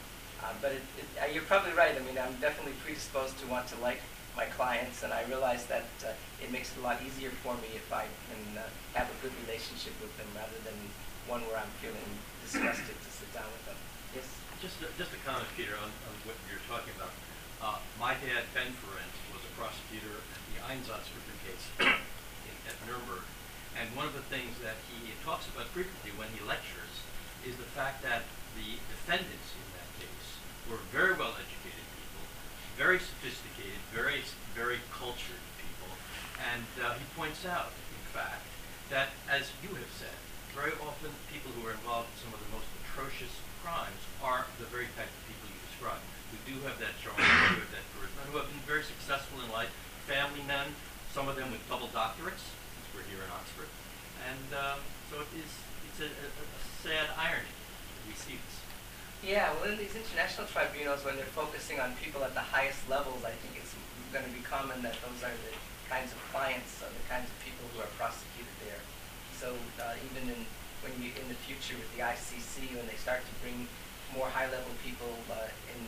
Uh, 0.41 0.53
but 0.61 0.71
it, 0.71 0.85
it, 1.01 1.07
uh, 1.17 1.29
you're 1.29 1.47
probably 1.49 1.73
right. 1.73 1.93
I 1.97 2.01
mean, 2.05 2.17
I'm 2.17 2.37
definitely 2.37 2.77
predisposed 2.85 3.37
to 3.41 3.45
want 3.49 3.67
to 3.73 3.77
like 3.81 4.01
my 4.37 4.45
clients, 4.53 5.01
and 5.01 5.09
I 5.09 5.25
realize 5.25 5.65
that 5.65 5.89
uh, 6.05 6.13
it 6.37 6.53
makes 6.53 6.69
it 6.69 6.77
a 6.77 6.83
lot 6.85 7.01
easier 7.01 7.33
for 7.41 7.57
me 7.57 7.73
if 7.73 7.89
I 7.89 8.05
can 8.29 8.61
uh, 8.61 8.69
have 8.93 9.09
a 9.09 9.17
good 9.25 9.33
relationship 9.49 9.97
with 9.97 10.13
them 10.21 10.29
rather 10.37 10.61
than 10.61 10.77
one 11.25 11.41
where 11.49 11.57
I'm 11.57 11.73
feeling 11.81 12.05
disgusted 12.45 12.93
to 12.93 13.09
sit 13.09 13.33
down 13.33 13.49
with 13.49 13.65
them. 13.65 13.79
Yes. 14.13 14.29
Just 14.61 14.77
a, 14.85 14.87
just 14.93 15.09
a 15.17 15.19
comment, 15.25 15.49
Peter, 15.57 15.73
on, 15.73 15.89
on 15.89 16.13
what 16.29 16.37
you're 16.45 16.61
talking 16.69 16.93
about. 16.95 17.09
Uh, 17.57 17.81
my 17.97 18.13
dad, 18.13 18.45
Ben 18.53 18.69
Ferenc, 18.77 19.13
was 19.33 19.41
a 19.41 19.53
prosecutor 19.57 20.21
in 20.21 20.41
the 20.53 20.61
Einsatzgruppen 20.61 21.37
case 21.41 21.65
in, 21.81 22.53
at 22.69 22.77
Nuremberg. 22.85 23.25
And 23.73 23.89
one 23.97 24.05
of 24.05 24.13
the 24.13 24.25
things 24.29 24.61
that 24.61 24.77
he 24.89 25.13
talks 25.25 25.49
about 25.49 25.65
frequently 25.73 26.13
when 26.13 26.29
he 26.37 26.41
lectures 26.45 27.01
is 27.41 27.57
the 27.57 27.69
fact 27.73 28.05
that 28.05 28.29
the 28.53 28.77
defendants 28.93 29.57
in 29.57 29.65
that 29.73 29.89
case 29.97 30.37
were 30.69 30.81
very 30.93 31.17
well 31.17 31.33
educated 31.33 31.85
people, 31.97 32.25
very 32.77 33.01
sophisticated, 33.01 33.81
very, 33.89 34.21
very 34.53 34.81
cultured 34.93 35.41
people. 35.57 35.89
And 36.37 36.65
uh, 36.77 36.97
he 36.97 37.05
points 37.17 37.41
out, 37.41 37.73
in 37.73 38.05
fact, 38.13 38.45
that 38.93 39.17
as 39.25 39.49
you 39.65 39.73
have 39.73 39.93
said, 39.97 40.17
very 40.53 40.77
often 40.77 41.09
people 41.33 41.53
who 41.57 41.65
are 41.65 41.73
involved 41.73 42.09
in 42.13 42.17
some 42.21 42.33
of 42.33 42.41
the 42.41 42.49
most 42.53 42.69
atrocious 42.85 43.33
crimes 43.65 44.01
are 44.21 44.45
the 44.61 44.65
very 44.69 44.89
type 44.93 45.09
of 45.09 45.23
who 46.31 46.37
do 46.43 46.55
have 46.67 46.77
that 46.79 46.95
charm, 46.99 47.17
who 47.17 47.61
have 47.63 47.73
that 47.73 47.85
charisma, 47.95 48.21
who 48.27 48.35
have 48.37 48.49
been 48.49 48.65
very 48.67 48.83
successful 48.83 49.39
in 49.43 49.47
life, 49.51 49.71
family 50.07 50.43
men, 50.43 50.75
some 51.11 51.27
of 51.27 51.35
them 51.35 51.51
with 51.51 51.63
double 51.67 51.87
doctorates, 51.91 52.43
since 52.45 52.87
we're 52.93 53.07
here 53.07 53.23
in 53.23 53.31
Oxford. 53.31 53.71
And 54.27 54.47
um, 54.55 54.79
so 55.09 55.23
it 55.23 55.31
is, 55.39 55.51
it's 55.87 56.01
a, 56.03 56.09
a, 56.11 56.27
a 56.27 56.59
sad 56.83 57.07
irony 57.15 57.51
that 57.51 58.03
we 58.05 58.15
see 58.15 58.35
this. 58.35 58.55
Yeah, 59.25 59.49
well, 59.57 59.71
in 59.71 59.81
these 59.81 59.97
international 59.97 60.45
tribunals, 60.45 61.01
when 61.01 61.17
they're 61.17 61.33
focusing 61.33 61.81
on 61.81 61.97
people 61.97 62.21
at 62.21 62.37
the 62.37 62.43
highest 62.43 62.85
levels, 62.85 63.25
I 63.25 63.33
think 63.41 63.57
it's 63.57 63.73
going 64.13 64.27
to 64.27 64.33
be 64.35 64.45
common 64.45 64.83
that 64.85 64.93
those 65.01 65.19
are 65.25 65.33
the 65.33 65.53
kinds 65.89 66.13
of 66.13 66.19
clients, 66.29 66.83
uh, 66.83 66.91
the 66.91 67.05
kinds 67.09 67.25
of 67.25 67.35
people 67.41 67.65
who 67.73 67.81
are 67.81 67.91
prosecuted 67.97 68.53
there. 68.61 68.83
So 69.33 69.57
uh, 69.81 69.97
even 70.05 70.29
in 70.29 70.41
when 70.85 70.93
you 71.01 71.09
in 71.17 71.25
the 71.27 71.39
future 71.49 71.73
with 71.73 71.89
the 71.97 72.05
ICC, 72.05 72.77
when 72.77 72.85
they 72.85 72.99
start 73.01 73.25
to 73.25 73.33
bring 73.41 73.65
more 74.13 74.29
high-level 74.29 74.71
people 74.85 75.09
uh, 75.33 75.49
in 75.73 75.79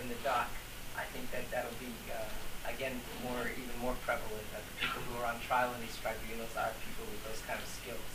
in 0.00 0.08
the 0.08 0.18
dock, 0.26 0.50
I 0.96 1.04
think 1.14 1.30
that 1.30 1.46
that'll 1.50 1.78
be 1.78 1.92
uh, 2.10 2.26
again 2.68 2.98
more 3.22 3.46
even 3.46 3.76
more 3.78 3.94
prevalent. 4.02 4.46
That 4.54 4.62
the 4.66 4.74
people 4.82 5.02
who 5.08 5.22
are 5.22 5.28
on 5.30 5.38
trial 5.44 5.70
in 5.74 5.80
these 5.82 5.96
tribunals 5.98 6.54
are 6.58 6.74
people 6.82 7.06
with 7.08 7.22
those 7.26 7.42
kind 7.46 7.58
of 7.58 7.68
skills. 7.68 8.12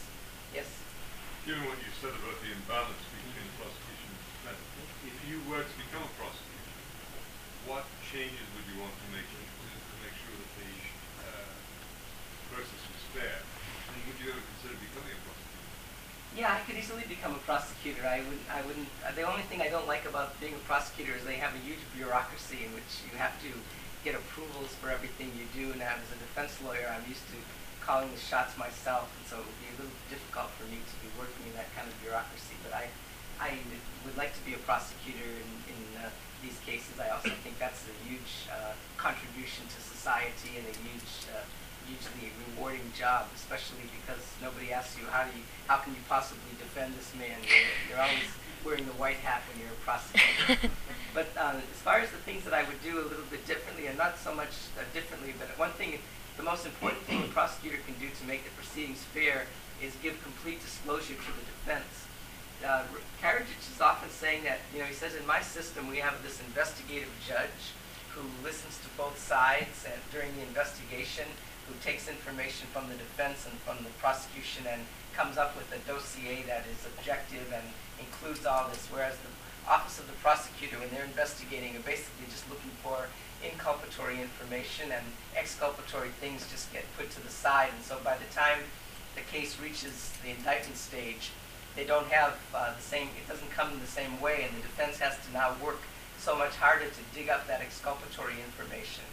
Yes. 0.53 0.68
Given 1.43 1.68
what 1.68 1.80
you 1.84 1.91
said 1.99 2.16
about 2.16 2.39
the 2.39 2.51
imbalance 2.55 3.03
between 3.11 3.47
prosecution 3.59 4.09
and 4.16 4.24
defense, 4.32 4.64
if 5.03 5.18
you 5.28 5.43
were 5.51 5.64
to 5.64 5.76
become 5.76 6.03
a 6.07 6.14
prosecutor, 6.16 6.76
what 7.68 7.84
changes 8.07 8.47
would 8.55 8.68
you 8.72 8.80
want 8.80 8.95
to 8.95 9.07
make 9.11 9.28
to, 9.28 9.39
to 9.43 9.95
make 9.99 10.16
sure 10.24 10.36
that 10.36 10.51
the 10.55 10.72
uh, 11.28 11.51
process 12.51 12.84
was 12.91 13.03
fair? 13.11 13.43
And 13.43 13.95
would 14.07 14.18
you 14.24 14.32
ever 14.32 14.39
consider 14.39 14.80
becoming 14.80 15.11
a 15.16 15.22
prosecutor? 15.28 15.43
Yeah, 16.34 16.49
I 16.49 16.65
could 16.65 16.73
easily 16.81 17.05
become 17.07 17.38
a 17.38 17.43
prosecutor. 17.45 18.01
I 18.09 18.25
wouldn't. 18.25 18.49
I 18.49 18.65
wouldn't. 18.65 18.89
Uh, 19.05 19.13
the 19.13 19.21
only 19.21 19.45
thing 19.45 19.61
I 19.61 19.69
don't 19.69 19.86
like 19.86 20.09
about 20.09 20.34
being 20.41 20.57
a 20.57 20.63
prosecutor 20.65 21.13
is 21.13 21.21
they 21.29 21.38
have 21.38 21.53
a 21.53 21.61
huge 21.61 21.86
bureaucracy 21.93 22.65
in 22.65 22.73
which 22.73 22.89
you 23.05 23.13
have 23.21 23.38
to 23.45 23.53
get 24.01 24.17
approvals 24.17 24.73
for 24.81 24.89
everything 24.89 25.29
you 25.38 25.45
do. 25.53 25.69
And 25.71 25.81
as 25.86 26.09
a 26.09 26.17
defense 26.17 26.57
lawyer, 26.65 26.89
I'm 26.89 27.05
used 27.05 27.21
to 27.29 27.38
calling 27.86 28.09
the 28.09 28.17
shots 28.17 28.57
myself, 28.57 29.13
and 29.19 29.23
so 29.29 29.43
it 29.43 29.45
would 29.45 29.61
be 29.61 29.69
a 29.71 29.77
little 29.77 29.97
difficult 30.09 30.49
for 30.57 30.65
me 30.73 30.81
to 30.81 30.95
be 31.05 31.09
working 31.21 31.45
in 31.45 31.53
that 31.53 31.69
kind 31.77 31.86
of 31.86 31.93
bureaucracy. 32.01 32.57
But 32.65 32.73
I, 32.81 32.89
I 33.38 33.61
would 34.01 34.17
like 34.17 34.34
to 34.34 34.41
be 34.41 34.57
a 34.57 34.61
prosecutor 34.65 35.29
in, 35.38 35.49
in 35.69 35.79
uh, 36.01 36.09
these 36.41 36.57
cases. 36.65 36.97
I 36.97 37.13
also 37.13 37.29
think 37.45 37.61
that's 37.61 37.86
a 37.86 37.95
huge 38.09 38.49
uh, 38.49 38.73
contribution 38.97 39.69
to 39.69 39.79
society 39.79 40.57
and 40.57 40.65
a 40.65 40.75
huge, 40.81 41.29
uh, 41.29 41.45
hugely 41.88 42.31
rewarding 42.47 42.86
job, 42.97 43.27
especially 43.36 43.86
because 44.01 44.23
nobody 44.41 44.71
asks 44.71 44.97
you 44.97 45.05
how 45.07 45.23
do 45.23 45.31
you, 45.36 45.43
how 45.67 45.77
can 45.77 45.93
you 45.93 46.03
possibly 46.07 46.53
defend 46.57 46.95
this 46.95 47.11
man. 47.15 47.38
You're, 47.43 47.95
you're 47.95 48.01
always 48.01 48.29
wearing 48.65 48.86
the 48.86 48.95
white 48.95 49.19
hat 49.19 49.43
when 49.51 49.59
you're 49.59 49.75
a 49.75 49.81
prosecutor. 49.84 50.71
but 51.13 51.27
um, 51.38 51.59
as 51.59 51.79
far 51.84 51.99
as 51.99 52.09
the 52.11 52.23
things 52.23 52.43
that 52.45 52.53
I 52.53 52.63
would 52.63 52.81
do 52.81 52.99
a 52.99 53.05
little 53.05 53.27
bit 53.29 53.45
differently, 53.45 53.88
and 53.88 53.97
not 53.97 54.17
so 54.17 54.34
much 54.34 54.71
uh, 54.79 54.84
differently, 54.93 55.36
but 55.38 55.47
one 55.59 55.71
thing, 55.75 55.99
the 56.38 56.43
most 56.43 56.65
important 56.65 57.03
thing 57.03 57.23
a 57.23 57.27
prosecutor 57.27 57.77
can 57.86 57.95
do 57.99 58.07
to 58.09 58.23
make 58.25 58.43
the 58.43 58.51
proceedings 58.55 59.03
fair 59.13 59.45
is 59.84 59.93
give 60.01 60.15
complete 60.23 60.61
disclosure 60.63 61.13
to 61.13 61.31
the 61.36 61.45
defense. 61.45 62.07
Uh, 62.63 62.84
Karadzic 63.21 63.59
is 63.59 63.81
often 63.81 64.09
saying 64.09 64.43
that, 64.45 64.59
you 64.73 64.79
know, 64.79 64.86
he 64.86 64.93
says, 64.93 65.15
in 65.15 65.27
my 65.27 65.41
system 65.41 65.89
we 65.89 65.97
have 65.97 66.23
this 66.23 66.39
investigative 66.47 67.11
judge 67.27 67.75
who 68.15 68.23
listens 68.43 68.77
to 68.79 68.88
both 68.95 69.19
sides 69.19 69.84
and 69.86 69.99
during 70.11 70.31
the 70.38 70.43
investigation, 70.47 71.25
who 71.68 71.74
takes 71.84 72.07
information 72.07 72.68
from 72.72 72.89
the 72.89 72.95
defense 72.95 73.47
and 73.47 73.55
from 73.64 73.84
the 73.84 73.89
prosecution 74.01 74.68
and 74.68 74.82
comes 75.14 75.38
up 75.38 75.55
with 75.55 75.70
a 75.72 75.80
dossier 75.88 76.43
that 76.47 76.66
is 76.68 76.86
objective 76.97 77.45
and 77.53 77.64
includes 77.99 78.45
all 78.45 78.68
this, 78.70 78.88
whereas 78.91 79.16
the 79.24 79.32
Office 79.70 79.99
of 79.99 80.07
the 80.07 80.18
Prosecutor, 80.20 80.80
when 80.80 80.89
they're 80.91 81.05
investigating, 81.07 81.76
are 81.76 81.88
basically 81.88 82.28
just 82.28 82.49
looking 82.49 82.72
for 82.84 83.07
inculpatory 83.39 84.20
information 84.20 84.91
and 84.91 85.05
exculpatory 85.36 86.09
things 86.20 86.47
just 86.51 86.72
get 86.74 86.84
put 86.97 87.11
to 87.11 87.24
the 87.24 87.30
side. 87.30 87.70
And 87.76 87.84
so 87.84 87.97
by 88.03 88.18
the 88.18 88.28
time 88.34 88.59
the 89.16 89.22
case 89.22 89.59
reaches 89.59 90.11
the 90.24 90.32
indictment 90.32 90.78
stage, 90.78 91.32
they 91.76 91.86
don't 91.86 92.07
have 92.07 92.38
uh, 92.53 92.74
the 92.76 92.82
same, 92.82 93.09
it 93.16 93.28
doesn't 93.28 93.51
come 93.51 93.72
in 93.72 93.80
the 93.80 93.88
same 93.88 94.20
way, 94.20 94.43
and 94.43 94.55
the 94.55 94.61
defense 94.61 94.99
has 94.99 95.16
to 95.26 95.34
now 95.34 95.55
work 95.64 95.80
so 96.18 96.36
much 96.36 96.55
harder 96.55 96.86
to 96.86 97.01
dig 97.14 97.30
up 97.30 97.47
that 97.47 97.61
exculpatory 97.61 98.36
information. 98.45 99.03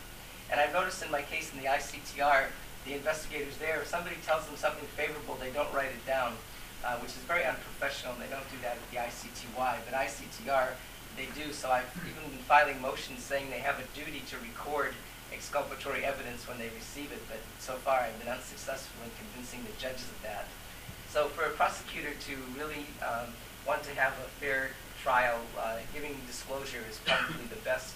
And 0.50 0.60
I've 0.60 0.72
noticed 0.72 1.02
in 1.02 1.10
my 1.10 1.22
case 1.22 1.52
in 1.54 1.60
the 1.60 1.66
ICTR, 1.66 2.46
the 2.84 2.94
investigators 2.94 3.56
there, 3.58 3.80
if 3.80 3.86
somebody 3.86 4.16
tells 4.26 4.46
them 4.46 4.56
something 4.56 4.86
favorable, 4.96 5.36
they 5.38 5.50
don't 5.50 5.72
write 5.72 5.94
it 5.94 6.04
down, 6.06 6.34
uh, 6.84 6.96
which 6.98 7.10
is 7.12 7.22
very 7.28 7.44
unprofessional, 7.44 8.14
and 8.14 8.22
they 8.22 8.30
don't 8.32 8.48
do 8.50 8.58
that 8.62 8.74
at 8.74 8.86
the 8.90 8.98
ICTY. 8.98 9.78
But 9.86 9.94
ICTR, 9.94 10.74
they 11.16 11.28
do. 11.38 11.52
So 11.52 11.70
I've 11.70 11.90
even 12.02 12.30
been 12.30 12.42
filing 12.50 12.80
motions 12.80 13.22
saying 13.22 13.50
they 13.50 13.62
have 13.62 13.78
a 13.78 13.86
duty 13.94 14.22
to 14.30 14.36
record 14.38 14.94
exculpatory 15.32 16.04
evidence 16.04 16.48
when 16.48 16.58
they 16.58 16.68
receive 16.74 17.12
it, 17.12 17.22
but 17.28 17.38
so 17.58 17.74
far 17.74 18.00
I've 18.00 18.18
been 18.18 18.32
unsuccessful 18.32 18.98
in 19.04 19.10
convincing 19.14 19.62
the 19.62 19.74
judges 19.80 20.10
of 20.10 20.20
that. 20.22 20.48
So 21.08 21.28
for 21.28 21.44
a 21.44 21.50
prosecutor 21.50 22.10
to 22.10 22.34
really 22.58 22.86
um, 23.02 23.30
want 23.66 23.82
to 23.84 23.94
have 23.94 24.12
a 24.18 24.28
fair 24.42 24.70
trial, 25.02 25.38
uh, 25.58 25.78
giving 25.94 26.18
disclosure 26.26 26.82
is 26.90 26.98
probably 27.06 27.46
the 27.46 27.62
best 27.62 27.94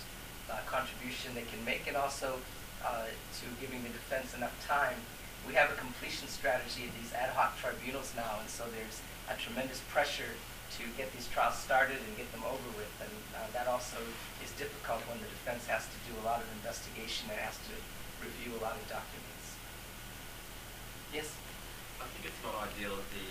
contribution 0.67 1.35
they 1.35 1.47
can 1.49 1.65
make, 1.65 1.87
and 1.87 1.97
also 1.97 2.39
uh, 2.85 3.11
to 3.11 3.45
giving 3.61 3.83
the 3.83 3.91
defense 3.91 4.35
enough 4.35 4.55
time. 4.67 4.97
We 5.49 5.55
have 5.55 5.71
a 5.71 5.77
completion 5.77 6.29
strategy 6.29 6.89
at 6.89 6.95
these 6.97 7.13
ad 7.13 7.31
hoc 7.37 7.59
tribunals 7.59 8.13
now, 8.17 8.41
and 8.41 8.49
so 8.49 8.65
there's 8.73 9.03
a 9.29 9.37
tremendous 9.37 9.81
pressure 9.93 10.39
to 10.79 10.83
get 10.97 11.13
these 11.13 11.29
trials 11.29 11.55
started 11.55 12.01
and 12.01 12.11
get 12.17 12.27
them 12.33 12.43
over 12.43 12.69
with. 12.75 12.91
And 12.99 13.13
uh, 13.37 13.47
that 13.53 13.69
also 13.69 14.01
is 14.43 14.51
difficult 14.57 15.05
when 15.07 15.21
the 15.21 15.31
defense 15.31 15.67
has 15.71 15.87
to 15.87 15.99
do 16.09 16.17
a 16.19 16.25
lot 16.25 16.41
of 16.41 16.49
investigation 16.59 17.31
and 17.31 17.39
has 17.39 17.61
to 17.71 17.75
review 18.19 18.57
a 18.57 18.61
lot 18.65 18.75
of 18.75 18.85
documents. 18.89 19.55
Yes? 21.13 21.31
I 22.03 22.09
think 22.11 22.27
it's 22.27 22.43
not 22.43 22.57
ideal 22.59 22.97
that 22.97 23.09
the 23.15 23.27